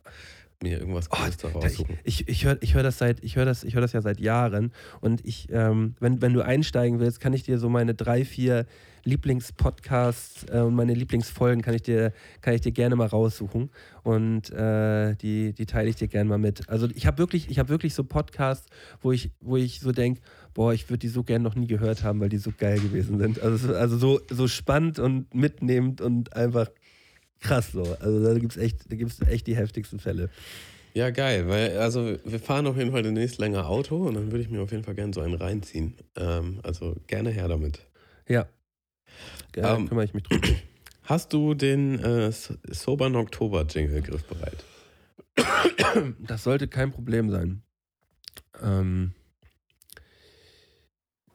mir 0.62 0.80
irgendwas 0.80 1.10
Cooles 1.10 1.38
da 1.38 1.48
Da- 1.50 1.60
raussuchen. 1.60 1.98
Ich, 2.04 2.22
ich, 2.22 2.28
ich 2.28 2.46
höre 2.46 2.58
ich 2.62 2.74
hör 2.74 2.84
das 2.84 2.98
seit, 2.98 3.24
ich 3.24 3.36
höre 3.38 3.46
das, 3.46 3.64
ich 3.64 3.76
höre 3.76 3.82
das 3.82 3.94
ja 3.94 4.02
seit 4.02 4.20
Jahren. 4.20 4.72
Und 5.00 5.26
ich, 5.26 5.48
ähm, 5.52 5.96
wenn, 6.00 6.22
wenn 6.22 6.34
du 6.34 6.42
einsteigen 6.42 7.00
willst, 7.00 7.20
kann 7.22 7.34
ich 7.34 7.44
dir 7.44 7.58
so 7.60 7.70
meine 7.70 7.94
drei, 7.94 8.26
vier 8.26 8.66
Lieblingspodcasts 9.06 10.46
äh, 10.52 10.60
und 10.60 10.76
meine 10.76 10.94
Lieblingsfolgen 10.94 11.62
kann 11.62 11.74
ich 11.76 11.84
dir, 11.84 12.12
kann 12.42 12.54
ich 12.54 12.62
dir 12.62 12.74
gerne 12.74 12.98
mal 12.98 13.08
raussuchen. 13.08 13.70
Und 14.04 14.50
äh, 14.52 15.16
die, 15.16 15.54
die 15.54 15.66
teile 15.66 15.90
ich 15.90 15.96
dir 15.96 16.10
gerne 16.10 16.30
mal 16.30 16.38
mit. 16.38 16.68
Also 16.68 16.88
ich 16.94 17.06
habe 17.08 17.18
wirklich, 17.20 17.50
ich 17.50 17.58
habe 17.58 17.70
wirklich 17.70 17.94
so 17.94 18.04
Podcasts, 18.04 18.68
wo 19.02 19.14
ich, 19.14 19.32
wo 19.40 19.56
ich 19.56 19.80
so 19.80 19.94
denke, 19.94 20.20
boah, 20.54 20.74
ich 20.74 20.90
würde 20.90 21.00
die 21.00 21.08
so 21.08 21.24
gerne 21.24 21.44
noch 21.46 21.56
nie 21.56 21.68
gehört 21.68 22.04
haben, 22.04 22.20
weil 22.20 22.28
die 22.30 22.38
so 22.38 22.52
geil 22.58 22.80
gewesen 22.82 23.18
sind. 23.18 23.42
Also, 23.42 23.74
also 23.74 23.98
so, 23.98 24.20
so 24.30 24.50
spannend 24.50 25.00
und 25.00 25.34
mitnehmend 25.34 26.02
und 26.02 26.34
einfach 26.36 26.68
krass 27.40 27.72
so. 27.72 27.84
Also 28.00 28.24
da 28.24 28.38
gibt 28.38 28.54
es 28.54 28.58
echt, 28.58 28.92
da 28.92 28.96
gibt's 28.96 29.20
echt 29.22 29.48
die 29.48 29.56
heftigsten 29.56 30.00
Fälle. 30.00 30.30
Ja, 30.94 31.12
geil, 31.12 31.48
weil 31.48 31.78
also 31.78 32.18
wir 32.26 32.40
fahren 32.40 32.66
auf 32.68 32.76
jeden 32.76 32.92
Fall 32.92 33.04
demnächst 33.04 33.38
länger 33.38 33.68
Auto 33.70 34.08
und 34.08 34.16
dann 34.16 34.32
würde 34.32 34.44
ich 34.44 34.50
mir 34.50 34.62
auf 34.62 34.72
jeden 34.72 34.84
Fall 34.84 34.96
gerne 34.96 35.14
so 35.14 35.22
einen 35.22 35.36
reinziehen. 35.36 35.96
Ähm, 36.16 36.60
also 36.64 36.96
gerne 37.08 37.30
her 37.30 37.48
damit. 37.48 37.86
Ja. 38.28 38.48
Da 39.54 39.76
Ähm, 39.76 39.88
kümmere 39.88 40.06
ich 40.06 40.14
mich 40.14 40.24
drum. 40.24 40.42
Hast 41.04 41.34
du 41.34 41.54
den 41.54 42.00
äh, 42.00 42.32
Sobern 42.32 43.16
Oktober 43.16 43.66
Jingle 43.68 44.02
griffbereit? 44.02 44.64
Das 46.20 46.44
sollte 46.44 46.68
kein 46.68 46.92
Problem 46.92 47.30
sein. 47.30 47.62
Ähm, 48.62 49.14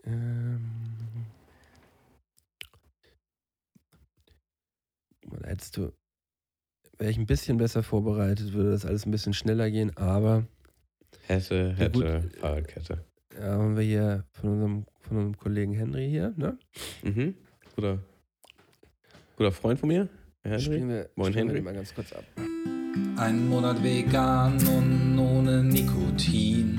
ähm, 0.05 0.74
da 5.43 5.49
hättest 5.49 5.77
du, 5.77 5.93
wäre 6.99 7.11
ich 7.11 7.19
ein 7.19 7.27
bisschen 7.27 7.57
besser 7.59 7.83
vorbereitet, 7.83 8.53
würde 8.53 8.71
das 8.71 8.85
alles 8.87 9.07
ein 9.07 9.11
bisschen 9.11 9.35
schneller 9.35 9.71
gehen, 9.71 9.97
aber 9.97 10.45
Hätte, 11.27 11.75
Ja, 11.79 11.89
gut. 11.89 12.05
hätte, 12.05 12.31
Fahrradkette. 12.41 13.05
ja, 13.39 13.43
haben 13.53 13.77
wir 13.77 13.85
hier 13.85 14.25
von 14.33 14.51
unserem, 14.51 14.87
von 15.01 15.17
unserem 15.17 15.37
Kollegen 15.39 15.73
Henry 15.75 16.09
hier, 16.09 16.35
ne? 16.37 16.59
Mhm. 17.03 17.35
Guter, 17.75 17.99
guter 19.37 19.53
Freund 19.53 19.79
von 19.81 19.89
mir, 19.89 20.09
Henry. 20.43 20.61
Spielen 20.61 20.89
wir, 20.89 21.09
Moin, 21.17 21.33
spielen 21.33 21.49
Henry. 21.49 21.63
mal 21.63 21.75
ganz 21.75 21.95
kurz 21.95 22.13
ab. 22.13 22.25
Ein 23.17 23.49
Monat 23.49 23.83
vegan 23.83 24.55
und 24.69 25.19
ohne 25.19 25.63
Nikotin. 25.65 26.77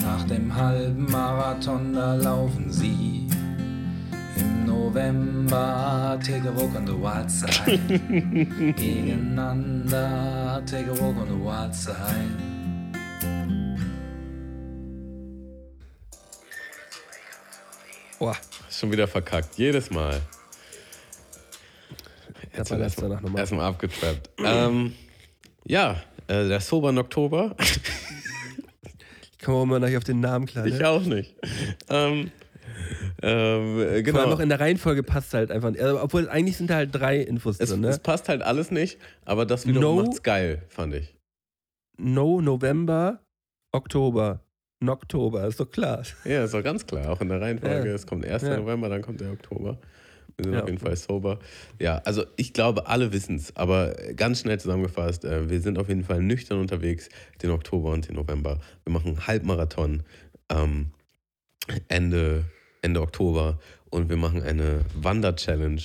Nach 0.00 0.24
dem 0.26 0.54
halben 0.54 1.04
Marathon, 1.06 1.92
da 1.92 2.16
laufen 2.16 2.70
sie. 2.70 3.21
November, 4.92 6.20
take 6.22 6.44
a 6.44 6.52
walk 6.52 6.74
on 6.76 6.84
the 6.84 6.94
wild 6.94 7.30
side. 7.30 7.80
Gegeneinander, 8.76 10.62
take 10.66 10.86
a 10.86 10.92
walk 10.92 11.16
on 11.16 11.28
the 11.28 11.34
wild 11.36 11.74
side. 11.74 12.28
Boah, 18.18 18.36
Schon 18.70 18.92
wieder 18.92 19.08
verkackt, 19.08 19.56
jedes 19.56 19.90
Mal. 19.90 20.20
das 22.54 22.70
war 22.70 22.76
letzter 22.78 23.08
nach 23.08 23.22
nochmal. 23.22 23.40
Erstmal 23.40 23.66
abgetrappt. 23.66 24.28
ähm, 24.44 24.94
ja, 25.64 25.92
äh, 26.28 26.48
der 26.48 26.60
Sobern 26.60 26.98
Oktober. 26.98 27.56
Ich 27.58 29.38
komme 29.44 29.56
auch 29.58 29.62
immer 29.62 29.78
nicht 29.80 29.96
auf 29.96 30.04
den 30.04 30.20
Namen 30.20 30.44
klar. 30.46 30.66
ich 30.66 30.78
Ne? 30.78 30.86
auch 30.88 31.02
nicht. 31.02 31.34
ähm, 31.88 32.30
ähm, 33.22 33.78
äh, 33.80 33.84
Vor 33.84 33.90
allem 33.92 34.04
genau. 34.04 34.32
auch 34.34 34.40
in 34.40 34.48
der 34.48 34.60
Reihenfolge 34.60 35.02
passt 35.02 35.32
halt 35.34 35.50
einfach. 35.50 35.72
Also, 35.78 36.00
obwohl 36.02 36.28
eigentlich 36.28 36.56
sind 36.56 36.68
da 36.70 36.74
halt 36.76 36.90
drei 36.92 37.18
Infos 37.20 37.58
Es, 37.60 37.70
drin, 37.70 37.80
ne? 37.80 37.88
es 37.88 37.98
passt 37.98 38.28
halt 38.28 38.42
alles 38.42 38.70
nicht, 38.70 38.98
aber 39.24 39.46
das 39.46 39.66
wiederum 39.66 39.96
No. 39.96 40.02
macht's 40.02 40.22
geil, 40.22 40.62
fand 40.68 40.94
ich. 40.94 41.14
No, 41.98 42.40
November, 42.40 43.20
Oktober. 43.72 44.40
Noktober, 44.80 45.46
ist 45.46 45.60
doch 45.60 45.70
klar. 45.70 46.02
Ja, 46.24 46.42
ist 46.44 46.54
doch 46.54 46.62
ganz 46.64 46.84
klar. 46.84 47.08
Auch 47.10 47.20
in 47.20 47.28
der 47.28 47.40
Reihenfolge. 47.40 47.88
Ja. 47.88 47.94
Es 47.94 48.04
kommt 48.06 48.26
1. 48.26 48.42
Ja. 48.42 48.56
November, 48.56 48.88
dann 48.88 49.00
kommt 49.02 49.20
der 49.20 49.30
Oktober. 49.30 49.78
Wir 50.36 50.44
sind 50.44 50.54
Ja. 50.54 50.62
auf 50.62 50.68
jeden 50.68 50.80
Fall 50.80 50.96
sober. 50.96 51.38
Ja, 51.78 51.98
also 52.04 52.24
ich 52.36 52.52
glaube, 52.52 52.88
alle 52.88 53.12
wissen 53.12 53.36
es, 53.36 53.54
aber 53.54 53.94
ganz 54.16 54.40
schnell 54.40 54.58
zusammengefasst, 54.58 55.24
äh, 55.24 55.48
wir 55.48 55.60
sind 55.60 55.78
auf 55.78 55.88
jeden 55.88 56.02
Fall 56.02 56.20
nüchtern 56.22 56.58
unterwegs, 56.58 57.08
den 57.42 57.50
Oktober 57.50 57.90
und 57.90 58.08
den 58.08 58.16
November. 58.16 58.58
Wir 58.84 58.92
machen 58.92 59.08
einen 59.08 59.26
Halbmarathon 59.28 60.02
ähm, 60.50 60.90
Ende, 61.86 62.44
Ende 62.82 63.00
Oktober 63.00 63.58
und 63.90 64.08
wir 64.10 64.16
machen 64.16 64.42
eine 64.42 64.84
Wander-Challenge, 64.94 65.80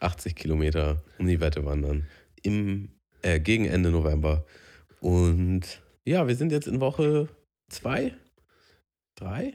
80 0.00 0.34
Kilometer 0.36 1.02
um 1.18 1.26
die 1.26 1.40
Wette 1.40 1.64
wandern, 1.64 2.06
im, 2.42 2.90
äh, 3.22 3.40
gegen 3.40 3.64
Ende 3.64 3.90
November. 3.90 4.44
Und 5.00 5.62
ja, 6.04 6.26
wir 6.28 6.36
sind 6.36 6.52
jetzt 6.52 6.68
in 6.68 6.80
Woche 6.80 7.28
zwei, 7.68 8.14
drei? 9.16 9.54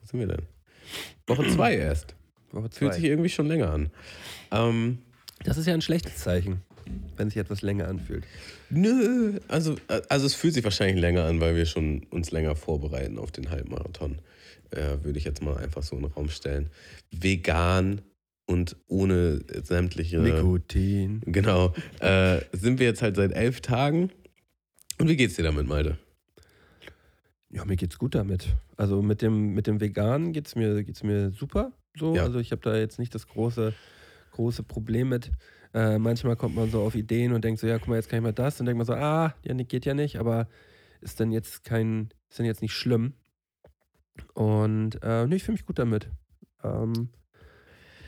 Wo 0.00 0.06
sind 0.06 0.20
wir 0.20 0.26
denn? 0.26 0.46
Woche 1.26 1.48
zwei 1.50 1.76
erst. 1.76 2.14
Woche 2.52 2.68
Fühlt 2.70 2.92
zwei. 2.92 3.00
sich 3.00 3.04
irgendwie 3.04 3.30
schon 3.30 3.46
länger 3.46 3.70
an. 3.70 3.90
Ähm, 4.50 4.98
Das 5.44 5.56
ist 5.56 5.66
ja 5.66 5.74
ein 5.74 5.82
schlechtes 5.82 6.16
Zeichen, 6.16 6.62
wenn 7.16 7.30
sich 7.30 7.38
etwas 7.38 7.62
länger 7.62 7.88
anfühlt. 7.88 8.24
nö, 8.70 9.38
also, 9.48 9.76
also 10.08 10.26
es 10.26 10.34
fühlt 10.34 10.54
sich 10.54 10.64
wahrscheinlich 10.64 11.00
länger 11.00 11.24
an, 11.24 11.40
weil 11.40 11.56
wir 11.56 11.66
schon 11.66 12.04
uns 12.10 12.30
länger 12.30 12.56
vorbereiten 12.56 13.18
auf 13.18 13.32
den 13.32 13.50
Halbmarathon. 13.50 14.18
Äh, 14.70 15.04
würde 15.04 15.18
ich 15.18 15.24
jetzt 15.24 15.42
mal 15.42 15.56
einfach 15.56 15.82
so 15.82 15.96
in 15.96 16.02
den 16.02 16.12
Raum 16.12 16.28
stellen. 16.28 16.70
Vegan 17.10 18.02
und 18.46 18.76
ohne 18.88 19.40
sämtliche. 19.62 20.18
Nikotin. 20.18 21.22
Genau. 21.26 21.74
Äh, 22.00 22.40
sind 22.52 22.78
wir 22.78 22.86
jetzt 22.86 23.02
halt 23.02 23.16
seit 23.16 23.32
elf 23.32 23.60
Tagen. 23.60 24.10
Und 24.98 25.08
wie 25.08 25.16
geht's 25.16 25.36
dir 25.36 25.44
damit, 25.44 25.66
Malte? 25.66 25.98
Ja, 27.50 27.64
mir 27.64 27.76
geht's 27.76 27.98
gut 27.98 28.14
damit. 28.14 28.48
Also 28.76 29.00
mit 29.00 29.22
dem, 29.22 29.54
mit 29.54 29.66
dem 29.66 29.80
Veganen 29.80 30.32
geht's 30.32 30.56
mir, 30.56 30.82
geht's 30.82 31.02
mir 31.02 31.30
super. 31.30 31.72
So. 31.96 32.14
Ja. 32.14 32.24
Also 32.24 32.38
ich 32.40 32.50
habe 32.50 32.62
da 32.62 32.76
jetzt 32.76 32.98
nicht 32.98 33.14
das 33.14 33.28
große, 33.28 33.72
große 34.32 34.62
Problem 34.64 35.08
mit. 35.08 35.30
Äh, 35.74 35.98
manchmal 35.98 36.36
kommt 36.36 36.54
man 36.54 36.70
so 36.70 36.82
auf 36.82 36.94
Ideen 36.94 37.32
und 37.32 37.44
denkt 37.44 37.60
so, 37.60 37.66
ja, 37.66 37.78
guck 37.78 37.88
mal, 37.88 37.96
jetzt 37.96 38.08
kann 38.08 38.18
ich 38.20 38.22
mal 38.22 38.32
das. 38.32 38.60
Und 38.60 38.66
denkt 38.66 38.78
man 38.78 38.86
so, 38.86 38.94
ah, 38.94 39.34
ja, 39.44 39.54
geht 39.54 39.84
ja 39.84 39.94
nicht, 39.94 40.18
aber 40.18 40.48
ist 41.00 41.20
dann 41.20 41.32
jetzt 41.32 41.64
kein, 41.64 42.10
ist 42.30 42.38
dann 42.38 42.46
jetzt 42.46 42.62
nicht 42.62 42.72
schlimm. 42.72 43.14
Und 44.34 45.02
äh, 45.02 45.26
nee, 45.26 45.36
ich 45.36 45.44
fühle 45.44 45.54
mich 45.54 45.66
gut 45.66 45.80
damit. 45.80 46.08
Ähm, 46.62 47.10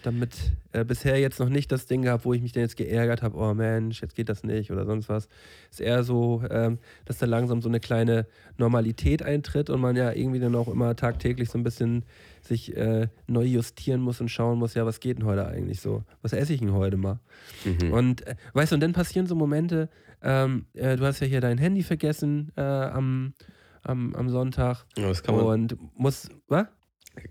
damit 0.07 0.53
äh, 0.73 0.85
bisher 0.85 1.19
jetzt 1.19 1.41
noch 1.41 1.49
nicht 1.49 1.73
das 1.73 1.87
Ding 1.87 2.03
gehabt, 2.03 2.25
wo 2.25 2.33
ich 2.33 2.41
mich 2.41 2.53
dann 2.53 2.63
jetzt 2.63 2.77
geärgert 2.77 3.23
habe, 3.23 3.37
oh 3.37 3.55
Mensch, 3.55 4.01
jetzt 4.01 4.15
geht 4.15 4.29
das 4.29 4.45
nicht 4.45 4.71
oder 4.71 4.87
sonst 4.87 5.09
was. 5.09 5.29
Ist 5.71 5.81
eher 5.81 6.05
so, 6.05 6.43
ähm, 6.49 6.79
dass 7.05 7.19
da 7.19 7.27
langsam 7.27 7.61
so 7.61 7.69
eine 7.69 7.81
kleine 7.81 8.27
Normalität 8.57 9.23
eintritt 9.23 9.69
und 9.69 9.81
man 9.81 9.97
ja 9.97 10.13
irgendwie 10.13 10.39
dann 10.39 10.55
auch 10.55 10.69
immer 10.69 10.95
tagtäglich 10.95 11.51
so 11.51 11.59
ein 11.59 11.65
bisschen 11.65 12.05
sich 12.41 12.77
äh, 12.77 13.09
neu 13.27 13.45
justieren 13.45 14.01
muss 14.01 14.21
und 14.21 14.29
schauen 14.29 14.59
muss, 14.59 14.75
ja, 14.75 14.87
was 14.87 15.01
geht 15.01 15.19
denn 15.19 15.27
heute 15.27 15.47
eigentlich 15.47 15.81
so? 15.81 16.05
Was 16.23 16.33
esse 16.33 16.53
ich 16.55 16.61
denn 16.61 16.73
heute 16.73 16.97
mal? 16.97 17.19
Mhm. 17.65 17.93
Und 17.93 18.27
äh, 18.27 18.37
weißt 18.53 18.71
du, 18.71 18.77
und 18.77 18.81
dann 18.83 18.93
passieren 18.93 19.27
so 19.27 19.35
Momente, 19.35 19.89
ähm, 20.23 20.67
äh, 20.75 20.97
du 20.97 21.05
hast 21.05 21.19
ja 21.21 21.27
hier 21.27 21.41
dein 21.41 21.59
Handy 21.59 21.83
vergessen 21.83 22.53
äh, 22.57 22.61
am, 22.63 23.35
am, 23.83 24.15
am 24.15 24.29
Sonntag. 24.29 24.85
Ja, 24.97 25.11
und 25.33 25.77
muss, 25.99 26.29
was? 26.47 26.67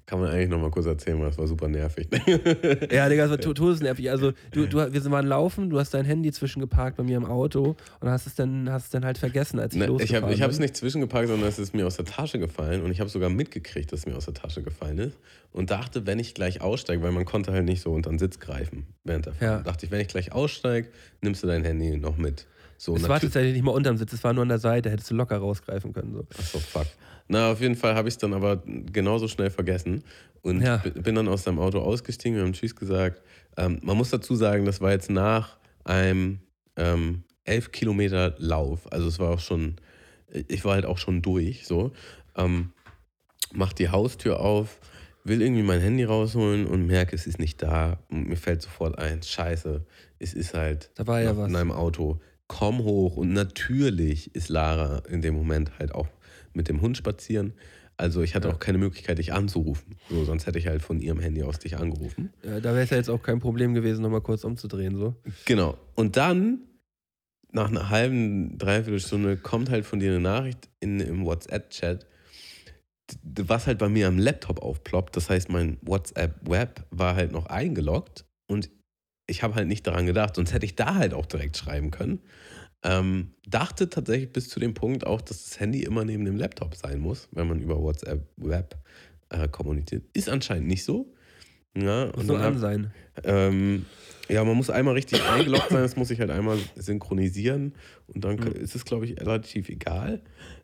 Kann 0.05 0.19
man 0.19 0.29
eigentlich 0.29 0.49
nochmal 0.49 0.71
kurz 0.71 0.85
erzählen, 0.85 1.19
weil 1.19 1.27
das 1.27 1.37
war 1.37 1.47
super 1.47 1.67
nervig. 1.67 2.07
Ja, 2.91 3.07
Digga, 3.09 3.23
das 3.23 3.31
war 3.31 3.37
to- 3.39 3.53
todesnervig. 3.53 4.09
Also, 4.09 4.33
du, 4.51 4.65
du, 4.67 4.77
wir 4.93 5.11
waren 5.11 5.27
laufen, 5.27 5.69
du 5.69 5.79
hast 5.79 5.93
dein 5.93 6.05
Handy 6.05 6.31
zwischengeparkt 6.31 6.97
bei 6.97 7.03
mir 7.03 7.17
im 7.17 7.25
Auto 7.25 7.75
und 7.99 8.09
hast 8.09 8.27
es 8.27 8.35
dann, 8.35 8.69
hast 8.71 8.85
es 8.85 8.89
dann 8.91 9.05
halt 9.05 9.17
vergessen, 9.17 9.59
als 9.59 9.73
ich 9.73 9.79
Ne, 9.79 9.85
ich 9.85 9.89
losgefahren 9.91 10.23
habe 10.23 10.33
ich 10.33 10.41
es 10.41 10.47
bin. 10.57 10.61
nicht 10.63 10.77
zwischengepackt, 10.77 11.27
sondern 11.27 11.47
es 11.47 11.59
ist 11.59 11.73
mir 11.73 11.85
aus 11.87 11.95
der 11.97 12.05
Tasche 12.05 12.39
gefallen 12.39 12.81
und 12.83 12.91
ich 12.91 12.99
habe 12.99 13.09
sogar 13.09 13.29
mitgekriegt, 13.29 13.91
dass 13.91 13.99
es 14.01 14.05
mir 14.05 14.15
aus 14.15 14.25
der 14.25 14.33
Tasche 14.33 14.63
gefallen 14.63 14.97
ist 14.97 15.17
und 15.51 15.71
dachte, 15.71 16.05
wenn 16.07 16.19
ich 16.19 16.33
gleich 16.33 16.61
aussteige, 16.61 17.01
weil 17.01 17.11
man 17.11 17.25
konnte 17.25 17.51
halt 17.51 17.65
nicht 17.65 17.81
so 17.81 17.91
unter 17.93 18.09
den 18.09 18.19
Sitz 18.19 18.39
greifen 18.39 18.85
während 19.03 19.25
der 19.27 19.33
Fahrt, 19.33 19.51
Ja. 19.59 19.63
dachte 19.63 19.85
ich, 19.85 19.91
wenn 19.91 20.01
ich 20.01 20.07
gleich 20.07 20.31
aussteige, 20.31 20.87
nimmst 21.21 21.43
du 21.43 21.47
dein 21.47 21.63
Handy 21.63 21.97
noch 21.97 22.17
mit. 22.17 22.45
So, 22.77 22.93
Es 22.97 23.07
war 23.07 23.21
tatsächlich 23.21 23.53
nicht 23.53 23.63
mal 23.63 23.71
unterm 23.71 23.95
Sitz, 23.95 24.11
es 24.11 24.23
war 24.25 24.33
nur 24.33 24.41
an 24.41 24.49
der 24.49 24.59
Seite, 24.59 24.89
hättest 24.89 25.09
du 25.09 25.15
locker 25.15 25.37
rausgreifen 25.37 25.93
können. 25.93 26.13
So. 26.13 26.25
Achso, 26.37 26.59
fuck. 26.59 26.85
Na, 27.27 27.51
auf 27.51 27.61
jeden 27.61 27.75
Fall 27.75 27.95
habe 27.95 28.07
ich 28.07 28.13
es 28.15 28.17
dann 28.19 28.33
aber 28.33 28.61
genauso 28.65 29.27
schnell 29.27 29.49
vergessen 29.49 30.03
und 30.41 30.61
Ja. 30.61 30.77
bi- 30.77 30.91
bin 30.91 31.15
dann 31.15 31.27
aus 31.27 31.43
seinem 31.43 31.59
Auto 31.59 31.79
ausgestiegen, 31.79 32.37
wir 32.37 32.43
haben 32.43 32.53
Tschüss 32.53 32.75
gesagt. 32.75 33.21
Ähm, 33.57 33.79
man 33.81 33.97
muss 33.97 34.11
dazu 34.11 34.35
sagen, 34.35 34.65
das 34.65 34.79
war 34.81 34.91
jetzt 34.91 35.09
nach 35.09 35.57
einem 35.83 36.39
ähm, 36.75 37.23
11 37.45 37.71
Kilometer 37.71 38.35
Lauf. 38.37 38.91
Also 38.91 39.07
es 39.07 39.17
war 39.19 39.31
auch 39.31 39.39
schon, 39.39 39.75
ich 40.47 40.63
war 40.65 40.73
halt 40.73 40.85
auch 40.85 40.97
schon 40.99 41.21
durch, 41.21 41.65
so. 41.65 41.91
Ähm, 42.35 42.73
mach 43.53 43.73
die 43.73 43.89
Haustür 43.89 44.39
auf, 44.39 44.79
will 45.23 45.41
irgendwie 45.41 45.63
mein 45.63 45.79
Handy 45.81 46.03
rausholen 46.03 46.67
und 46.67 46.85
merke, 46.85 47.15
es 47.15 47.25
ist 47.25 47.39
nicht 47.39 47.61
da. 47.63 47.97
Und 48.09 48.27
mir 48.27 48.37
fällt 48.37 48.61
sofort 48.61 48.99
ein, 48.99 49.23
scheiße, 49.23 49.83
es 50.19 50.33
ist 50.35 50.53
halt 50.53 50.91
Da 50.95 51.07
war 51.07 51.21
ja 51.21 51.35
was. 51.35 51.49
in 51.49 51.55
einem 51.55 51.71
Auto. 51.71 52.19
Komm 52.47 52.79
hoch 52.83 53.17
und 53.17 53.33
natürlich 53.33 54.35
ist 54.35 54.49
Lara 54.49 55.01
in 55.09 55.21
dem 55.23 55.33
Moment 55.33 55.71
halt 55.79 55.95
auch 55.95 56.07
mit 56.55 56.67
dem 56.69 56.81
Hund 56.81 56.97
spazieren. 56.97 57.53
Also 57.97 58.21
ich 58.23 58.35
hatte 58.35 58.49
Ja. 58.49 58.53
auch 58.53 58.59
keine 58.59 58.77
Möglichkeit, 58.77 59.17
dich 59.19 59.31
anzurufen. 59.33 59.95
So, 60.09 60.25
sonst 60.25 60.47
hätte 60.47 60.59
ich 60.59 60.67
halt 60.67 60.81
von 60.81 60.99
ihrem 60.99 61.19
Handy 61.19 61.43
aus 61.43 61.59
dich 61.59 61.77
angerufen. 61.77 62.33
Ja, 62.43 62.59
da 62.59 62.73
wäre 62.73 62.83
es 62.83 62.89
ja 62.89 62.97
jetzt 62.97 63.09
auch 63.09 63.21
kein 63.23 63.39
Problem 63.39 63.73
gewesen, 63.73 64.01
nochmal 64.01 64.21
kurz 64.21 64.43
umzudrehen. 64.43 64.97
So. 64.97 65.15
Genau. 65.45 65.77
Und 65.95 66.17
dann, 66.17 66.59
nach 67.53 67.69
einer 67.69 67.89
halben, 67.89 68.57
dreiviertel 68.57 68.99
Stunde, 68.99 69.37
kommt 69.37 69.69
halt 69.69 69.85
von 69.85 69.99
dir 69.99 70.11
eine 70.11 70.19
Nachricht 70.19 70.69
in, 70.81 70.99
im 70.99 71.25
WhatsApp-Chat, 71.25 72.05
was 73.23 73.67
halt 73.67 73.77
bei 73.77 73.87
mir 73.87 74.07
am 74.07 74.17
Laptop 74.19 74.61
aufploppt. 74.61 75.15
Das 75.15 75.29
heißt, 75.29 75.49
mein 75.49 75.77
WhatsApp-Web 75.81 76.85
war 76.91 77.15
halt 77.15 77.31
noch 77.31 77.45
eingeloggt 77.45 78.25
und 78.47 78.69
ich 79.27 79.41
habe 79.41 79.55
halt 79.55 79.67
nicht 79.67 79.87
daran 79.87 80.05
gedacht, 80.05 80.35
sonst 80.35 80.53
hätte 80.53 80.65
ich 80.65 80.75
da 80.75 80.95
halt 80.95 81.13
auch 81.13 81.25
direkt 81.25 81.55
schreiben 81.57 81.91
können. 81.91 82.19
Ähm, 82.87 83.31
dachte 83.47 83.89
tatsächlich 83.89 84.31
bis 84.31 84.47
zu 84.47 84.59
dem 84.59 84.75
Punkt 84.75 85.07
auch, 85.07 85.19
dass 85.21 85.43
das 85.43 85.59
Handy 85.59 85.81
immer 85.81 86.05
neben 86.05 86.23
dem 86.23 86.37
Laptop 86.37 86.75
sein 86.75 86.99
muss, 86.99 87.27
wenn 87.31 87.47
man 87.47 87.59
über 87.59 87.81
WhatsApp-Web 87.81 88.75
äh, 89.29 89.47
kommuniziert. 89.47 90.03
Ist 90.13 90.29
anscheinend 90.29 90.67
nicht 90.67 90.83
so. 90.83 91.11
Ja, 91.75 92.05
Muss 92.05 92.15
und 92.15 92.27
dann 92.27 92.39
hab, 92.39 92.53
an 92.53 92.59
sein. 92.59 92.93
ähm, 93.23 93.85
ja, 94.29 94.43
man 94.43 94.55
muss 94.55 94.69
einmal 94.69 94.93
richtig 94.95 95.21
eingeloggt 95.23 95.69
sein, 95.69 95.81
das 95.81 95.95
muss 95.95 96.09
ich 96.11 96.19
halt 96.19 96.31
einmal 96.31 96.57
synchronisieren 96.75 97.73
und 98.07 98.23
dann 98.23 98.35
Mhm. 98.37 98.47
ist 98.53 98.75
es, 98.75 98.85
glaube 98.85 99.05
ich, 99.05 99.19
relativ 99.19 99.69
egal. 99.69 100.21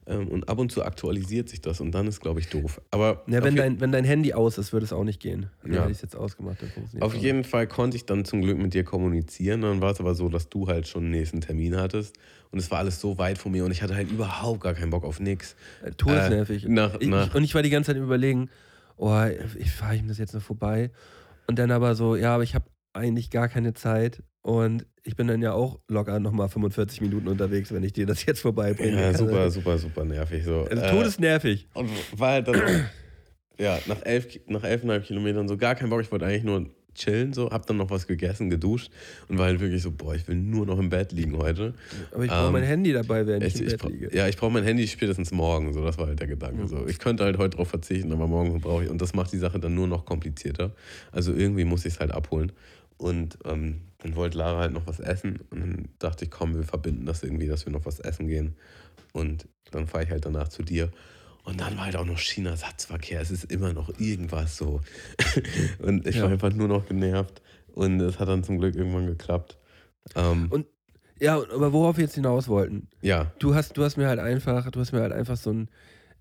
Ähm, 0.08 0.28
und 0.30 0.50
ab 0.50 0.58
und 0.58 0.72
zu 0.72 0.84
aktualisiert 0.84 1.48
sich 1.48 1.62
das 1.62 1.80
und 1.80 1.92
dann 1.92 2.08
ist, 2.08 2.22
glaube 2.22 2.40
ich, 2.40 2.48
doof. 2.50 2.82
Aber 2.90 3.24
Ja, 3.28 3.44
wenn, 3.44 3.56
dein, 3.56 3.80
wenn 3.80 3.92
dein 3.92 4.04
Handy 4.04 4.34
aus 4.34 4.58
ist, 4.58 4.74
würde 4.74 4.84
es 4.84 4.92
auch 4.94 5.04
nicht 5.04 5.20
gehen. 5.20 5.46
Dann 5.62 5.74
Ja. 5.74 5.82
hätte 5.82 5.92
ich 5.92 5.98
es 5.98 6.02
jetzt 6.02 6.16
ausgemacht. 6.16 6.58
Auf 7.00 7.02
auch 7.02 7.14
jeden 7.14 7.44
Fall 7.44 7.68
konnte 7.68 7.98
ich 7.98 8.06
dann 8.06 8.26
zum 8.26 8.42
Glück 8.42 8.58
mit 8.58 8.74
dir 8.74 8.84
kommunizieren. 8.84 9.62
Dann 9.62 9.80
war 9.80 9.92
es 9.92 10.00
aber 10.00 10.16
so, 10.16 10.28
dass 10.28 10.50
du 10.50 10.68
halt 10.68 10.88
schon 10.88 11.04
einen 11.04 11.12
nächsten 11.12 11.40
Termin 11.42 11.78
hattest 11.78 12.16
und 12.50 12.58
es 12.58 12.72
war 12.72 12.80
alles 12.80 13.00
so 13.00 13.20
weit 13.20 13.38
von 13.38 13.52
mir 13.52 13.64
und 13.64 13.72
ich 13.72 13.84
hatte 13.84 13.96
halt 13.96 14.10
überhaupt 14.12 14.62
gar 14.62 14.74
keinen 14.74 14.90
Bock 14.90 15.04
auf 15.04 15.20
nix. 15.20 15.56
nicht. 15.84 15.92
Äh, 15.94 15.96
Todesnervig. 15.96 16.66
Äh, 16.66 16.70
nach- 16.70 17.00
nach- 17.00 17.28
ich, 17.28 17.36
und 17.36 17.44
ich 17.44 17.54
war 17.54 17.62
die 17.62 17.70
ganze 17.70 17.88
Zeit 17.88 17.98
im 17.98 18.04
Überlegen, 18.04 18.50
oh, 18.98 19.24
ich 19.60 19.72
fahre 19.72 19.96
ihm 19.98 20.08
das 20.08 20.18
jetzt 20.18 20.34
noch 20.34 20.42
vorbei. 20.42 20.90
Und 21.48 21.60
dann 21.60 21.70
aber 21.72 21.94
so, 21.96 22.16
ja, 22.16 22.34
aber 22.34 22.44
ich 22.44 22.56
habe 22.56 22.66
eigentlich 22.94 23.30
gar 23.30 23.48
keine 23.48 23.74
Zeit. 23.74 24.24
Und 24.42 24.86
ich 25.04 25.16
bin 25.16 25.28
dann 25.28 25.42
ja 25.42 25.54
auch 25.54 25.80
locker 25.88 26.20
nochmal 26.20 26.50
45 26.50 27.02
Minuten 27.02 27.28
unterwegs, 27.28 27.72
wenn 27.72 27.84
ich 27.84 27.94
dir 27.94 28.06
das 28.06 28.26
jetzt 28.26 28.40
vorbeibringe. 28.42 29.00
Ja, 29.00 29.08
Also, 29.08 29.26
super, 29.26 29.50
super, 29.52 29.78
super 29.78 30.06
nervig. 30.06 30.44
So. 30.44 30.68
Also 30.70 30.82
Äh, 30.84 30.90
todesnervig. 30.92 31.68
Und 31.74 31.90
war 32.18 32.32
halt 32.32 32.48
dann 32.48 32.62
ja, 33.58 33.80
nach 33.86 34.02
elf, 34.04 34.40
nach 34.48 34.64
elfeinhalb 34.64 35.06
Kilometern 35.06 35.48
so 35.48 35.58
gar 35.58 35.76
keinen 35.76 35.90
Bock. 35.90 36.02
Ich 36.02 36.12
wollte 36.12 36.26
eigentlich 36.26 36.44
nur 36.44 36.68
chillen, 36.94 37.32
so, 37.32 37.50
hab 37.52 37.66
dann 37.68 37.78
noch 37.78 37.90
was 37.90 38.06
gegessen, 38.06 38.50
geduscht 38.50 38.92
und 39.30 39.38
war 39.38 39.46
halt 39.46 39.62
wirklich 39.62 39.82
so, 39.82 39.92
boah, 39.92 40.14
ich 40.14 40.28
will 40.28 40.36
nur 40.36 40.66
noch 40.66 40.78
im 40.78 40.90
Bett 40.90 41.14
liegen 41.14 41.38
heute. 41.38 41.74
Aber 42.12 42.24
ich 42.26 42.30
brauche 42.30 42.48
ähm, 42.48 42.52
mein 42.52 42.64
Handy 42.64 42.92
dabei, 42.92 43.26
während 43.26 43.46
ich, 43.46 43.56
Ich, 43.56 43.62
im 43.62 43.68
Bett 43.68 43.84
liege. 43.84 44.10
ja, 44.18 44.28
ich 44.28 44.36
brauche 44.36 44.52
mein 44.52 44.66
Handy 44.66 44.86
spätestens 44.88 45.32
morgen, 45.32 45.72
so, 45.72 45.86
das 45.86 45.98
war 45.98 46.08
halt 46.08 46.20
der 46.20 46.28
Gedanke. 46.28 46.64
Mhm. 46.64 46.68
So. 46.68 46.88
Ich 46.88 47.00
könnte 47.00 47.24
halt 47.24 47.38
heute 47.38 47.56
drauf 47.56 47.70
verzichten, 47.70 48.12
aber 48.12 48.28
morgen 48.28 48.60
brauche 48.60 48.84
ich, 48.84 48.90
und 48.90 49.02
das 49.02 49.14
macht 49.14 49.32
die 49.32 49.38
Sache 49.38 49.58
dann 49.60 49.74
nur 49.74 49.88
noch 49.88 50.04
komplizierter. 50.06 50.74
Also 51.14 51.34
irgendwie 51.34 51.64
muss 51.64 51.86
ich 51.86 51.94
es 51.94 52.00
halt 52.02 52.12
abholen. 52.12 52.52
Und 53.02 53.40
ähm, 53.46 53.82
dann 53.98 54.16
wollte 54.16 54.38
Lara 54.38 54.60
halt 54.60 54.74
noch 54.74 54.86
was 54.86 55.00
essen 55.00 55.40
und 55.50 55.60
dann 55.60 55.90
dachte 55.98 56.26
ich, 56.26 56.30
komm, 56.32 56.54
wir 56.56 56.64
verbinden 56.64 57.08
das 57.08 57.24
irgendwie, 57.24 57.48
dass 57.48 57.66
wir 57.66 57.74
noch 57.74 57.86
was 57.86 58.00
essen 58.00 58.28
gehen. 58.28 58.56
Und 59.12 59.48
dann 59.72 59.88
fahre 59.88 60.04
ich 60.04 60.12
halt 60.12 60.24
danach 60.26 60.50
zu 60.50 60.62
dir. 60.62 60.92
Und 61.44 61.60
dann 61.60 61.76
war 61.78 61.86
halt 61.86 61.96
auch 61.96 62.06
noch 62.06 62.20
China-Satzverkehr. 62.20 63.20
Es 63.20 63.32
ist 63.32 63.46
immer 63.52 63.74
noch 63.74 63.90
irgendwas 64.00 64.56
so. 64.56 64.82
und 65.80 66.06
ich 66.06 66.18
Ja. 66.18 66.24
war 66.26 66.30
einfach 66.32 66.54
nur 66.54 66.68
noch 66.68 66.86
genervt. 66.88 67.42
Und 67.74 68.00
es 68.02 68.20
hat 68.20 68.28
dann 68.30 68.44
zum 68.44 68.60
Glück 68.60 68.76
irgendwann 68.76 69.08
geklappt. 69.08 69.58
Ähm, 70.16 70.48
Und- 70.52 70.68
Ja, 71.20 71.38
aber 71.38 71.74
worauf 71.74 71.98
wir 71.98 72.04
jetzt 72.04 72.14
hinaus 72.16 72.48
wollten. 72.50 72.88
ja, 73.02 73.32
Du 73.40 73.56
hast, 73.56 73.78
du 73.78 73.84
hast 73.84 73.98
mir 73.98 74.08
halt 74.10 74.20
einfach, 74.20 74.70
du 74.70 74.80
hast 74.80 74.92
mir 74.92 75.02
halt 75.02 75.14
einfach 75.14 75.38
so 75.38 75.52
ein. 75.52 75.70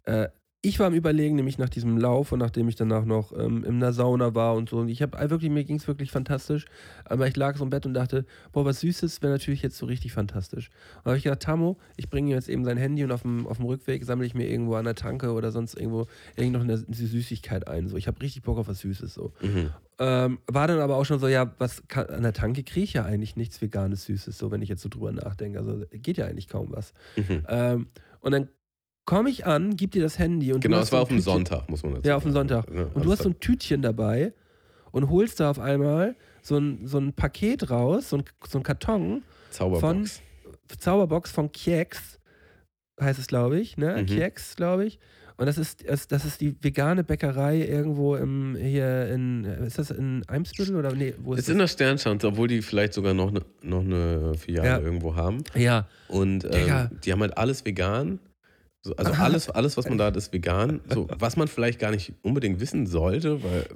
Äh, 0.04 0.28
ich 0.62 0.78
war 0.78 0.88
am 0.88 0.94
Überlegen, 0.94 1.36
nämlich 1.36 1.56
nach 1.56 1.70
diesem 1.70 1.96
Lauf 1.96 2.32
und 2.32 2.38
nachdem 2.38 2.68
ich 2.68 2.76
danach 2.76 3.06
noch 3.06 3.32
ähm, 3.32 3.64
in 3.64 3.80
der 3.80 3.94
Sauna 3.94 4.34
war 4.34 4.54
und 4.54 4.68
so. 4.68 4.78
Und 4.78 4.90
ich 4.90 5.00
habe 5.00 5.18
wirklich, 5.30 5.50
mir 5.50 5.64
ging 5.64 5.76
es 5.76 5.88
wirklich 5.88 6.10
fantastisch. 6.10 6.66
Aber 7.06 7.26
ich 7.26 7.34
lag 7.36 7.56
so 7.56 7.64
im 7.64 7.70
Bett 7.70 7.86
und 7.86 7.94
dachte, 7.94 8.26
boah, 8.52 8.66
was 8.66 8.80
Süßes 8.80 9.22
wäre 9.22 9.32
natürlich 9.32 9.62
jetzt 9.62 9.78
so 9.78 9.86
richtig 9.86 10.12
fantastisch. 10.12 10.68
Und 10.96 11.06
da 11.06 11.10
habe 11.10 11.16
ich 11.16 11.24
gedacht, 11.24 11.40
Tammo, 11.40 11.78
ich 11.96 12.10
bringe 12.10 12.30
ihm 12.30 12.34
jetzt 12.34 12.50
eben 12.50 12.66
sein 12.66 12.76
Handy 12.76 13.02
und 13.04 13.10
auf 13.10 13.22
dem, 13.22 13.46
auf 13.46 13.56
dem 13.56 13.66
Rückweg 13.66 14.04
sammle 14.04 14.26
ich 14.26 14.34
mir 14.34 14.48
irgendwo 14.48 14.74
an 14.74 14.84
der 14.84 14.94
Tanke 14.94 15.32
oder 15.32 15.50
sonst 15.50 15.76
irgendwo 15.76 16.06
irgend 16.36 16.52
noch 16.52 16.62
eine 16.62 16.76
Süßigkeit 16.76 17.66
ein. 17.66 17.88
So, 17.88 17.96
ich 17.96 18.06
habe 18.06 18.20
richtig 18.20 18.42
Bock 18.42 18.58
auf 18.58 18.68
was 18.68 18.80
Süßes. 18.80 19.14
So. 19.14 19.32
mhm. 19.40 19.70
Ähm, 19.98 20.38
war 20.46 20.66
dann 20.66 20.80
aber 20.80 20.96
auch 20.96 21.04
schon 21.04 21.20
so, 21.20 21.28
ja, 21.28 21.54
was 21.58 21.86
kann, 21.88 22.06
an 22.06 22.22
der 22.22 22.32
Tanke 22.32 22.64
kriege 22.64 22.84
ich 22.84 22.94
ja 22.94 23.04
eigentlich 23.04 23.36
nichts 23.36 23.60
Veganes, 23.60 24.04
Süßes, 24.04 24.36
so 24.36 24.50
wenn 24.50 24.62
ich 24.62 24.68
jetzt 24.68 24.82
so 24.82 24.88
drüber 24.90 25.12
nachdenke. 25.12 25.58
Also 25.58 25.84
geht 25.90 26.18
ja 26.18 26.26
eigentlich 26.26 26.48
kaum 26.48 26.68
was. 26.70 26.92
Mhm. 27.16 27.44
Ähm, 27.48 27.86
und 28.20 28.32
dann 28.32 28.48
komme 29.10 29.28
ich 29.30 29.44
an, 29.46 29.76
gib 29.76 29.90
dir 29.90 30.02
das 30.02 30.18
Handy 30.18 30.52
und 30.52 30.60
Genau, 30.60 30.78
es 30.78 30.92
war 30.92 31.00
auf 31.02 31.08
dem 31.08 31.20
Sonntag, 31.20 31.68
muss 31.68 31.82
man 31.82 31.94
dazu 31.94 32.08
Ja, 32.08 32.16
auf 32.16 32.22
dem. 32.22 32.32
Sonntag. 32.32 32.66
Ja, 32.72 32.86
Und 32.94 33.04
du 33.04 33.10
hast 33.10 33.22
so 33.22 33.28
ein 33.28 33.40
Tütchen 33.40 33.82
dabei 33.82 34.32
und 34.92 35.10
holst 35.10 35.40
da 35.40 35.50
auf 35.50 35.58
einmal 35.58 36.14
so 36.42 36.56
ein, 36.56 36.86
so 36.86 36.98
ein 36.98 37.12
Paket 37.12 37.70
raus, 37.70 38.10
so 38.10 38.16
ein, 38.18 38.24
so 38.48 38.58
ein 38.58 38.62
Karton, 38.62 39.22
Zauberbox. 39.50 40.22
Zauberbox 40.78 41.32
von 41.32 41.50
Keks, 41.50 42.18
heißt 43.00 43.18
es, 43.18 43.26
glaube 43.26 43.58
ich, 43.58 43.76
ne? 43.76 44.02
Mhm. 44.02 44.06
Keks, 44.06 44.54
glaube 44.56 44.84
ich. 44.86 44.98
Und 45.36 45.46
das 45.46 45.56
ist, 45.58 45.84
das, 45.88 46.24
ist 46.26 46.40
die 46.42 46.54
vegane 46.62 47.02
Bäckerei 47.02 47.60
irgendwo 47.66 48.14
im, 48.14 48.56
hier 48.60 49.08
in, 49.08 49.44
ist 49.44 49.78
das 49.78 49.90
in 49.90 50.22
Eimsbüttel 50.28 50.76
oder 50.76 50.92
nee, 50.92 51.14
wo 51.18 51.32
ist 51.32 51.40
Ist 51.40 51.48
das? 51.48 51.52
in 51.54 51.58
der 51.58 51.66
Sternschanze, 51.66 52.26
obwohl 52.28 52.46
die 52.46 52.60
vielleicht 52.60 52.92
sogar 52.92 53.14
noch 53.14 53.28
eine 53.30 53.40
noch 53.62 53.80
eine 53.80 54.34
Filiale 54.34 54.68
Ja. 54.68 54.78
irgendwo 54.80 55.16
haben. 55.16 55.42
ja, 55.54 55.88
Und 56.08 56.44
ähm, 56.44 56.90
die 57.04 57.10
haben 57.12 57.20
halt 57.22 57.38
alles 57.38 57.64
vegan. 57.64 58.18
So, 58.82 58.96
also 58.96 59.12
alles, 59.12 59.50
alles, 59.50 59.76
was 59.76 59.86
man 59.90 59.98
da 59.98 60.06
hat, 60.06 60.16
ist 60.16 60.32
vegan. 60.32 60.80
So, 60.90 61.06
was 61.18 61.36
man 61.36 61.48
vielleicht 61.48 61.78
gar 61.78 61.90
nicht 61.90 62.14
unbedingt 62.22 62.60
wissen 62.60 62.86
sollte, 62.86 63.42
weil 63.42 63.66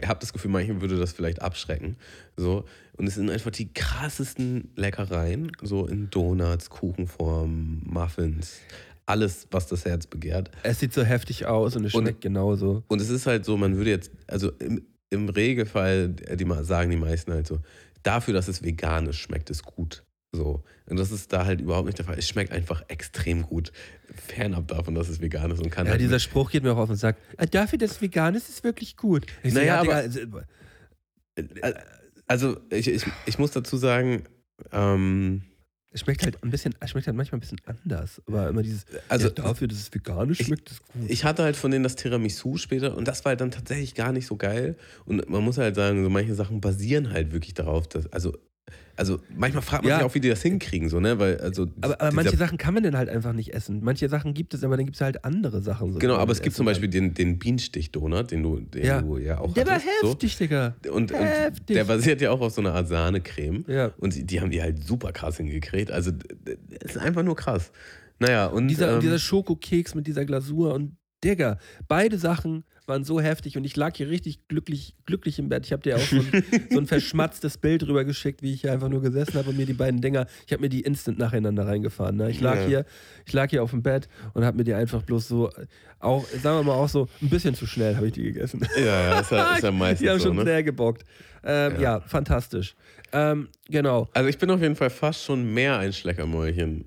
ich 0.00 0.08
habe 0.08 0.18
das 0.18 0.32
Gefühl, 0.32 0.50
manchen 0.50 0.80
würde 0.80 0.98
das 0.98 1.12
vielleicht 1.12 1.40
abschrecken. 1.40 1.96
So. 2.36 2.64
Und 2.96 3.06
es 3.06 3.14
sind 3.14 3.30
einfach 3.30 3.52
die 3.52 3.72
krassesten 3.72 4.72
Leckereien, 4.74 5.52
so 5.62 5.86
in 5.86 6.10
Donuts, 6.10 6.68
Kuchenform, 6.68 7.82
Muffins, 7.84 8.58
alles, 9.06 9.46
was 9.52 9.68
das 9.68 9.84
Herz 9.84 10.08
begehrt. 10.08 10.50
es 10.64 10.80
sieht 10.80 10.92
so 10.92 11.04
heftig 11.04 11.46
aus 11.46 11.76
und 11.76 11.84
es 11.84 11.94
Und- 11.94 12.02
schmeckt 12.02 12.20
genauso. 12.20 12.82
Und 12.88 13.00
es 13.00 13.10
ist 13.10 13.26
halt 13.26 13.44
so, 13.44 13.56
man 13.56 13.76
würde 13.76 13.90
jetzt, 13.90 14.10
also 14.26 14.50
im, 14.58 14.82
im 15.10 15.28
Regelfall, 15.28 16.08
die 16.08 16.46
sagen 16.64 16.90
die 16.90 16.96
meisten 16.96 17.32
halt 17.32 17.46
so, 17.46 17.60
dafür, 18.02 18.34
dass 18.34 18.48
es 18.48 18.64
vegan 18.64 19.06
ist, 19.06 19.16
schmeckt 19.16 19.48
es 19.50 19.62
gut. 19.62 20.02
So. 20.32 20.62
Und 20.86 20.98
das 20.98 21.10
ist 21.10 21.32
da 21.32 21.46
halt 21.46 21.60
überhaupt 21.60 21.86
nicht 21.86 21.98
der 21.98 22.04
Fall. 22.04 22.18
Es 22.18 22.28
schmeckt 22.28 22.52
einfach 22.52 22.82
extrem 22.88 23.42
gut. 23.42 23.72
Fernab 24.14 24.68
davon, 24.68 24.94
dass 24.94 25.08
es 25.08 25.20
vegan 25.20 25.50
ist 25.50 25.60
und 25.60 25.70
kann 25.70 25.86
Ja, 25.86 25.92
halt 25.92 26.00
dieser 26.00 26.18
Spruch 26.18 26.50
geht 26.50 26.62
mir 26.62 26.72
auch 26.72 26.76
auf 26.78 26.88
den 26.88 26.96
Sack. 26.96 27.16
Ah, 27.38 27.46
dafür, 27.46 27.78
dass 27.78 27.92
es 27.92 28.00
vegan 28.02 28.34
ist, 28.34 28.48
ist 28.48 28.62
wirklich 28.64 28.96
gut. 28.96 29.26
Ich 29.42 29.52
so, 29.54 29.58
Naja, 29.60 29.74
ja, 29.74 29.80
aber- 29.80 29.94
also, 29.94 30.20
Also 32.26 32.60
ich, 32.70 32.88
ich, 32.88 33.04
ich 33.26 33.38
muss 33.38 33.52
dazu 33.52 33.76
sagen, 33.78 34.24
ähm, 34.72 35.42
es 35.90 36.00
schmeckt 36.02 36.22
halt 36.22 36.42
ein 36.44 36.50
bisschen, 36.50 36.74
schmeckt 36.86 37.06
halt 37.06 37.16
manchmal 37.16 37.38
ein 37.38 37.40
bisschen 37.40 37.60
anders. 37.64 38.20
Aber 38.26 38.50
immer 38.50 38.62
dieses, 38.62 38.84
also 39.08 39.28
ja, 39.28 39.32
dafür, 39.34 39.68
dass 39.68 39.78
es 39.78 39.94
vegan 39.94 40.28
ist, 40.28 40.44
schmeckt 40.44 40.70
es 40.70 40.82
gut. 40.82 41.08
ich 41.08 41.24
hatte 41.24 41.42
halt 41.44 41.56
von 41.56 41.70
denen 41.70 41.84
das 41.84 41.96
Tiramisu 41.96 42.58
später 42.58 42.94
und 42.96 43.08
das 43.08 43.24
war 43.24 43.30
halt 43.30 43.40
dann 43.40 43.50
tatsächlich 43.50 43.94
gar 43.94 44.12
nicht 44.12 44.26
so 44.26 44.36
geil. 44.36 44.76
Und 45.06 45.26
man 45.30 45.42
muss 45.42 45.56
halt 45.56 45.74
sagen, 45.76 46.04
so 46.04 46.10
manche 46.10 46.34
Sachen 46.34 46.60
basieren 46.60 47.10
halt 47.12 47.32
wirklich 47.32 47.54
darauf, 47.54 47.88
dass, 47.88 48.06
also 48.12 48.36
Also 48.96 49.20
manchmal 49.36 49.62
fragt 49.62 49.84
man 49.84 49.90
Ja. 49.90 49.98
sich 49.98 50.06
auch, 50.06 50.14
wie 50.14 50.20
die 50.20 50.28
das 50.28 50.42
hinkriegen, 50.42 50.88
so, 50.88 50.98
ne? 50.98 51.18
Weil, 51.18 51.40
also 51.40 51.68
Aber, 51.80 52.00
aber 52.00 52.12
manche 52.12 52.36
Sachen 52.36 52.58
kann 52.58 52.74
man 52.74 52.82
dann 52.82 52.96
halt 52.96 53.08
einfach 53.08 53.32
nicht 53.32 53.54
essen. 53.54 53.80
Manche 53.82 54.08
Sachen 54.08 54.34
gibt 54.34 54.54
es, 54.54 54.64
aber 54.64 54.76
dann 54.76 54.86
gibt 54.86 54.96
es 54.96 55.00
halt 55.00 55.24
andere 55.24 55.62
Sachen. 55.62 55.92
So, 55.92 55.98
Genau, 56.00 56.16
aber 56.16 56.32
es 56.32 56.42
gibt 56.42 56.56
zum 56.56 56.66
kann. 56.66 56.72
Beispiel 56.72 56.88
den, 56.88 57.14
den 57.14 57.38
Bienenstich-Donut, 57.38 58.30
den 58.32 58.42
du, 58.42 58.58
den 58.60 58.84
Ja. 58.84 59.00
du 59.00 59.18
ja 59.18 59.38
auch 59.38 59.54
Der 59.54 59.66
war 59.66 59.74
hattest, 59.74 59.88
heftig, 60.02 60.36
Digga. 60.38 60.74
So. 60.84 60.92
Und, 60.92 61.12
und 61.12 61.18
Heftig. 61.20 61.76
der 61.76 61.84
basiert 61.84 62.20
ja 62.20 62.30
auch 62.32 62.40
auf 62.40 62.52
so 62.52 62.60
einer 62.60 62.74
Art 62.74 62.88
Sahnecreme. 62.88 63.64
Ja. 63.68 63.92
Und 63.98 64.14
die, 64.16 64.24
die 64.24 64.40
haben 64.40 64.50
die 64.50 64.60
halt 64.60 64.82
super 64.84 65.12
krass 65.12 65.36
hingekriegt. 65.36 65.90
Also, 65.92 66.10
das 66.10 66.96
ist 66.96 66.98
einfach 66.98 67.22
nur 67.22 67.36
krass. 67.36 67.70
Naja, 68.18 68.46
und. 68.46 68.66
Dieser, 68.68 68.94
ähm, 68.94 69.00
dieser 69.00 69.18
Schokokeks 69.20 69.94
mit 69.94 70.06
dieser 70.08 70.24
Glasur 70.24 70.74
und 70.74 70.96
Digga, 71.22 71.58
beide 71.86 72.18
Sachen 72.18 72.64
waren 72.88 73.04
so 73.04 73.20
heftig 73.20 73.56
und 73.56 73.64
ich 73.64 73.76
lag 73.76 73.96
hier 73.96 74.08
richtig 74.08 74.46
glücklich, 74.48 74.94
glücklich 75.06 75.38
im 75.38 75.48
Bett. 75.48 75.66
Ich 75.66 75.72
habe 75.72 75.82
dir 75.82 75.96
auch 75.96 76.00
so 76.00 76.16
ein, 76.16 76.44
so 76.70 76.78
ein 76.78 76.86
verschmatztes 76.88 77.58
Bild 77.58 77.86
rüber 77.86 78.04
geschickt, 78.04 78.42
wie 78.42 78.52
ich 78.54 78.62
hier 78.62 78.72
einfach 78.72 78.88
nur 78.88 79.02
gesessen 79.02 79.34
habe 79.34 79.50
und 79.50 79.56
mir 79.56 79.66
die 79.66 79.74
beiden 79.74 80.00
Dinger, 80.00 80.26
ich 80.46 80.52
habe 80.52 80.62
mir 80.62 80.68
die 80.68 80.80
instant 80.80 81.18
nacheinander 81.18 81.66
reingefahren. 81.66 82.16
Ne? 82.16 82.30
Ich 82.30 82.40
lag 82.40 82.56
Ja. 82.56 82.66
hier, 82.66 82.84
ich 83.26 83.32
lag 83.32 83.50
hier 83.50 83.62
auf 83.62 83.70
dem 83.70 83.82
Bett 83.82 84.08
und 84.34 84.44
habe 84.44 84.56
mir 84.56 84.64
die 84.64 84.74
einfach 84.74 85.02
bloß 85.02 85.28
so, 85.28 85.50
auch, 86.00 86.26
sagen 86.28 86.58
wir 86.58 86.62
mal 86.62 86.74
auch 86.74 86.88
so, 86.88 87.08
ein 87.20 87.28
bisschen 87.28 87.54
zu 87.54 87.66
schnell 87.66 87.96
habe 87.96 88.06
ich 88.06 88.12
die 88.12 88.22
gegessen. 88.22 88.66
ja, 88.76 88.84
ja, 88.84 89.20
ist 89.20 89.30
ja, 89.30 89.54
ist 89.54 89.62
ja 89.62 89.70
meistens 89.70 90.00
die 90.04 90.10
haben 90.10 90.18
so, 90.20 90.28
schon 90.28 90.36
ne? 90.36 90.44
sehr 90.44 90.62
gebockt. 90.62 91.04
Ähm, 91.44 91.74
ja. 91.74 91.80
Ja. 91.80 92.00
fantastisch. 92.00 92.74
Ähm, 93.12 93.48
genau. 93.68 94.08
Also 94.12 94.28
ich 94.28 94.38
bin 94.38 94.50
auf 94.50 94.60
jeden 94.60 94.76
Fall 94.76 94.90
fast 94.90 95.24
schon 95.24 95.52
mehr 95.54 95.78
ein 95.78 95.92
Schleckermäulchen 95.92 96.86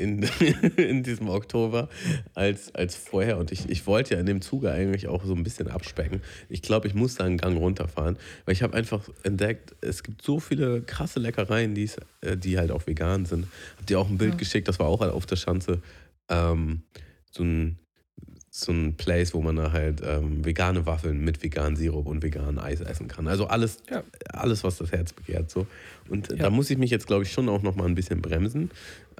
in, 0.00 0.22
in 0.76 1.02
diesem 1.02 1.28
Oktober 1.28 1.88
als, 2.34 2.74
als 2.74 2.96
vorher. 2.96 3.38
Und 3.38 3.52
ich, 3.52 3.68
ich 3.68 3.86
wollte 3.86 4.14
ja 4.14 4.20
in 4.20 4.26
dem 4.26 4.40
Zuge 4.40 4.72
eigentlich 4.72 5.06
auch 5.08 5.24
so 5.24 5.34
ein 5.34 5.42
bisschen 5.44 5.68
abspecken. 5.68 6.22
Ich 6.48 6.62
glaube, 6.62 6.88
ich 6.88 6.94
muss 6.94 7.14
da 7.16 7.24
einen 7.24 7.36
Gang 7.36 7.56
runterfahren, 7.58 8.16
weil 8.44 8.54
ich 8.54 8.62
habe 8.62 8.74
einfach 8.74 9.08
entdeckt, 9.22 9.74
es 9.80 10.02
gibt 10.02 10.22
so 10.22 10.40
viele 10.40 10.80
krasse 10.82 11.20
Leckereien, 11.20 11.74
die's, 11.74 11.96
äh, 12.22 12.36
die 12.36 12.58
halt 12.58 12.70
auch 12.70 12.86
vegan 12.86 13.26
sind. 13.26 13.46
Hab 13.78 13.86
dir 13.86 14.00
auch 14.00 14.08
ein 14.08 14.18
Bild 14.18 14.38
geschickt, 14.38 14.66
das 14.68 14.78
war 14.78 14.86
auch 14.86 15.00
auf 15.02 15.26
der 15.26 15.36
Schanze. 15.36 15.80
Ähm, 16.28 16.82
so 17.30 17.42
ein 17.44 17.76
so 18.52 18.72
ein 18.72 18.96
Place, 18.96 19.32
wo 19.32 19.40
man 19.40 19.54
da 19.54 19.70
halt 19.70 20.02
ähm, 20.04 20.44
vegane 20.44 20.84
Waffeln 20.84 21.20
mit 21.24 21.40
veganem 21.40 21.76
Sirup 21.76 22.06
und 22.08 22.20
veganem 22.24 22.58
Eis 22.58 22.80
essen 22.80 23.06
kann. 23.06 23.28
Also 23.28 23.46
alles, 23.46 23.78
Ja. 23.88 24.02
alles 24.32 24.64
was 24.64 24.76
das 24.78 24.90
Herz 24.90 25.12
begehrt. 25.12 25.48
So. 25.52 25.68
Und 26.08 26.30
Ja. 26.30 26.36
da 26.36 26.50
muss 26.50 26.68
ich 26.68 26.76
mich 26.76 26.90
jetzt, 26.90 27.06
glaube 27.06 27.22
ich, 27.22 27.30
schon 27.32 27.48
auch 27.48 27.62
noch 27.62 27.76
mal 27.76 27.86
ein 27.86 27.94
bisschen 27.94 28.20
bremsen. 28.20 28.70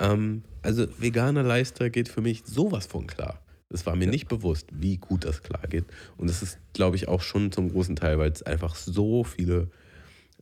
Ähm, 0.01 0.43
also 0.63 0.87
veganer 0.99 1.43
Lifestyle 1.43 1.91
geht 1.91 2.09
für 2.09 2.21
mich 2.21 2.43
sowas 2.45 2.87
von 2.87 3.07
klar. 3.07 3.41
Es 3.73 3.87
war 3.87 3.95
mir 3.95 4.09
nicht 4.09 4.29
bewusst, 4.29 4.67
wie 4.73 4.97
gut 4.97 5.25
das 5.25 5.43
klar 5.43 5.63
geht. 5.69 5.85
Und 6.17 6.29
das 6.29 6.43
ist, 6.43 6.59
glaube 6.73 6.97
ich, 6.97 7.07
auch 7.07 7.23
schon 7.23 7.53
zum 7.53 7.71
großen 7.71 7.95
Teil, 7.95 8.19
weil 8.19 8.33
es 8.33 8.43
einfach 8.43 8.75
so 8.75 9.23
viele 9.23 9.69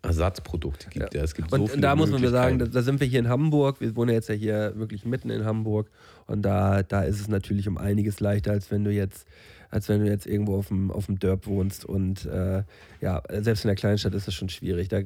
Ersatzprodukte 0.03 0.89
gibt. 0.91 1.15
Ja. 1.15 1.23
es 1.23 1.35
gibt 1.35 1.51
so 1.51 1.57
Und 1.57 1.81
da 1.81 1.95
muss 1.97 2.11
man 2.11 2.27
sagen, 2.29 2.59
da 2.59 2.83
sind 2.83 3.01
wir 3.01 3.07
hier 3.07 3.19
in 3.19 3.29
Hamburg. 3.29 3.81
Wir 3.81 3.95
wohnen 3.97 4.15
jetzt 4.15 4.29
ja 4.29 4.35
hier 4.35 4.73
wirklich 4.77 5.05
mitten 5.05 5.29
in 5.29 5.45
Hamburg. 5.45 5.91
Und 6.27 6.43
da, 6.43 6.83
da 6.83 7.03
ist 7.03 7.21
es 7.21 7.29
natürlich 7.29 7.69
um 7.69 7.77
einiges 7.77 8.21
leichter, 8.21 8.53
als 8.53 8.71
wenn 8.71 8.85
du 8.85 8.91
jetzt, 8.91 9.27
als 9.71 9.89
wenn 9.89 10.01
du 10.01 10.07
jetzt 10.11 10.27
irgendwo 10.27 10.57
auf 10.57 10.69
dem, 10.69 10.91
auf 10.91 11.07
dem 11.07 11.19
Dörp 11.19 11.47
wohnst. 11.47 11.85
Und 11.85 12.27
äh, 12.27 12.62
ja, 13.01 13.23
selbst 13.41 13.64
in 13.64 13.69
der 13.69 13.77
Kleinstadt 13.77 14.14
ist 14.14 14.29
es 14.29 14.35
schon 14.35 14.49
schwierig. 14.49 14.89
Da, 14.89 15.01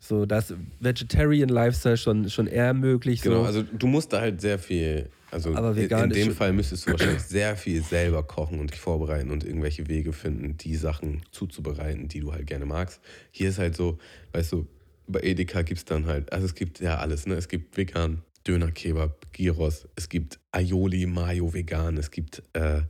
so, 0.00 0.26
das 0.26 0.54
Vegetarian 0.80 1.48
Lifestyle 1.48 1.96
schon, 1.96 2.28
schon 2.30 2.46
eher 2.46 2.74
möglich. 2.74 3.22
Genau, 3.22 3.40
so. 3.40 3.44
also 3.44 3.62
du 3.62 3.86
musst 3.86 4.12
da 4.12 4.20
halt 4.20 4.40
sehr 4.40 4.58
viel, 4.58 5.08
also 5.30 5.54
Aber 5.54 5.70
in- 5.70 5.76
vegan 5.76 6.04
in 6.04 6.10
dem 6.10 6.32
Fall 6.32 6.52
müsstest 6.52 6.86
du 6.86 6.92
wahrscheinlich 6.92 7.22
sehr 7.22 7.56
viel 7.56 7.82
selber 7.82 8.22
kochen 8.22 8.60
und 8.60 8.72
dich 8.72 8.80
vorbereiten 8.80 9.30
und 9.30 9.44
irgendwelche 9.44 9.88
Wege 9.88 10.12
finden, 10.12 10.56
die 10.56 10.76
Sachen 10.76 11.22
zuzubereiten, 11.32 12.08
die 12.08 12.20
du 12.20 12.32
halt 12.32 12.46
gerne 12.46 12.66
magst. 12.66 13.00
Hier 13.30 13.48
ist 13.48 13.58
halt 13.58 13.74
so, 13.74 13.98
weißt 14.32 14.52
du, 14.52 14.66
bei 15.08 15.20
Edeka 15.20 15.62
gibt 15.62 15.78
es 15.78 15.84
dann 15.84 16.06
halt, 16.06 16.32
also 16.32 16.46
es 16.46 16.54
gibt 16.54 16.80
ja 16.80 16.98
alles, 16.98 17.26
ne? 17.26 17.34
Es 17.34 17.48
gibt 17.48 17.76
vegan, 17.76 18.22
Döner, 18.46 18.70
Kebab, 18.70 19.32
Gyros, 19.32 19.88
es 19.96 20.08
gibt 20.08 20.38
Aioli, 20.52 21.06
Mayo 21.06 21.52
vegan, 21.52 21.96
es 21.96 22.10
gibt 22.10 22.42
äh, 22.52 22.82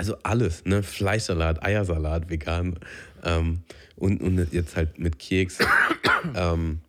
also 0.00 0.16
alles, 0.22 0.64
ne? 0.64 0.82
Fleischsalat, 0.82 1.62
Eiersalat 1.62 2.30
vegan 2.30 2.78
ähm, 3.22 3.60
und, 3.96 4.22
und 4.22 4.50
jetzt 4.50 4.74
halt 4.74 4.98
mit 4.98 5.18
Keks. 5.18 5.58
ähm, 6.34 6.80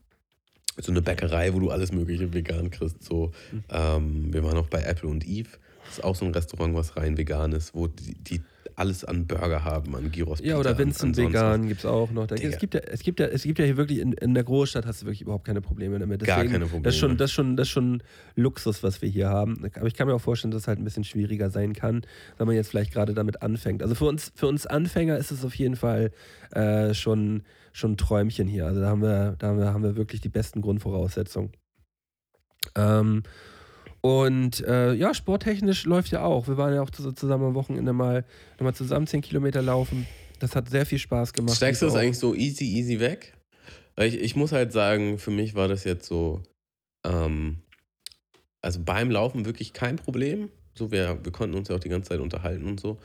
so 0.78 0.94
eine 0.94 1.02
Bäckerei, 1.02 1.54
wo 1.54 1.60
du 1.60 1.72
alles 1.72 1.92
Mögliche 1.92 2.34
vegan 2.34 2.72
kriegst. 2.72 3.04
So, 3.04 3.34
Mhm. 3.52 3.64
ähm, 3.70 4.34
wir 4.34 4.44
waren 4.46 4.58
auch 4.58 4.68
bei 4.68 4.82
Apple 4.82 5.10
und 5.10 5.28
Eve. 5.28 5.50
Das 5.84 5.98
ist 5.98 6.04
auch 6.06 6.16
so 6.16 6.24
ein 6.24 6.32
Restaurant, 6.32 6.74
was 6.74 6.96
rein 6.96 7.18
vegan 7.18 7.52
ist, 7.52 7.76
wo 7.76 7.88
die, 7.88 8.14
die 8.16 8.42
alles 8.82 9.06
an 9.06 9.28
Burger 9.28 9.64
haben, 9.64 9.96
an 9.96 10.12
Gyros. 10.12 10.40
ja, 10.44 10.58
oder 10.58 10.72
Pizza, 10.74 11.04
Vincent 11.04 11.18
Vegan 11.18 11.68
gibt 11.68 11.82
es 11.82 11.86
auch 11.86 12.10
noch. 12.10 12.26
Da, 12.26 12.36
es, 12.36 12.58
gibt 12.58 12.74
ja, 12.74 12.80
es, 12.80 13.04
gibt 13.04 13.20
ja, 13.20 13.28
es 13.28 13.44
gibt 13.44 13.60
ja 13.60 13.66
hier 13.66 13.78
wirklich, 13.78 14.00
in, 14.00 14.14
in 14.14 14.34
der 14.34 14.44
Großstadt 14.44 14.88
hast 14.88 15.04
du 15.04 15.06
wirklich 15.06 15.22
überhaupt 15.22 15.46
keine 15.46 15.62
Probleme 15.62 16.00
damit. 16.00 16.24
Gar 16.24 16.46
keine 16.46 16.60
Das 16.60 16.96
ist, 16.96 17.00
schon, 17.00 17.12
Probleme. 17.12 17.18
das, 17.18 17.30
ist 17.30 17.32
schon, 17.32 17.58
das 17.58 17.68
ist 17.68 17.72
schon 17.72 18.04
Luxus, 18.36 18.82
was 18.82 19.04
wir 19.04 19.10
hier 19.10 19.30
haben. 19.30 19.64
Aber 19.76 19.86
ich 19.86 19.94
kann 19.94 20.08
mir 20.08 20.16
auch 20.16 20.22
vorstellen, 20.22 20.50
dass 20.50 20.64
es 20.64 20.68
halt 20.68 20.80
ein 20.80 20.84
bisschen 20.84 21.04
schwieriger 21.04 21.52
sein 21.52 21.74
kann, 21.74 22.02
wenn 22.38 22.48
man 22.48 22.56
jetzt 22.56 22.70
vielleicht 22.70 22.92
gerade 22.92 23.14
damit 23.14 23.44
anfängt. 23.44 23.84
Also 23.84 23.94
für 23.94 24.06
uns, 24.06 24.32
für 24.36 24.48
uns 24.48 24.66
Anfänger 24.66 25.16
ist 25.18 25.30
es 25.30 25.46
auf 25.46 25.54
jeden 25.54 25.76
Fall 25.76 26.12
äh, 26.52 26.96
schon, 26.96 27.44
schon 27.74 27.92
ein 27.92 27.98
Träumchen 27.98 28.48
hier. 28.48 28.66
Also 28.66 28.82
da 28.82 28.88
haben 28.88 29.04
wir, 29.04 29.36
da 29.38 29.48
haben 29.50 29.60
wir, 29.60 29.74
haben 29.74 29.84
wir 29.84 29.96
wirklich 29.96 30.22
die 30.22 30.30
besten 30.30 30.62
Grundvoraussetzungen. 30.62 31.52
Ähm, 32.76 33.22
und 34.02 34.62
äh, 34.66 34.94
ja, 34.94 35.14
sporttechnisch 35.14 35.86
läuft 35.86 36.12
ja 36.12 36.24
auch. 36.24 36.48
Wir 36.48 36.58
waren 36.58 36.74
ja 36.74 36.82
auch 36.82 36.90
zus- 36.90 37.16
zusammen 37.16 37.46
am 37.46 37.54
Wochenende 37.56 37.94
mal, 37.94 38.26
nochmal 38.58 38.74
zusammen 38.74 39.08
10 39.08 39.22
Kilometer 39.22 39.62
laufen. 39.62 40.08
Das 40.40 40.56
hat 40.56 40.70
sehr 40.70 40.86
viel 40.86 40.98
Spaß 40.98 41.34
gemacht. 41.34 41.56
Steigst 41.56 41.82
du 41.82 41.86
das 41.86 41.96
eigentlich 41.96 42.18
so 42.18 42.34
easy, 42.34 42.66
easy 42.66 43.00
weg? 43.00 43.38
Weil 43.96 44.08
ich, 44.10 44.20
ich 44.20 44.36
muss 44.36 44.52
halt 44.52 44.72
sagen, 44.72 45.20
für 45.20 45.30
mich 45.32 45.54
war 45.54 45.68
das 45.68 45.84
jetzt 45.84 46.08
so, 46.08 46.42
ähm, 47.06 47.58
also 48.62 48.80
beim 48.84 49.12
Laufen 49.12 49.46
wirklich 49.46 49.74
kein 49.74 49.98
Problem. 49.98 50.50
So, 50.74 50.92
wir, 50.92 51.20
wir 51.24 51.32
konnten 51.32 51.56
uns 51.56 51.68
ja 51.68 51.76
auch 51.76 51.80
die 51.80 51.90
ganze 51.90 52.10
Zeit 52.10 52.20
unterhalten 52.20 52.66
und 52.66 52.80
so. 52.80 52.98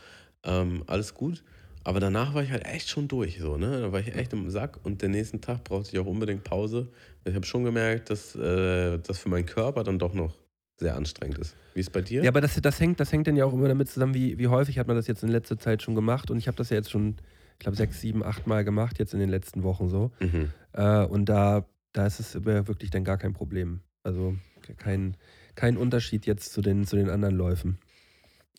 Ähm, 0.45 0.83
alles 0.87 1.13
gut. 1.15 1.43
Aber 1.85 2.01
danach 2.01 2.35
war 2.35 2.43
ich 2.43 2.51
halt 2.51 2.65
echt 2.67 2.89
schon 2.89 3.07
durch, 3.07 3.39
so, 3.39 3.57
ne? 3.57 3.81
Da 3.81 3.93
war 3.93 4.01
ich 4.01 4.15
echt 4.15 4.33
im 4.33 4.51
Sack 4.51 4.79
und 4.85 5.03
den 5.03 5.13
nächsten 5.13 5.41
Tag 5.41 5.63
brauchte 5.65 5.91
ich 5.93 5.99
auch 5.99 6.07
unbedingt 6.07 6.43
Pause. 6.43 6.89
Ich 7.25 7.35
habe 7.35 7.47
schon 7.47 7.65
gemerkt, 7.65 8.11
dass 8.11 8.35
äh, 8.35 8.99
das 8.99 9.19
für 9.19 9.29
meinen 9.29 9.47
Körper 9.47 9.85
dann 9.85 9.99
doch 9.99 10.13
noch 10.15 10.35
sehr 10.77 10.97
anstrengend 10.97 11.39
ist. 11.39 11.57
Wie 11.75 11.81
ist 11.81 11.87
es 11.87 11.93
bei 11.93 12.03
dir? 12.03 12.23
Ja, 12.23 12.31
aber 12.31 12.41
das, 12.41 12.61
das, 12.61 12.81
hängt, 12.81 13.01
das 13.01 13.13
hängt 13.13 13.27
dann 13.27 13.37
ja 13.37 13.45
auch 13.45 13.53
immer 13.53 13.69
damit 13.69 13.89
zusammen, 13.89 14.15
wie, 14.15 14.39
wie 14.39 14.49
häufig 14.49 14.79
hat 14.79 14.87
man 14.87 14.97
das 14.97 15.07
jetzt 15.07 15.23
in 15.23 15.29
letzter 15.29 15.59
Zeit 15.59 15.83
schon 15.83 15.95
gemacht. 15.95 16.31
Und 16.31 16.39
ich 16.39 16.49
habe 16.49 16.57
das 16.57 16.71
ja 16.71 16.77
jetzt 16.77 16.91
schon, 16.91 17.17
ich 17.53 17.59
glaube, 17.61 17.77
sechs, 17.77 18.01
sieben, 18.01 18.23
acht 18.23 18.47
Mal 18.47 18.65
gemacht, 18.65 18.99
jetzt 18.99 19.15
in 19.15 19.21
den 19.21 19.31
letzten 19.31 19.63
Wochen 19.63 19.89
so. 19.89 20.13
Mhm. 20.21 20.51
Äh, 20.73 21.05
und 21.05 21.27
da, 21.27 21.67
da 21.93 22.07
ist 22.07 22.21
es 22.21 22.45
wirklich 22.45 22.91
dann 22.91 23.05
gar 23.05 23.19
kein 23.19 23.33
Problem. 23.33 23.81
Also 24.03 24.37
kein, 24.77 25.17
kein 25.55 25.77
Unterschied 25.77 26.27
jetzt 26.27 26.53
zu 26.53 26.61
den, 26.61 26.87
zu 26.87 26.97
den 26.97 27.09
anderen 27.09 27.35
Läufen. 27.35 27.79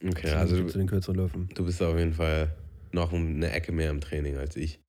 Okay, 0.06 0.32
also 0.32 0.64
zu 0.66 0.78
den 0.78 0.88
kürzeren 0.88 1.16
Läufen. 1.16 1.50
du 1.56 1.66
bist 1.66 1.82
auf 1.82 1.98
jeden 1.98 2.14
Fall 2.14 2.54
noch 2.92 3.14
eine 3.14 3.52
Ecke 3.52 3.72
mehr 3.72 3.90
im 3.90 4.02
Training 4.02 4.38
als 4.38 4.56
ich. 4.56 4.80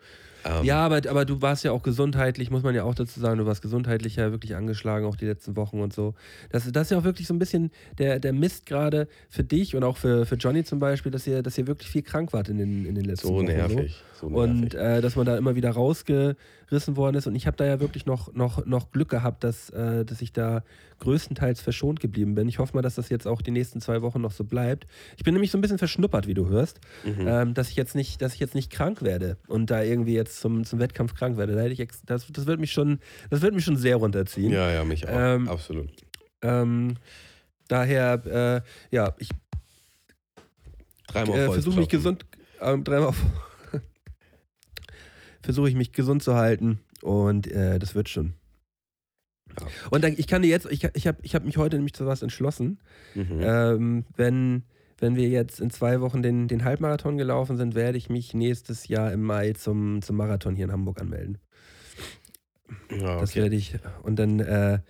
Ähm, 0.44 0.64
Ja, 0.64 0.84
aber, 0.86 0.96
aber 1.08 1.24
du 1.24 1.42
warst 1.42 1.64
ja 1.64 1.72
auch 1.72 1.82
gesundheitlich, 1.82 2.50
muss 2.50 2.62
man 2.62 2.74
ja 2.74 2.84
auch 2.84 2.94
dazu 2.94 3.20
sagen, 3.20 3.38
du 3.38 3.46
warst 3.46 3.62
gesundheitlich 3.62 4.16
ja 4.16 4.30
wirklich 4.30 4.54
angeschlagen, 4.56 5.06
auch 5.06 5.16
die 5.16 5.26
letzten 5.26 5.56
Wochen 5.56 5.80
und 5.80 5.92
so. 5.92 6.14
Das, 6.50 6.70
das 6.70 6.82
ist 6.86 6.90
ja 6.90 6.98
auch 6.98 7.04
wirklich 7.04 7.26
so 7.26 7.34
ein 7.34 7.38
bisschen 7.38 7.70
der, 7.98 8.18
der 8.20 8.32
Mist 8.32 8.66
gerade 8.66 9.08
für 9.30 9.44
dich 9.44 9.74
und 9.76 9.84
auch 9.84 9.96
für, 9.96 10.26
für 10.26 10.36
Johnny 10.36 10.64
zum 10.64 10.78
Beispiel, 10.78 11.10
dass 11.12 11.26
ihr, 11.26 11.42
dass 11.42 11.58
ihr 11.58 11.66
wirklich 11.66 11.88
viel 11.90 12.02
krank 12.02 12.32
wart 12.32 12.48
in 12.48 12.58
den, 12.58 12.84
in 12.86 12.94
den 12.94 13.04
letzten 13.04 13.26
So 13.28 13.34
Wochen. 13.34 13.46
nervig. 13.46 14.02
So 14.20 14.28
nervig. 14.28 14.50
Und 14.62 14.74
äh, 14.74 15.00
dass 15.00 15.16
man 15.16 15.26
da 15.26 15.36
immer 15.36 15.54
wieder 15.54 15.70
rausgerissen 15.70 16.96
worden 16.96 17.16
ist. 17.16 17.26
Und 17.26 17.34
ich 17.34 17.46
habe 17.46 17.56
da 17.56 17.64
ja 17.64 17.80
wirklich 17.80 18.06
noch, 18.06 18.32
noch, 18.34 18.64
noch 18.66 18.90
Glück 18.92 19.08
gehabt, 19.08 19.44
dass, 19.44 19.70
äh, 19.70 20.04
dass 20.04 20.20
ich 20.22 20.32
da 20.32 20.62
größtenteils 20.98 21.60
verschont 21.60 22.00
geblieben 22.00 22.34
bin. 22.34 22.48
Ich 22.48 22.58
hoffe 22.58 22.74
mal, 22.74 22.82
dass 22.82 22.96
das 22.96 23.08
jetzt 23.08 23.26
auch 23.26 23.42
die 23.42 23.50
nächsten 23.50 23.80
zwei 23.80 24.02
Wochen 24.02 24.20
noch 24.20 24.32
so 24.32 24.44
bleibt. 24.44 24.86
Ich 25.16 25.24
bin 25.24 25.34
nämlich 25.34 25.50
so 25.50 25.58
ein 25.58 25.60
bisschen 25.60 25.78
verschnuppert, 25.78 26.26
wie 26.26 26.34
du 26.34 26.48
hörst, 26.48 26.80
Mhm. 27.04 27.26
ähm, 27.26 27.54
dass 27.54 27.70
ich 27.70 27.76
jetzt 27.76 27.94
nicht, 27.94 28.22
dass 28.22 28.34
ich 28.34 28.40
jetzt 28.40 28.54
nicht 28.54 28.70
krank 28.70 29.02
werde 29.02 29.36
und 29.46 29.70
da 29.70 29.82
irgendwie 29.82 30.14
jetzt 30.14 30.40
zum, 30.40 30.64
zum 30.64 30.78
Wettkampf 30.78 31.14
krank 31.14 31.36
werde. 31.36 31.54
Da 31.54 31.66
ich 31.66 31.86
das, 32.06 32.26
das 32.32 32.46
wird 32.46 32.60
mich 32.60 32.72
schon, 32.72 32.98
das 33.30 33.42
wird 33.42 33.54
mich 33.54 33.64
schon 33.64 33.76
sehr 33.76 33.96
runterziehen. 33.96 34.52
Ja, 34.52 34.70
ja, 34.70 34.84
mich 34.84 35.06
auch. 35.08 35.12
Ähm, 35.14 35.48
Absolut. 35.48 35.88
Ähm, 36.42 36.94
daher, 37.68 38.62
äh, 38.64 38.94
ja, 38.94 39.14
ich 39.18 39.28
Dreimal 41.08 41.38
äh, 41.38 41.44
versuche 41.50 41.80
mich 41.80 41.88
gesund, 41.88 42.26
ähm, 42.60 42.84
dreimal 42.84 43.12
versuche 45.42 45.68
ich 45.68 45.74
mich 45.74 45.92
gesund 45.92 46.22
zu 46.22 46.34
halten 46.34 46.80
und 47.02 47.46
äh, 47.50 47.78
das 47.78 47.94
wird 47.94 48.08
schon. 48.08 48.34
Ja. 49.60 49.66
Und 49.90 50.04
dann, 50.04 50.14
ich 50.16 50.26
kann 50.26 50.42
dir 50.42 50.48
jetzt, 50.48 50.66
ich, 50.70 50.84
ich 50.94 51.06
habe 51.06 51.18
ich 51.22 51.34
hab 51.34 51.44
mich 51.44 51.56
heute 51.56 51.76
nämlich 51.76 51.94
zu 51.94 52.06
was 52.06 52.22
entschlossen. 52.22 52.78
Mhm. 53.14 53.40
Ähm, 53.40 54.04
wenn, 54.16 54.62
wenn 54.98 55.16
wir 55.16 55.28
jetzt 55.28 55.60
in 55.60 55.70
zwei 55.70 56.00
Wochen 56.00 56.22
den, 56.22 56.48
den 56.48 56.64
Halbmarathon 56.64 57.18
gelaufen 57.18 57.56
sind, 57.56 57.74
werde 57.74 57.98
ich 57.98 58.08
mich 58.08 58.34
nächstes 58.34 58.88
Jahr 58.88 59.12
im 59.12 59.22
Mai 59.22 59.52
zum, 59.52 60.02
zum 60.02 60.16
Marathon 60.16 60.56
hier 60.56 60.66
in 60.66 60.72
Hamburg 60.72 61.00
anmelden. 61.00 61.38
ja, 62.90 63.20
Das 63.20 63.30
okay. 63.30 63.42
werde 63.42 63.56
ich, 63.56 63.74
und 64.02 64.18
dann 64.18 64.40
äh, 64.40 64.80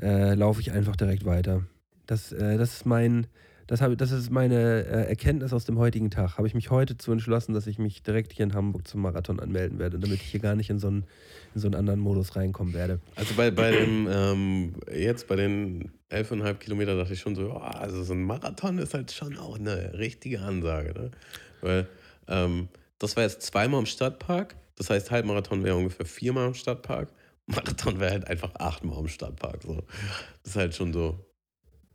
äh, 0.00 0.34
laufe 0.34 0.60
ich 0.60 0.72
einfach 0.72 0.96
direkt 0.96 1.24
weiter. 1.24 1.64
Das, 2.06 2.32
äh, 2.32 2.58
das 2.58 2.74
ist 2.74 2.86
mein, 2.86 3.26
das, 3.66 3.80
habe, 3.80 3.96
das 3.96 4.10
ist 4.12 4.30
meine 4.30 4.84
äh, 4.84 5.08
Erkenntnis 5.08 5.52
aus 5.52 5.64
dem 5.64 5.78
heutigen 5.78 6.10
Tag. 6.10 6.36
Habe 6.36 6.46
ich 6.46 6.54
mich 6.54 6.70
heute 6.70 6.96
zu 6.98 7.12
entschlossen, 7.12 7.54
dass 7.54 7.66
ich 7.66 7.78
mich 7.78 8.02
direkt 8.02 8.32
hier 8.32 8.44
in 8.44 8.54
Hamburg 8.54 8.86
zum 8.86 9.00
Marathon 9.02 9.40
anmelden 9.40 9.78
werde, 9.78 9.98
damit 9.98 10.20
ich 10.20 10.26
hier 10.26 10.40
gar 10.40 10.54
nicht 10.54 10.70
in 10.70 10.78
so 10.78 10.88
einen, 10.88 11.04
in 11.54 11.60
so 11.60 11.68
einen 11.68 11.74
anderen 11.74 12.00
Modus 12.00 12.36
reinkommen 12.36 12.74
werde. 12.74 13.00
Also 13.16 13.34
bei, 13.34 13.50
bei 13.50 13.70
dem, 13.70 14.08
ähm, 14.10 14.74
jetzt 14.94 15.28
bei 15.28 15.36
den 15.36 15.90
11,5 16.10 16.54
Kilometer 16.54 16.96
dachte 16.96 17.14
ich 17.14 17.20
schon 17.20 17.34
so, 17.34 17.52
oh, 17.52 17.58
also 17.58 18.02
so 18.02 18.12
ein 18.12 18.22
Marathon 18.22 18.78
ist 18.78 18.94
halt 18.94 19.12
schon 19.12 19.38
auch 19.38 19.58
eine 19.58 19.98
richtige 19.98 20.40
Ansage. 20.40 20.92
Ne? 20.92 21.10
Weil 21.60 21.88
ähm, 22.28 22.68
das 22.98 23.16
war 23.16 23.24
jetzt 23.24 23.42
zweimal 23.42 23.80
im 23.80 23.86
Stadtpark, 23.86 24.56
das 24.76 24.90
heißt 24.90 25.10
Halbmarathon 25.10 25.64
wäre 25.64 25.76
ungefähr 25.76 26.06
viermal 26.06 26.48
im 26.48 26.54
Stadtpark. 26.54 27.08
Marathon 27.46 28.00
wäre 28.00 28.12
halt 28.12 28.28
einfach 28.28 28.54
achtmal 28.54 28.98
im 29.00 29.08
Stadtpark. 29.08 29.62
So. 29.62 29.82
Das 30.42 30.52
ist 30.52 30.56
halt 30.56 30.74
schon 30.74 30.92
so, 30.92 31.18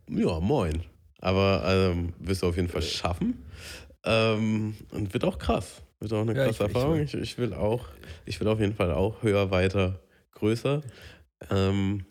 ja, 0.08 0.38
moin. 0.40 0.84
Aber 1.20 1.62
ähm, 1.66 2.12
wirst 2.18 2.42
du 2.42 2.46
auf 2.48 2.56
jeden 2.56 2.68
Fall 2.68 2.82
schaffen. 2.82 3.42
Ähm, 4.04 4.74
und 4.92 5.12
wird 5.12 5.24
auch 5.24 5.38
krass. 5.38 5.82
Wird 6.00 6.12
auch 6.14 6.22
eine 6.22 6.34
Ja, 6.34 6.44
krasse 6.46 6.64
ich- 6.64 6.74
Erfahrung. 6.74 7.00
Ich, 7.00 7.14
ich, 7.14 7.38
will 7.38 7.52
auch, 7.52 7.86
ich 8.24 8.40
will 8.40 8.48
auf 8.48 8.58
jeden 8.60 8.74
Fall 8.74 8.92
auch 8.92 9.22
höher, 9.22 9.50
weiter, 9.50 10.00
größer. 10.32 10.80
Ähm, 11.50 12.06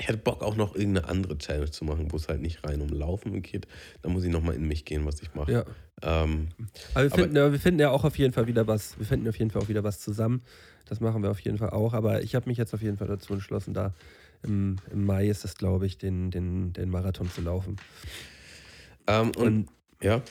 ich 0.00 0.08
hätte 0.08 0.18
Bock 0.18 0.42
auch 0.42 0.56
noch 0.56 0.74
irgendeine 0.74 1.08
andere 1.08 1.38
Challenge 1.38 1.70
zu 1.70 1.84
machen, 1.84 2.10
wo 2.10 2.16
es 2.16 2.26
halt 2.28 2.40
nicht 2.42 2.64
rein 2.66 2.80
um 2.80 2.88
Laufen 2.88 3.40
geht. 3.42 3.68
Da 4.02 4.08
muss 4.08 4.24
ich 4.24 4.30
nochmal 4.32 4.56
in 4.56 4.66
mich 4.66 4.84
gehen, 4.84 5.06
was 5.06 5.22
ich 5.22 5.32
mache. 5.34 5.52
Ja. 5.52 5.64
Ähm, 6.02 6.48
Aber 6.94 7.04
wir 7.04 7.12
Aber- 7.12 7.14
finden, 7.22 7.36
ja, 7.36 7.52
wir 7.52 7.60
finden 7.60 7.80
ja 7.80 7.90
auch 7.90 8.02
auf 8.04 8.18
jeden 8.18 8.32
Fall 8.32 8.48
wieder 8.48 8.66
was. 8.66 8.98
Wir 8.98 9.06
finden 9.06 9.28
auf 9.28 9.38
jeden 9.38 9.52
Fall 9.52 9.62
auch 9.62 9.68
wieder 9.68 9.84
was 9.84 10.00
zusammen. 10.00 10.42
Das 10.86 10.98
machen 11.00 11.22
wir 11.22 11.30
auf 11.30 11.38
jeden 11.40 11.58
Fall 11.58 11.70
auch. 11.70 11.94
Aber 11.94 12.22
ich 12.22 12.34
habe 12.34 12.48
mich 12.48 12.58
jetzt 12.58 12.74
auf 12.74 12.82
jeden 12.82 12.96
Fall 12.96 13.06
dazu 13.06 13.32
entschlossen, 13.32 13.72
da 13.72 13.94
im, 14.44 14.76
im 14.90 15.04
Mai 15.04 15.28
ist 15.28 15.44
es, 15.44 15.56
glaube 15.56 15.86
ich, 15.86 15.98
den, 15.98 16.30
den, 16.30 16.72
den 16.72 16.90
Marathon 16.90 17.30
zu 17.30 17.40
laufen. 17.40 17.76
ähm, 19.06 19.32
und, 19.36 19.36
Und 19.36 19.68
ja, 20.00 20.22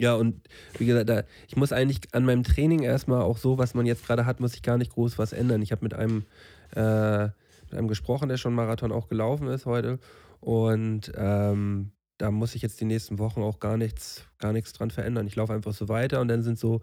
ja, 0.00 0.14
und 0.14 0.40
wie 0.78 0.86
gesagt, 0.86 1.10
da, 1.10 1.24
ich 1.46 1.56
muss 1.56 1.72
eigentlich 1.72 2.00
an 2.12 2.24
meinem 2.24 2.42
Training 2.42 2.82
erstmal 2.82 3.20
auch 3.20 3.36
so, 3.36 3.58
was 3.58 3.74
man 3.74 3.84
jetzt 3.84 4.06
gerade 4.06 4.24
hat, 4.24 4.40
muss 4.40 4.54
ich 4.54 4.62
gar 4.62 4.78
nicht 4.78 4.92
groß 4.92 5.18
was 5.18 5.34
ändern. 5.34 5.60
Ich 5.60 5.72
habe 5.72 5.84
mit 5.84 5.92
einem, 5.92 6.24
äh, 6.74 7.24
mit 7.24 7.74
einem 7.74 7.86
gesprochen, 7.86 8.30
der 8.30 8.38
schon 8.38 8.54
Marathon 8.54 8.92
auch 8.92 9.08
gelaufen 9.08 9.48
ist 9.48 9.66
heute. 9.66 9.98
Und 10.40 11.12
ähm, 11.16 11.92
da 12.16 12.30
muss 12.30 12.54
ich 12.54 12.62
jetzt 12.62 12.80
die 12.80 12.86
nächsten 12.86 13.18
Wochen 13.18 13.42
auch 13.42 13.60
gar 13.60 13.76
nichts, 13.76 14.24
gar 14.38 14.54
nichts 14.54 14.72
dran 14.72 14.90
verändern. 14.90 15.26
Ich 15.26 15.36
laufe 15.36 15.52
einfach 15.52 15.74
so 15.74 15.90
weiter 15.90 16.22
und 16.22 16.28
dann 16.28 16.42
sind 16.42 16.58
so 16.58 16.80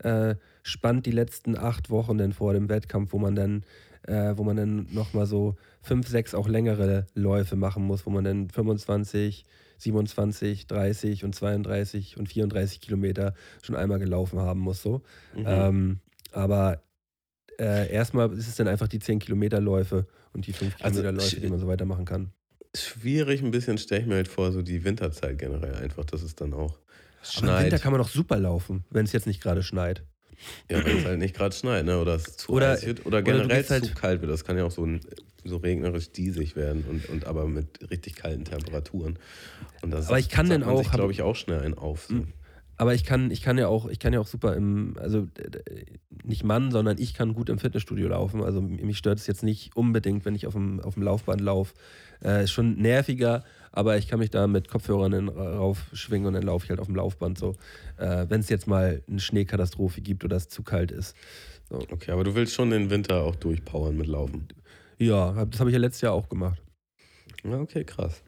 äh, 0.00 0.34
spannend 0.62 1.06
die 1.06 1.10
letzten 1.10 1.56
acht 1.56 1.88
Wochen 1.88 2.18
dann 2.18 2.34
vor 2.34 2.52
dem 2.52 2.68
Wettkampf, 2.68 3.14
wo 3.14 3.18
man 3.18 3.34
dann, 3.34 3.64
äh, 4.02 4.34
wo 4.36 4.44
man 4.44 4.56
dann 4.56 4.86
nochmal 4.90 5.24
so 5.24 5.56
fünf, 5.88 6.06
sechs 6.08 6.34
auch 6.34 6.46
längere 6.48 7.06
Läufe 7.14 7.56
machen 7.56 7.82
muss, 7.82 8.06
wo 8.06 8.10
man 8.10 8.22
dann 8.24 8.48
25, 8.50 9.44
27, 9.78 10.66
30 10.66 11.24
und 11.24 11.34
32 11.34 12.16
und 12.18 12.28
34 12.28 12.80
Kilometer 12.80 13.34
schon 13.62 13.74
einmal 13.76 13.98
gelaufen 13.98 14.38
haben 14.38 14.60
muss. 14.60 14.82
So. 14.82 15.02
mhm. 15.34 15.44
Ähm, 15.46 16.00
aber 16.32 16.82
äh, 17.58 17.90
erstmal 17.92 18.32
ist 18.32 18.48
es 18.48 18.56
dann 18.56 18.68
einfach 18.68 18.88
die 18.88 18.98
10 18.98 19.18
Kilometer 19.18 19.60
Läufe 19.60 20.06
und 20.32 20.46
die 20.46 20.52
5 20.52 20.76
Also, 20.80 21.00
Kilometer 21.00 21.22
Läufe, 21.24 21.40
die 21.40 21.48
man 21.48 21.58
so 21.58 21.66
weitermachen 21.66 22.04
kann. 22.04 22.32
schwierig 22.76 23.42
ein 23.42 23.50
bisschen, 23.50 23.78
stelle 23.78 24.02
ich 24.02 24.06
mir 24.06 24.14
halt 24.16 24.28
vor, 24.28 24.52
so 24.52 24.62
die 24.62 24.84
Winterzeit 24.84 25.38
generell 25.38 25.74
einfach, 25.76 26.04
dass 26.04 26.22
es 26.22 26.34
dann 26.36 26.52
auch 26.54 26.72
Aber 26.72 26.78
im 27.20 27.24
schneit. 27.24 27.64
Winter 27.64 27.78
kann 27.78 27.92
man 27.92 28.00
doch 28.00 28.08
super 28.10 28.38
laufen, 28.38 28.84
wenn 28.90 29.04
es 29.06 29.12
jetzt 29.12 29.26
nicht 29.26 29.40
gerade 29.42 29.62
schneit. 29.62 30.02
Ja, 30.70 30.84
wenn 30.84 30.98
es 30.98 31.04
halt 31.04 31.18
nicht 31.18 31.34
gerade 31.34 31.52
schneit, 31.54 31.84
ne? 31.84 31.98
Oder 32.00 32.14
es 32.14 32.36
zu 32.36 32.52
Oder- 32.52 32.80
wird. 32.82 33.00
Oder 33.00 33.06
oder 33.06 33.22
generell 33.22 33.56
gehst 33.58 33.70
halt- 33.70 33.86
zu 33.86 33.94
kalt 33.94 34.20
wird. 34.20 34.30
Das 34.30 34.44
kann 34.44 34.56
ja 34.56 34.64
auch 34.64 34.70
so, 34.70 34.84
ein, 34.84 35.00
so 35.44 35.56
regnerisch 35.58 36.10
diesig 36.12 36.56
werden 36.56 36.84
und, 36.88 37.08
und 37.08 37.26
aber 37.26 37.46
mit 37.46 37.90
richtig 37.90 38.16
kalten 38.16 38.44
Temperaturen. 38.44 39.18
Und 39.82 39.90
das 39.92 40.08
Aber 40.08 40.18
ich 40.18 40.28
kann 40.28 40.48
dann 40.48 40.62
auch- 40.62 40.90
glaube 40.92 41.12
ich, 41.12 41.22
auch 41.22 41.36
schnell 41.36 41.60
einen 41.60 41.74
auf. 41.74 42.06
So. 42.06 42.14
Mhm. 42.14 42.28
Aber 42.80 42.94
ich 42.94 43.02
kann, 43.02 43.32
ich 43.32 43.42
kann 43.42 43.58
ja 43.58 43.66
auch, 43.66 43.88
ich 43.88 43.98
kann 43.98 44.12
ja 44.12 44.20
auch 44.20 44.26
super 44.28 44.54
im, 44.54 44.94
also 45.00 45.26
nicht 46.22 46.44
Mann, 46.44 46.70
sondern 46.70 46.96
ich 46.98 47.12
kann 47.12 47.34
gut 47.34 47.48
im 47.48 47.58
Fitnessstudio 47.58 48.06
laufen. 48.08 48.40
Also 48.40 48.60
mich 48.60 48.96
stört 48.98 49.18
es 49.18 49.26
jetzt 49.26 49.42
nicht 49.42 49.74
unbedingt, 49.76 50.24
wenn 50.24 50.36
ich 50.36 50.46
auf 50.46 50.52
dem, 50.54 50.78
auf 50.80 50.94
dem 50.94 51.02
Laufband 51.02 51.40
laufe. 51.40 51.74
Äh, 52.22 52.44
ist 52.44 52.52
schon 52.52 52.76
nerviger, 52.76 53.42
aber 53.72 53.98
ich 53.98 54.06
kann 54.06 54.20
mich 54.20 54.30
da 54.30 54.46
mit 54.46 54.68
Kopfhörern 54.68 55.10
dann 55.10 55.28
raufschwingen 55.28 56.28
und 56.28 56.34
dann 56.34 56.44
laufe 56.44 56.64
ich 56.66 56.70
halt 56.70 56.78
auf 56.78 56.86
dem 56.86 56.94
Laufband 56.94 57.36
so. 57.38 57.56
Äh, 57.96 58.26
wenn 58.28 58.40
es 58.40 58.48
jetzt 58.48 58.68
mal 58.68 59.02
eine 59.08 59.18
Schneekatastrophe 59.20 60.00
gibt 60.00 60.24
oder 60.24 60.36
es 60.36 60.48
zu 60.48 60.62
kalt 60.62 60.92
ist. 60.92 61.16
Okay, 61.70 62.12
aber 62.12 62.22
du 62.24 62.34
willst 62.36 62.54
schon 62.54 62.70
den 62.70 62.90
Winter 62.90 63.22
auch 63.24 63.34
durchpowern 63.36 63.96
mit 63.96 64.06
Laufen. 64.06 64.46
Ja, 64.98 65.44
das 65.44 65.60
habe 65.60 65.70
ich 65.70 65.74
ja 65.74 65.80
letztes 65.80 66.02
Jahr 66.02 66.12
auch 66.12 66.28
gemacht. 66.28 66.60
Ja, 67.44 67.60
okay, 67.60 67.84
krass. 67.84 68.22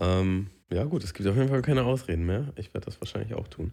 Ähm, 0.00 0.48
ja, 0.72 0.84
gut, 0.84 1.04
es 1.04 1.12
gibt 1.12 1.28
auf 1.28 1.36
jeden 1.36 1.48
Fall 1.48 1.62
keine 1.62 1.84
Ausreden 1.84 2.26
mehr. 2.26 2.52
Ich 2.56 2.72
werde 2.72 2.86
das 2.86 3.00
wahrscheinlich 3.00 3.34
auch 3.34 3.48
tun. 3.48 3.72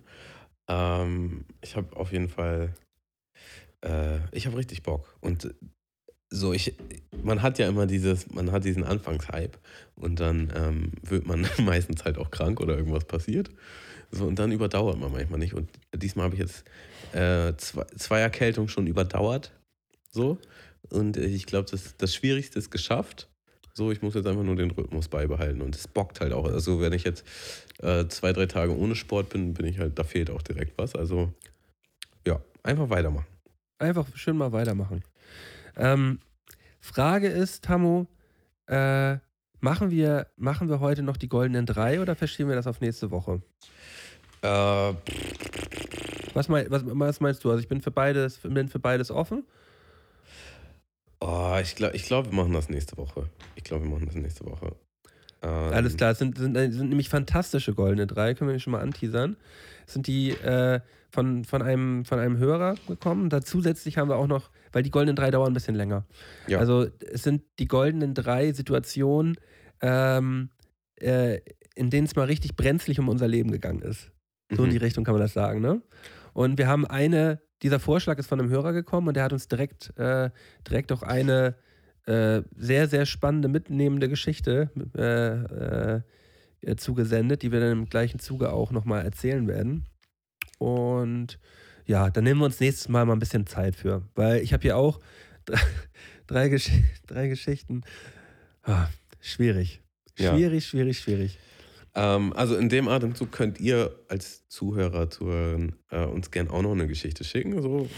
Ähm, 0.67 1.45
ich 1.61 1.75
habe 1.75 1.95
auf 1.95 2.11
jeden 2.11 2.29
Fall, 2.29 2.73
äh, 3.81 4.19
ich 4.31 4.47
habe 4.47 4.57
richtig 4.57 4.83
Bock. 4.83 5.15
Und 5.21 5.45
äh, 5.45 5.53
so, 6.29 6.53
ich, 6.53 6.75
man 7.23 7.41
hat 7.41 7.59
ja 7.59 7.67
immer 7.67 7.85
dieses, 7.85 8.31
man 8.31 8.51
hat 8.51 8.63
diesen 8.63 8.83
Anfangshype 8.83 9.59
und 9.95 10.19
dann 10.19 10.51
ähm, 10.55 10.91
wird 11.03 11.27
man 11.27 11.47
meistens 11.63 12.05
halt 12.05 12.17
auch 12.17 12.31
krank 12.31 12.59
oder 12.59 12.77
irgendwas 12.77 13.05
passiert. 13.05 13.49
So, 14.11 14.25
und 14.25 14.39
dann 14.39 14.51
überdauert 14.51 14.99
man 14.99 15.11
manchmal 15.11 15.39
nicht. 15.39 15.53
Und 15.53 15.69
diesmal 15.95 16.25
habe 16.25 16.35
ich 16.35 16.41
jetzt 16.41 16.65
äh, 17.13 17.55
zwei, 17.57 17.85
zwei 17.97 18.19
Erkältungen 18.19 18.67
schon 18.67 18.87
überdauert. 18.87 19.51
So. 20.09 20.37
Und 20.89 21.17
äh, 21.17 21.25
ich 21.25 21.45
glaube, 21.45 21.69
das, 21.69 21.95
das 21.97 22.13
Schwierigste 22.15 22.59
ist 22.59 22.71
geschafft. 22.71 23.27
So, 23.73 23.91
ich 23.91 24.01
muss 24.01 24.15
jetzt 24.15 24.27
einfach 24.27 24.43
nur 24.43 24.55
den 24.55 24.71
Rhythmus 24.71 25.07
beibehalten 25.07 25.61
und 25.61 25.75
es 25.75 25.87
bockt 25.87 26.19
halt 26.19 26.33
auch. 26.33 26.45
Also, 26.45 26.81
wenn 26.81 26.91
ich 26.91 27.03
jetzt 27.03 27.25
äh, 27.79 28.05
zwei, 28.07 28.33
drei 28.33 28.45
Tage 28.45 28.75
ohne 28.77 28.95
Sport 28.95 29.29
bin, 29.29 29.53
bin 29.53 29.65
ich 29.65 29.79
halt, 29.79 29.97
da 29.97 30.03
fehlt 30.03 30.29
auch 30.29 30.41
direkt 30.41 30.77
was. 30.77 30.95
Also, 30.95 31.33
ja, 32.27 32.41
einfach 32.63 32.89
weitermachen. 32.89 33.27
Einfach 33.79 34.05
schön 34.15 34.35
mal 34.35 34.51
weitermachen. 34.51 35.03
Ähm, 35.77 36.19
Frage 36.81 37.27
ist, 37.27 37.63
Tammo, 37.63 38.07
äh, 38.67 39.17
machen, 39.61 39.89
wir, 39.89 40.27
machen 40.35 40.67
wir 40.67 40.79
heute 40.81 41.03
noch 41.03 41.17
die 41.17 41.29
goldenen 41.29 41.65
drei 41.65 42.01
oder 42.01 42.15
verschieben 42.15 42.49
wir 42.49 42.55
das 42.55 42.67
auf 42.67 42.81
nächste 42.81 43.09
Woche? 43.11 43.41
Äh, 44.41 44.93
Was, 46.33 46.49
mein, 46.49 46.69
was, 46.69 46.83
was 46.85 47.19
meinst 47.19 47.43
du? 47.43 47.51
Also 47.51 47.61
ich 47.61 47.67
bin 47.67 47.81
für 47.81 47.91
beides, 47.91 48.37
bin 48.39 48.67
für 48.67 48.79
beides 48.79 49.11
offen. 49.11 49.45
Oh, 51.21 51.57
ich 51.61 51.75
glaube, 51.75 51.95
ich 51.95 52.03
glaub, 52.05 52.25
wir 52.25 52.33
machen 52.33 52.53
das 52.53 52.69
nächste 52.69 52.97
Woche. 52.97 53.29
Ich 53.55 53.63
glaube, 53.63 53.85
wir 53.85 53.91
machen 53.91 54.05
das 54.05 54.15
nächste 54.15 54.45
Woche. 54.45 54.75
Ähm, 55.43 55.73
Alles 55.73 55.97
klar, 55.97 56.11
es 56.11 56.19
sind, 56.19 56.37
sind, 56.37 56.55
sind 56.55 56.89
nämlich 56.89 57.09
fantastische 57.09 57.73
goldene 57.73 58.05
drei, 58.07 58.33
können 58.35 58.51
wir 58.51 58.59
schon 58.59 58.71
mal 58.71 58.81
anteasern. 58.81 59.37
Es 59.87 59.93
sind 59.93 60.05
die 60.07 60.31
äh, 60.31 60.79
von, 61.09 61.43
von, 61.45 61.61
einem, 61.61 62.05
von 62.05 62.19
einem 62.19 62.37
Hörer 62.37 62.75
gekommen. 62.87 63.29
Da 63.29 63.41
zusätzlich 63.41 63.97
haben 63.97 64.09
wir 64.09 64.17
auch 64.17 64.27
noch, 64.27 64.49
weil 64.71 64.83
die 64.83 64.91
goldenen 64.91 65.15
drei 65.15 65.31
dauern 65.31 65.51
ein 65.51 65.53
bisschen 65.53 65.75
länger. 65.75 66.05
Ja. 66.47 66.59
Also 66.59 66.87
es 67.11 67.23
sind 67.23 67.43
die 67.59 67.67
goldenen 67.67 68.13
drei 68.13 68.53
Situationen, 68.53 69.35
ähm, 69.81 70.49
äh, 70.99 71.39
in 71.75 71.89
denen 71.89 72.05
es 72.05 72.15
mal 72.15 72.25
richtig 72.25 72.55
brenzlig 72.55 72.99
um 72.99 73.09
unser 73.09 73.27
Leben 73.27 73.51
gegangen 73.51 73.81
ist. 73.81 74.11
So 74.51 74.63
in 74.63 74.69
Mhm. 74.69 74.73
die 74.73 74.77
Richtung 74.77 75.03
kann 75.03 75.13
man 75.15 75.21
das 75.21 75.33
sagen, 75.33 75.61
ne? 75.61 75.81
Und 76.33 76.57
wir 76.57 76.67
haben 76.67 76.85
eine, 76.85 77.41
dieser 77.61 77.79
Vorschlag 77.79 78.17
ist 78.17 78.27
von 78.27 78.39
einem 78.39 78.49
Hörer 78.49 78.73
gekommen 78.73 79.07
und 79.07 79.15
der 79.15 79.23
hat 79.23 79.33
uns 79.33 79.47
direkt, 79.47 79.97
äh, 79.97 80.29
direkt 80.67 80.91
auch 80.91 81.03
eine 81.03 81.55
äh, 82.05 82.41
sehr, 82.57 82.87
sehr 82.87 83.05
spannende, 83.05 83.47
mitnehmende 83.47 84.09
Geschichte 84.09 84.71
äh, 84.97 85.95
äh, 85.95 86.01
äh, 86.61 86.75
zugesendet, 86.75 87.43
die 87.43 87.51
wir 87.51 87.59
dann 87.59 87.71
im 87.71 87.85
gleichen 87.85 88.19
Zuge 88.19 88.51
auch 88.51 88.71
nochmal 88.71 89.03
erzählen 89.03 89.47
werden. 89.47 89.85
Und 90.57 91.39
ja, 91.85 92.09
dann 92.09 92.23
nehmen 92.23 92.39
wir 92.39 92.45
uns 92.45 92.59
nächstes 92.59 92.89
Mal 92.89 93.05
mal 93.05 93.13
ein 93.13 93.19
bisschen 93.19 93.47
Zeit 93.47 93.75
für, 93.75 94.03
weil 94.15 94.41
ich 94.41 94.53
habe 94.53 94.61
hier 94.61 94.77
auch 94.77 94.99
drei, 95.45 95.59
drei, 96.27 96.49
Gesch 96.49 96.71
drei 97.07 97.27
Geschichten. 97.27 97.81
Ah, 98.63 98.87
schwierig. 99.19 99.81
Ja. 100.17 100.33
Schwierig, 100.33 100.65
schwierig, 100.67 100.99
schwierig. 100.99 101.39
Ähm, 101.93 102.33
also 102.33 102.55
in 102.55 102.69
dem 102.69 102.87
Atemzug 102.87 103.31
könnt 103.31 103.59
ihr 103.59 103.95
als 104.07 104.47
Zuhörer, 104.47 105.09
Zuhörerin 105.09 105.75
äh, 105.89 106.05
uns 106.05 106.31
gern 106.31 106.49
auch 106.49 106.61
noch 106.61 106.71
eine 106.71 106.87
Geschichte 106.87 107.23
schicken, 107.23 107.61
so, 107.61 107.89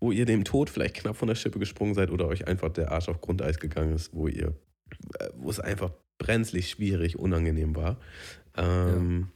wo 0.00 0.12
ihr 0.12 0.24
dem 0.24 0.44
Tod 0.44 0.70
vielleicht 0.70 0.96
knapp 0.96 1.16
von 1.16 1.28
der 1.28 1.34
Schippe 1.34 1.58
gesprungen 1.58 1.94
seid 1.94 2.10
oder 2.10 2.26
euch 2.26 2.46
einfach 2.46 2.70
der 2.70 2.92
Arsch 2.92 3.08
auf 3.08 3.20
Grundeis 3.20 3.58
gegangen 3.58 3.94
ist, 3.94 4.14
wo 4.14 4.28
ihr, 4.28 4.54
äh, 5.18 5.28
wo 5.36 5.50
es 5.50 5.60
einfach 5.60 5.92
brenzlig, 6.18 6.70
schwierig, 6.70 7.18
unangenehm 7.18 7.76
war. 7.76 7.98
Ähm, 8.56 9.28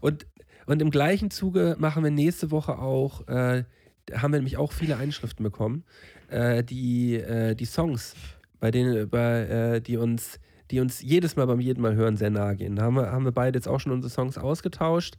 Und, 0.00 0.26
und 0.66 0.82
im 0.82 0.90
gleichen 0.90 1.30
Zuge 1.30 1.76
machen 1.78 2.04
wir 2.04 2.10
nächste 2.10 2.50
Woche 2.50 2.78
auch, 2.78 3.26
äh, 3.28 3.64
haben 4.12 4.32
wir 4.32 4.38
nämlich 4.38 4.56
auch 4.56 4.72
viele 4.72 4.96
Einschriften 4.96 5.42
bekommen, 5.42 5.84
äh, 6.28 6.62
die, 6.62 7.16
äh, 7.16 7.54
die 7.54 7.64
Songs, 7.64 8.14
bei 8.60 8.70
denen, 8.70 9.08
bei, 9.08 9.40
äh, 9.76 9.80
die 9.80 9.96
uns, 9.96 10.40
die 10.70 10.80
uns 10.80 11.02
jedes 11.02 11.36
Mal 11.36 11.46
beim 11.46 11.60
jeden 11.60 11.82
Mal 11.82 11.94
hören 11.94 12.16
sehr 12.16 12.30
nahe 12.30 12.56
gehen. 12.56 12.76
Da 12.76 12.82
haben 12.82 12.96
wir, 12.96 13.10
haben 13.10 13.24
wir 13.24 13.32
beide 13.32 13.56
jetzt 13.56 13.68
auch 13.68 13.80
schon 13.80 13.92
unsere 13.92 14.10
Songs 14.10 14.38
ausgetauscht 14.38 15.18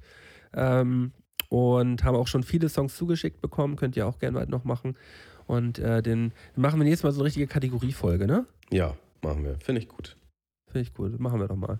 ähm, 0.54 1.12
und 1.50 2.04
haben 2.04 2.16
auch 2.16 2.28
schon 2.28 2.44
viele 2.44 2.70
Songs 2.70 2.96
zugeschickt 2.96 3.42
bekommen. 3.42 3.76
Könnt 3.76 3.98
ihr 3.98 4.08
auch 4.08 4.20
gerne 4.20 4.46
noch 4.48 4.64
machen. 4.64 4.96
Und 5.48 5.80
äh, 5.80 6.04
den 6.04 6.32
dann 6.54 6.62
machen 6.62 6.80
wir 6.80 6.84
nächstes 6.84 7.04
Mal 7.04 7.12
so 7.12 7.22
eine 7.22 7.26
richtige 7.26 7.48
Kategoriefolge, 7.48 8.28
ne? 8.28 8.46
ja, 8.72 8.96
machen 9.24 9.44
wir. 9.44 9.58
Finde 9.64 9.82
ich 9.82 9.88
gut. 9.88 10.16
Finde 10.68 10.82
ich 10.82 11.00
cool. 11.00 11.16
Machen 11.18 11.40
wir 11.40 11.48
doch 11.48 11.56
mal. 11.56 11.80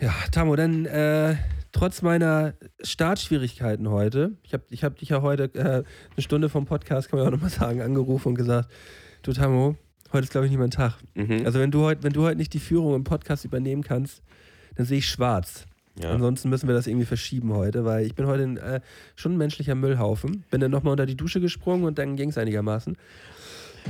Ja, 0.00 0.12
Tamo, 0.32 0.56
dann 0.56 0.86
äh, 0.86 1.36
trotz 1.70 2.02
meiner 2.02 2.54
Startschwierigkeiten 2.82 3.90
heute, 3.90 4.32
ich 4.42 4.52
habe 4.52 4.64
ich 4.70 4.82
hab 4.82 4.96
dich 4.96 5.10
ja 5.10 5.22
heute 5.22 5.44
äh, 5.54 5.60
eine 5.60 5.84
Stunde 6.18 6.48
vom 6.48 6.64
Podcast, 6.64 7.10
kann 7.10 7.18
man 7.18 7.24
ja 7.24 7.28
auch 7.28 7.34
nochmal 7.34 7.50
sagen, 7.50 7.80
angerufen 7.80 8.28
und 8.28 8.34
gesagt, 8.34 8.72
du 9.22 9.32
Tamo, 9.32 9.76
heute 10.14 10.24
ist 10.24 10.30
glaube 10.30 10.46
ich 10.46 10.50
nicht 10.52 10.60
mein 10.60 10.70
Tag. 10.70 10.94
Mhm. 11.14 11.42
Also 11.44 11.58
wenn 11.60 11.70
du 11.70 11.82
heute, 11.82 12.02
wenn 12.02 12.12
du 12.12 12.22
heute 12.22 12.36
nicht 12.36 12.54
die 12.54 12.60
Führung 12.60 12.94
im 12.94 13.04
Podcast 13.04 13.44
übernehmen 13.44 13.82
kannst, 13.82 14.22
dann 14.76 14.86
sehe 14.86 14.98
ich 14.98 15.08
schwarz. 15.08 15.66
ja. 16.02 16.10
Ansonsten 16.10 16.48
müssen 16.48 16.66
wir 16.68 16.74
das 16.74 16.86
irgendwie 16.86 17.06
verschieben 17.06 17.52
heute, 17.52 17.84
weil 17.84 18.06
ich 18.06 18.14
bin 18.14 18.26
heute 18.26 18.42
ein, 18.44 18.56
äh, 18.56 18.80
schon 19.16 19.34
ein 19.34 19.38
menschlicher 19.38 19.74
Müllhaufen. 19.74 20.44
Bin 20.50 20.60
dann 20.60 20.70
nochmal 20.70 20.92
unter 20.92 21.06
die 21.06 21.16
Dusche 21.16 21.40
gesprungen 21.40 21.84
und 21.84 21.98
dann 21.98 22.16
ging 22.16 22.30
es 22.30 22.38
einigermaßen. 22.38 22.96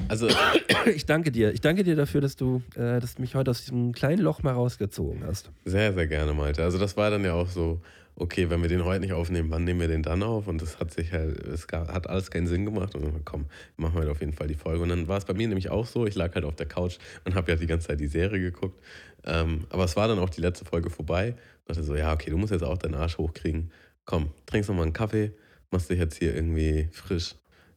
Also, 0.09 0.29
Ich 0.95 1.07
danke 1.07 1.31
dir. 1.33 1.53
Ich 1.53 1.61
danke 1.62 1.83
dir 1.85 1.97
dafür, 1.97 2.20
dass 2.20 2.37
du, 2.37 2.61
äh, 2.75 3.01
dass 3.01 3.14
du 3.14 3.22
mich 3.22 3.35
heute 3.35 3.51
aus 3.51 3.61
diesem 3.62 3.93
kleinen 3.93 4.20
Loch 4.20 4.43
mal 4.43 4.53
rausgezogen 4.53 5.22
hast. 5.25 5.51
sehr, 5.64 5.95
sehr 5.95 6.07
gerne, 6.07 6.35
Malte. 6.35 6.62
Also, 6.62 6.79
das 6.79 6.97
war 6.97 7.11
dann 7.11 7.25
ja 7.25 7.33
auch 7.33 7.49
so, 7.49 7.81
okay, 8.16 8.48
wenn 8.50 8.62
wir 8.62 8.68
den 8.68 8.84
heute 8.84 9.00
nicht 9.00 9.12
aufnehmen, 9.12 9.50
wann 9.50 9.64
nehmen 9.64 9.80
wir 9.80 9.88
den 9.88 10.02
dann 10.02 10.22
auf? 10.22 10.46
Und 10.46 10.62
das 10.62 10.78
hat 10.78 10.92
sich 10.92 11.12
halt, 11.12 11.38
es 11.46 11.66
hat 11.72 12.06
alles 12.08 12.30
keinen 12.30 12.46
Sinn 12.46 12.64
gemacht. 12.64 12.94
Und 12.94 13.04
dann, 13.04 13.24
komm, 13.24 13.46
machen 13.76 13.94
wir 13.94 14.00
heute 14.02 14.10
auf 14.12 14.20
jeden 14.20 14.32
Fall 14.32 14.46
die 14.46 14.54
Folge. 14.54 14.82
Und 14.82 14.88
dann 14.90 15.08
war 15.08 15.18
es 15.18 15.24
bei 15.24 15.34
mir 15.34 15.48
nämlich 15.48 15.70
auch 15.70 15.86
so, 15.86 16.06
ich 16.06 16.14
lag 16.14 16.34
halt 16.34 16.44
auf 16.44 16.54
der 16.56 16.66
Couch 16.66 16.98
und 17.24 17.34
habe 17.34 17.50
ja 17.50 17.56
die 17.56 17.66
ganze 17.66 17.88
Zeit 17.88 18.00
die 18.00 18.06
Serie 18.06 18.40
geguckt. 18.40 18.80
Ähm, 19.24 19.66
aber 19.70 19.84
es 19.84 19.96
war 19.96 20.06
dann 20.08 20.18
auch 20.18 20.30
die 20.30 20.40
letzte 20.40 20.64
Folge 20.64 20.90
vorbei. 20.90 21.34
Ich 21.60 21.64
dachte 21.66 21.82
so, 21.82 21.96
ja, 21.96 22.12
okay, 22.12 22.30
du 22.30 22.36
musst 22.36 22.52
jetzt 22.52 22.62
auch 22.62 22.78
deinen 22.78 22.94
Arsch 22.94 23.18
hochkriegen. 23.18 23.70
Komm, 24.04 24.30
trinkst 24.46 24.68
noch 24.68 24.76
mal 24.76 24.82
einen 24.82 24.92
Kaffee, 24.92 25.32
machst 25.70 25.88
dich 25.90 25.98
jetzt 25.98 26.16
hier 26.18 26.34
irgendwie 26.34 26.88
frisch. 26.92 27.34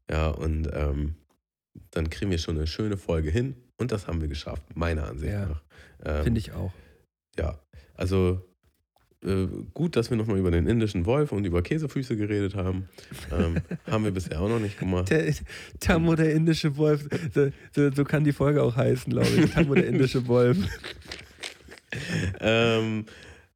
Ja, 0.09 0.27
und 0.27 0.69
ähm, 0.73 1.15
dann 1.91 2.09
kriegen 2.09 2.31
wir 2.31 2.38
schon 2.38 2.57
eine 2.57 2.67
schöne 2.67 2.97
Folge 2.97 3.29
hin. 3.29 3.55
Und 3.77 3.91
das 3.91 4.07
haben 4.07 4.21
wir 4.21 4.27
geschafft, 4.27 4.63
meiner 4.75 5.07
Ansicht 5.07 5.31
Ja, 5.31 5.45
nach. 5.47 5.61
Ähm, 6.03 6.23
Finde 6.23 6.39
ich 6.39 6.51
auch. 6.51 6.73
ja, 7.38 7.59
also 7.95 8.43
äh, 9.24 9.47
gut, 9.74 9.95
dass 9.95 10.09
wir 10.09 10.18
nochmal 10.18 10.38
über 10.38 10.51
den 10.51 10.68
indischen 10.68 11.05
Wolf 11.05 11.32
und 11.32 11.45
über 11.45 11.61
Käsefüße 11.61 12.15
geredet 12.15 12.55
haben. 12.55 12.88
Ähm, 13.32 13.57
haben 13.91 14.03
wir 14.03 14.11
bisher 14.11 14.39
auch 14.41 14.49
noch 14.49 14.59
nicht 14.59 14.80
gemacht. 14.80 15.09
Der, 15.09 15.34
Tammo, 15.80 16.15
der 16.15 16.34
indische 16.34 16.78
Wolf. 16.78 17.07
So, 17.34 17.49
so, 17.76 17.91
so 17.91 18.03
kann 18.03 18.24
die 18.24 18.34
Folge 18.34 18.61
auch 18.61 18.76
heißen, 18.76 19.11
glaube 19.11 19.30
ich. 19.30 19.51
Tammo, 19.51 19.76
der 19.76 19.88
indische 19.88 20.28
Wolf. 20.28 20.57
Ähm, 22.41 23.05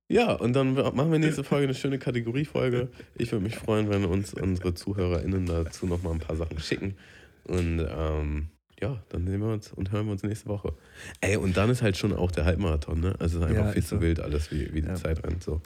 ja, 0.07 0.33
und 0.33 0.53
dann 0.53 0.73
machen 0.73 1.11
wir 1.11 1.19
nächste 1.19 1.43
Folge 1.43 1.65
eine 1.65 1.73
schöne 1.73 1.99
Kategoriefolge. 1.99 2.89
Ich 3.15 3.31
würde 3.31 3.43
mich 3.43 3.57
freuen, 3.57 3.89
wenn 3.89 4.05
uns 4.05 4.33
unsere 4.33 4.73
ZuhörerInnen 4.73 5.45
dazu 5.45 5.85
nochmal 5.85 6.13
ein 6.13 6.19
paar 6.19 6.37
Sachen 6.37 6.59
schicken. 6.59 6.95
Und 7.43 7.85
ähm, 7.89 8.47
ja, 8.81 9.03
dann 9.09 9.27
sehen 9.27 9.39
wir 9.41 9.53
uns 9.53 9.71
und 9.71 9.91
hören 9.91 10.05
wir 10.07 10.11
uns 10.13 10.23
nächste 10.23 10.47
Woche. 10.49 10.73
Ey, 11.21 11.37
und 11.37 11.55
dann 11.57 11.69
ist 11.69 11.81
halt 11.81 11.97
schon 11.97 12.13
auch 12.13 12.31
der 12.31 12.45
Halbmarathon, 12.45 12.99
ne? 12.99 13.15
Also 13.19 13.37
es 13.37 13.43
ist 13.43 13.49
einfach 13.49 13.65
Ja, 13.67 13.71
viel 13.71 13.83
zu 13.83 13.95
so. 13.95 14.01
wild 14.01 14.19
alles, 14.19 14.51
wie, 14.51 14.73
wie 14.73 14.81
die 14.81 14.87
Ja. 14.87 14.95
Zeit 14.95 15.23
rennt. 15.23 15.43
So. 15.43 15.61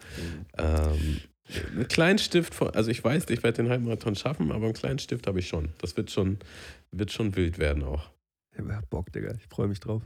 Ähm, 0.58 1.22
einen 1.76 1.88
kleinen 1.88 2.18
Stift, 2.20 2.54
von, 2.56 2.70
also 2.72 2.90
ich 2.92 3.04
weiß, 3.04 3.30
ich 3.30 3.44
werde 3.44 3.64
den 3.64 3.70
Halbmarathon 3.70 4.16
schaffen, 4.16 4.52
aber 4.52 4.66
einen 4.66 4.74
kleinen 4.74 5.00
Stift 5.00 5.28
habe 5.28 5.40
ich 5.40 5.48
schon. 5.48 5.70
Das 5.80 5.96
wird 5.96 6.12
schon, 6.12 6.40
wird 6.92 7.12
schon 7.12 7.36
wild 7.36 7.58
werden 7.60 7.84
auch. 7.84 8.10
Ich 8.58 8.64
hab 8.74 8.90
Bock, 8.90 9.12
Digga. 9.12 9.34
Ich 9.38 9.48
freue 9.54 9.68
mich 9.68 9.80
drauf. 9.80 10.02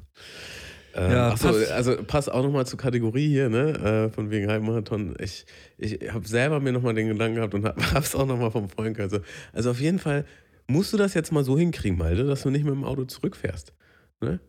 Ähm, 0.95 1.11
Ja, 1.11 1.29
achso, 1.29 1.49
passt. 1.49 1.71
also 1.71 1.97
pass 2.03 2.29
auch 2.29 2.43
nochmal 2.43 2.65
zur 2.65 2.79
Kategorie 2.79 3.27
hier, 3.27 3.47
ne? 3.49 4.07
Äh, 4.07 4.09
von 4.09 4.31
wegen 4.31 4.49
Halbmarathon. 4.49 5.15
Ich, 5.19 5.45
ich 5.77 6.11
habe 6.11 6.27
selber 6.27 6.59
mir 6.59 6.71
nochmal 6.71 6.95
den 6.95 7.07
Gedanken 7.09 7.35
gehabt 7.35 7.53
und 7.53 7.63
habe 7.65 7.79
es 7.99 8.15
auch 8.15 8.25
nochmal 8.25 8.49
vom 8.51 8.69
Freund 8.69 8.97
gehört. 8.97 9.13
Also, 9.13 9.23
also 9.53 9.71
auf 9.71 9.79
jeden 9.79 9.99
Fall 9.99 10.25
musst 10.69 10.93
du 10.93 10.97
das 10.97 11.13
jetzt 11.13 11.31
mal 11.31 11.43
so 11.43 11.57
hinkriegen, 11.57 11.97
Malte, 11.97 12.23
dass 12.25 12.43
du 12.43 12.49
nicht 12.49 12.63
mit 12.63 12.73
dem 12.73 12.83
Auto 12.85 13.03
zurückfährst. 13.05 13.73
Ne? 14.21 14.39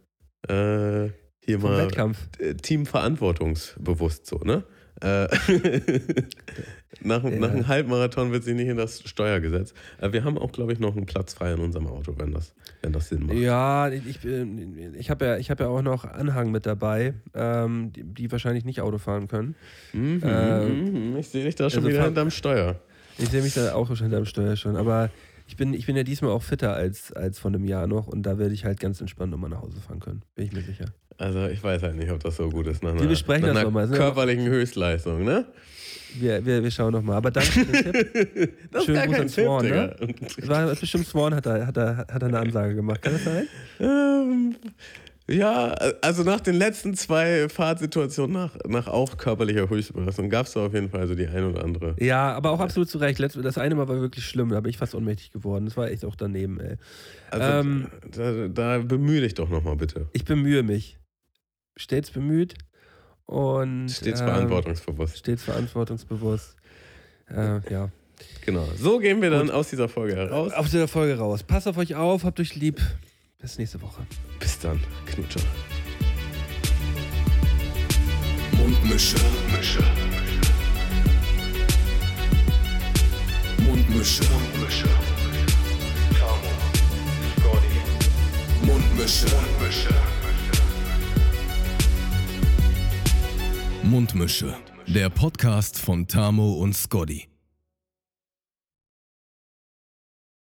Äh, 0.48 1.10
hier 1.44 1.58
Vom 1.60 1.70
mal 1.70 1.86
Wettkampf. 1.86 2.18
äh, 2.38 2.54
Team 2.54 2.86
verantwortungsbewusst 2.86 4.26
so, 4.26 4.38
ne? 4.38 4.64
Äh, 5.02 5.28
nach, 7.02 7.24
Ja. 7.24 7.30
nach 7.30 7.50
einem 7.50 7.68
Halbmarathon 7.68 8.32
wird 8.32 8.44
sie 8.44 8.52
nicht 8.54 8.68
in 8.68 8.76
das 8.76 9.02
Steuer 9.08 9.40
gesetzt. 9.40 9.74
Äh, 10.00 10.12
wir 10.12 10.24
haben 10.24 10.36
auch, 10.36 10.52
glaube 10.52 10.72
ich, 10.72 10.78
noch 10.78 10.96
einen 10.96 11.06
Platz 11.06 11.32
frei 11.34 11.52
in 11.54 11.60
unserem 11.60 11.86
Auto, 11.86 12.14
wenn 12.18 12.32
das, 12.32 12.54
wenn 12.82 12.92
das 12.92 13.08
Sinn 13.08 13.24
macht. 13.26 13.36
Ja, 13.38 13.88
ich, 13.90 14.22
ich 14.24 15.10
habe 15.10 15.24
ja, 15.24 15.36
ich 15.38 15.50
hab 15.50 15.60
ja 15.60 15.68
auch 15.68 15.82
noch 15.82 16.04
Anhang 16.04 16.50
mit 16.50 16.66
dabei, 16.66 17.14
ähm, 17.34 17.92
die, 17.94 18.02
die 18.04 18.30
wahrscheinlich 18.32 18.64
nicht 18.64 18.80
Auto 18.82 18.98
fahren 18.98 19.28
können. 19.28 19.54
Mhm, 19.94 20.20
Ähm, 20.24 21.16
ich 21.16 21.28
sehe 21.28 21.44
dich 21.44 21.54
da 21.54 21.70
schon 21.70 21.78
also 21.84 21.88
wieder 21.90 22.04
hinterm 22.04 22.30
Steuer. 22.30 22.78
Ich 23.16 23.28
sehe 23.30 23.42
mich 23.42 23.54
da 23.54 23.74
auch 23.74 23.86
schon 23.88 23.96
hinterm 23.96 24.24
Steuer 24.26 24.56
schon, 24.56 24.76
aber 24.76 25.10
ich 25.50 25.56
bin, 25.56 25.74
ich 25.74 25.84
bin 25.84 25.96
ja 25.96 26.04
diesmal 26.04 26.30
auch 26.30 26.44
fitter 26.44 26.74
als, 26.74 27.10
als 27.12 27.40
vor 27.40 27.50
einem 27.50 27.64
Jahr 27.64 27.88
noch 27.88 28.06
und 28.06 28.22
da 28.22 28.38
werde 28.38 28.54
ich 28.54 28.64
halt 28.64 28.78
ganz 28.78 29.00
entspannt 29.00 29.32
nochmal 29.32 29.50
nach 29.50 29.62
Hause 29.62 29.80
fahren 29.80 29.98
können. 29.98 30.22
Bin 30.36 30.46
ich 30.46 30.52
mir 30.52 30.62
sicher. 30.62 30.84
Also 31.18 31.48
ich 31.48 31.60
weiß 31.60 31.82
halt 31.82 31.96
nicht, 31.96 32.08
ob 32.12 32.20
das 32.22 32.36
so 32.36 32.48
gut 32.48 32.68
ist. 32.68 32.84
Nach 32.84 32.94
Wir 32.94 33.00
einer, 33.00 33.08
besprechen 33.08 33.42
nach 33.42 33.48
das 33.48 33.56
einer 33.56 33.64
noch 33.64 33.72
mal. 33.72 33.88
Sind 33.88 33.96
körperlichen 33.96 34.46
Höchstleistung, 34.46 35.24
ne? 35.24 35.46
Wir, 36.20 36.46
wir, 36.46 36.62
wir 36.62 36.70
schauen 36.70 36.92
nochmal. 36.92 37.16
Aber 37.16 37.32
danke 37.32 37.50
für 37.50 37.64
den 37.64 37.92
Tipp. 37.92 38.52
Das 38.70 38.86
Gruß 38.86 38.94
kein 38.96 39.14
an 39.14 39.26
Tipp, 39.26 39.36
Digga. 39.36 39.86
ne? 39.86 39.96
Das 40.38 40.48
war 40.48 40.66
bestimmt 40.76 41.06
Swan 41.08 41.34
hat 41.34 41.46
er, 41.46 41.66
hat, 41.66 41.76
er, 41.76 41.96
hat 41.96 42.22
er 42.22 42.28
eine 42.28 42.38
Ansage 42.38 42.76
gemacht. 42.76 43.02
Kann 43.02 43.12
das 43.14 43.24
sein? 43.24 43.48
Ähm, 43.80 44.54
ja, 45.30 45.72
also 46.02 46.24
nach 46.24 46.40
den 46.40 46.56
letzten 46.56 46.94
zwei 46.94 47.48
Fahrtsituationen 47.48 48.32
nach, 48.32 48.56
nach 48.66 48.88
auch 48.88 49.16
körperlicher 49.16 49.68
Höchstbelastung 49.70 50.28
gab 50.28 50.46
es 50.46 50.52
da 50.52 50.66
auf 50.66 50.74
jeden 50.74 50.90
Fall 50.90 51.06
so 51.06 51.14
die 51.14 51.26
ein 51.26 51.44
oder 51.44 51.62
andere. 51.62 51.94
Ja, 51.98 52.32
aber 52.32 52.50
auch 52.50 52.60
absolut 52.60 52.90
zu 52.90 52.98
Recht. 52.98 53.20
Das 53.20 53.58
eine 53.58 53.74
Mal 53.76 53.88
war 53.88 54.00
wirklich 54.00 54.26
schlimm, 54.26 54.50
da 54.50 54.60
bin 54.60 54.70
ich 54.70 54.78
fast 54.78 54.94
ohnmächtig 54.94 55.30
geworden. 55.30 55.66
Das 55.66 55.76
war 55.76 55.88
echt 55.90 56.04
auch 56.04 56.16
daneben, 56.16 56.58
ey. 56.58 56.76
Also 57.30 57.46
Ähm, 57.46 57.88
da, 58.10 58.48
da 58.48 58.78
bemühe 58.78 59.20
dich 59.20 59.34
doch 59.34 59.48
nochmal 59.48 59.76
bitte. 59.76 60.08
Ich 60.12 60.24
bemühe 60.24 60.62
mich. 60.62 60.98
Stets 61.76 62.10
bemüht 62.10 62.54
und 63.26 63.88
Stets 63.88 64.20
ähm, 64.20 64.26
verantwortungsbewusst. 64.26 65.18
Stets 65.18 65.44
verantwortungsbewusst. 65.44 66.56
Äh, 67.28 67.60
ja. 67.72 67.90
Genau. 68.44 68.68
So 68.76 68.98
gehen 68.98 69.22
wir 69.22 69.30
dann 69.30 69.50
aus 69.50 69.70
dieser 69.70 69.88
Folge 69.88 70.16
heraus. 70.16 70.52
Auf 70.52 70.66
dieser 70.66 70.88
Folge 70.88 71.16
raus. 71.16 71.42
Passt 71.42 71.68
auf 71.68 71.76
euch 71.78 71.94
auf, 71.94 72.24
habt 72.24 72.40
euch 72.40 72.54
lieb. 72.56 72.80
Bis 73.40 73.56
nächste 73.56 73.80
Woche. 73.80 74.06
Bis 74.38 74.58
dann. 74.58 74.78
Knutscher. 75.06 75.40
Mundmische. 78.52 79.16
Mische. 79.56 79.82
Mundmische. 83.64 84.24
Mundmische. 84.24 84.88
Tamo. 86.18 86.50
Scotty. 87.38 88.66
Mundmische. 88.66 89.26
Mundmische. 89.26 89.94
Mundmische. 93.82 94.56
Der 94.86 95.08
Podcast 95.08 95.78
von 95.78 96.06
Tamo 96.06 96.52
und 96.54 96.76
Scotty. 96.76 97.29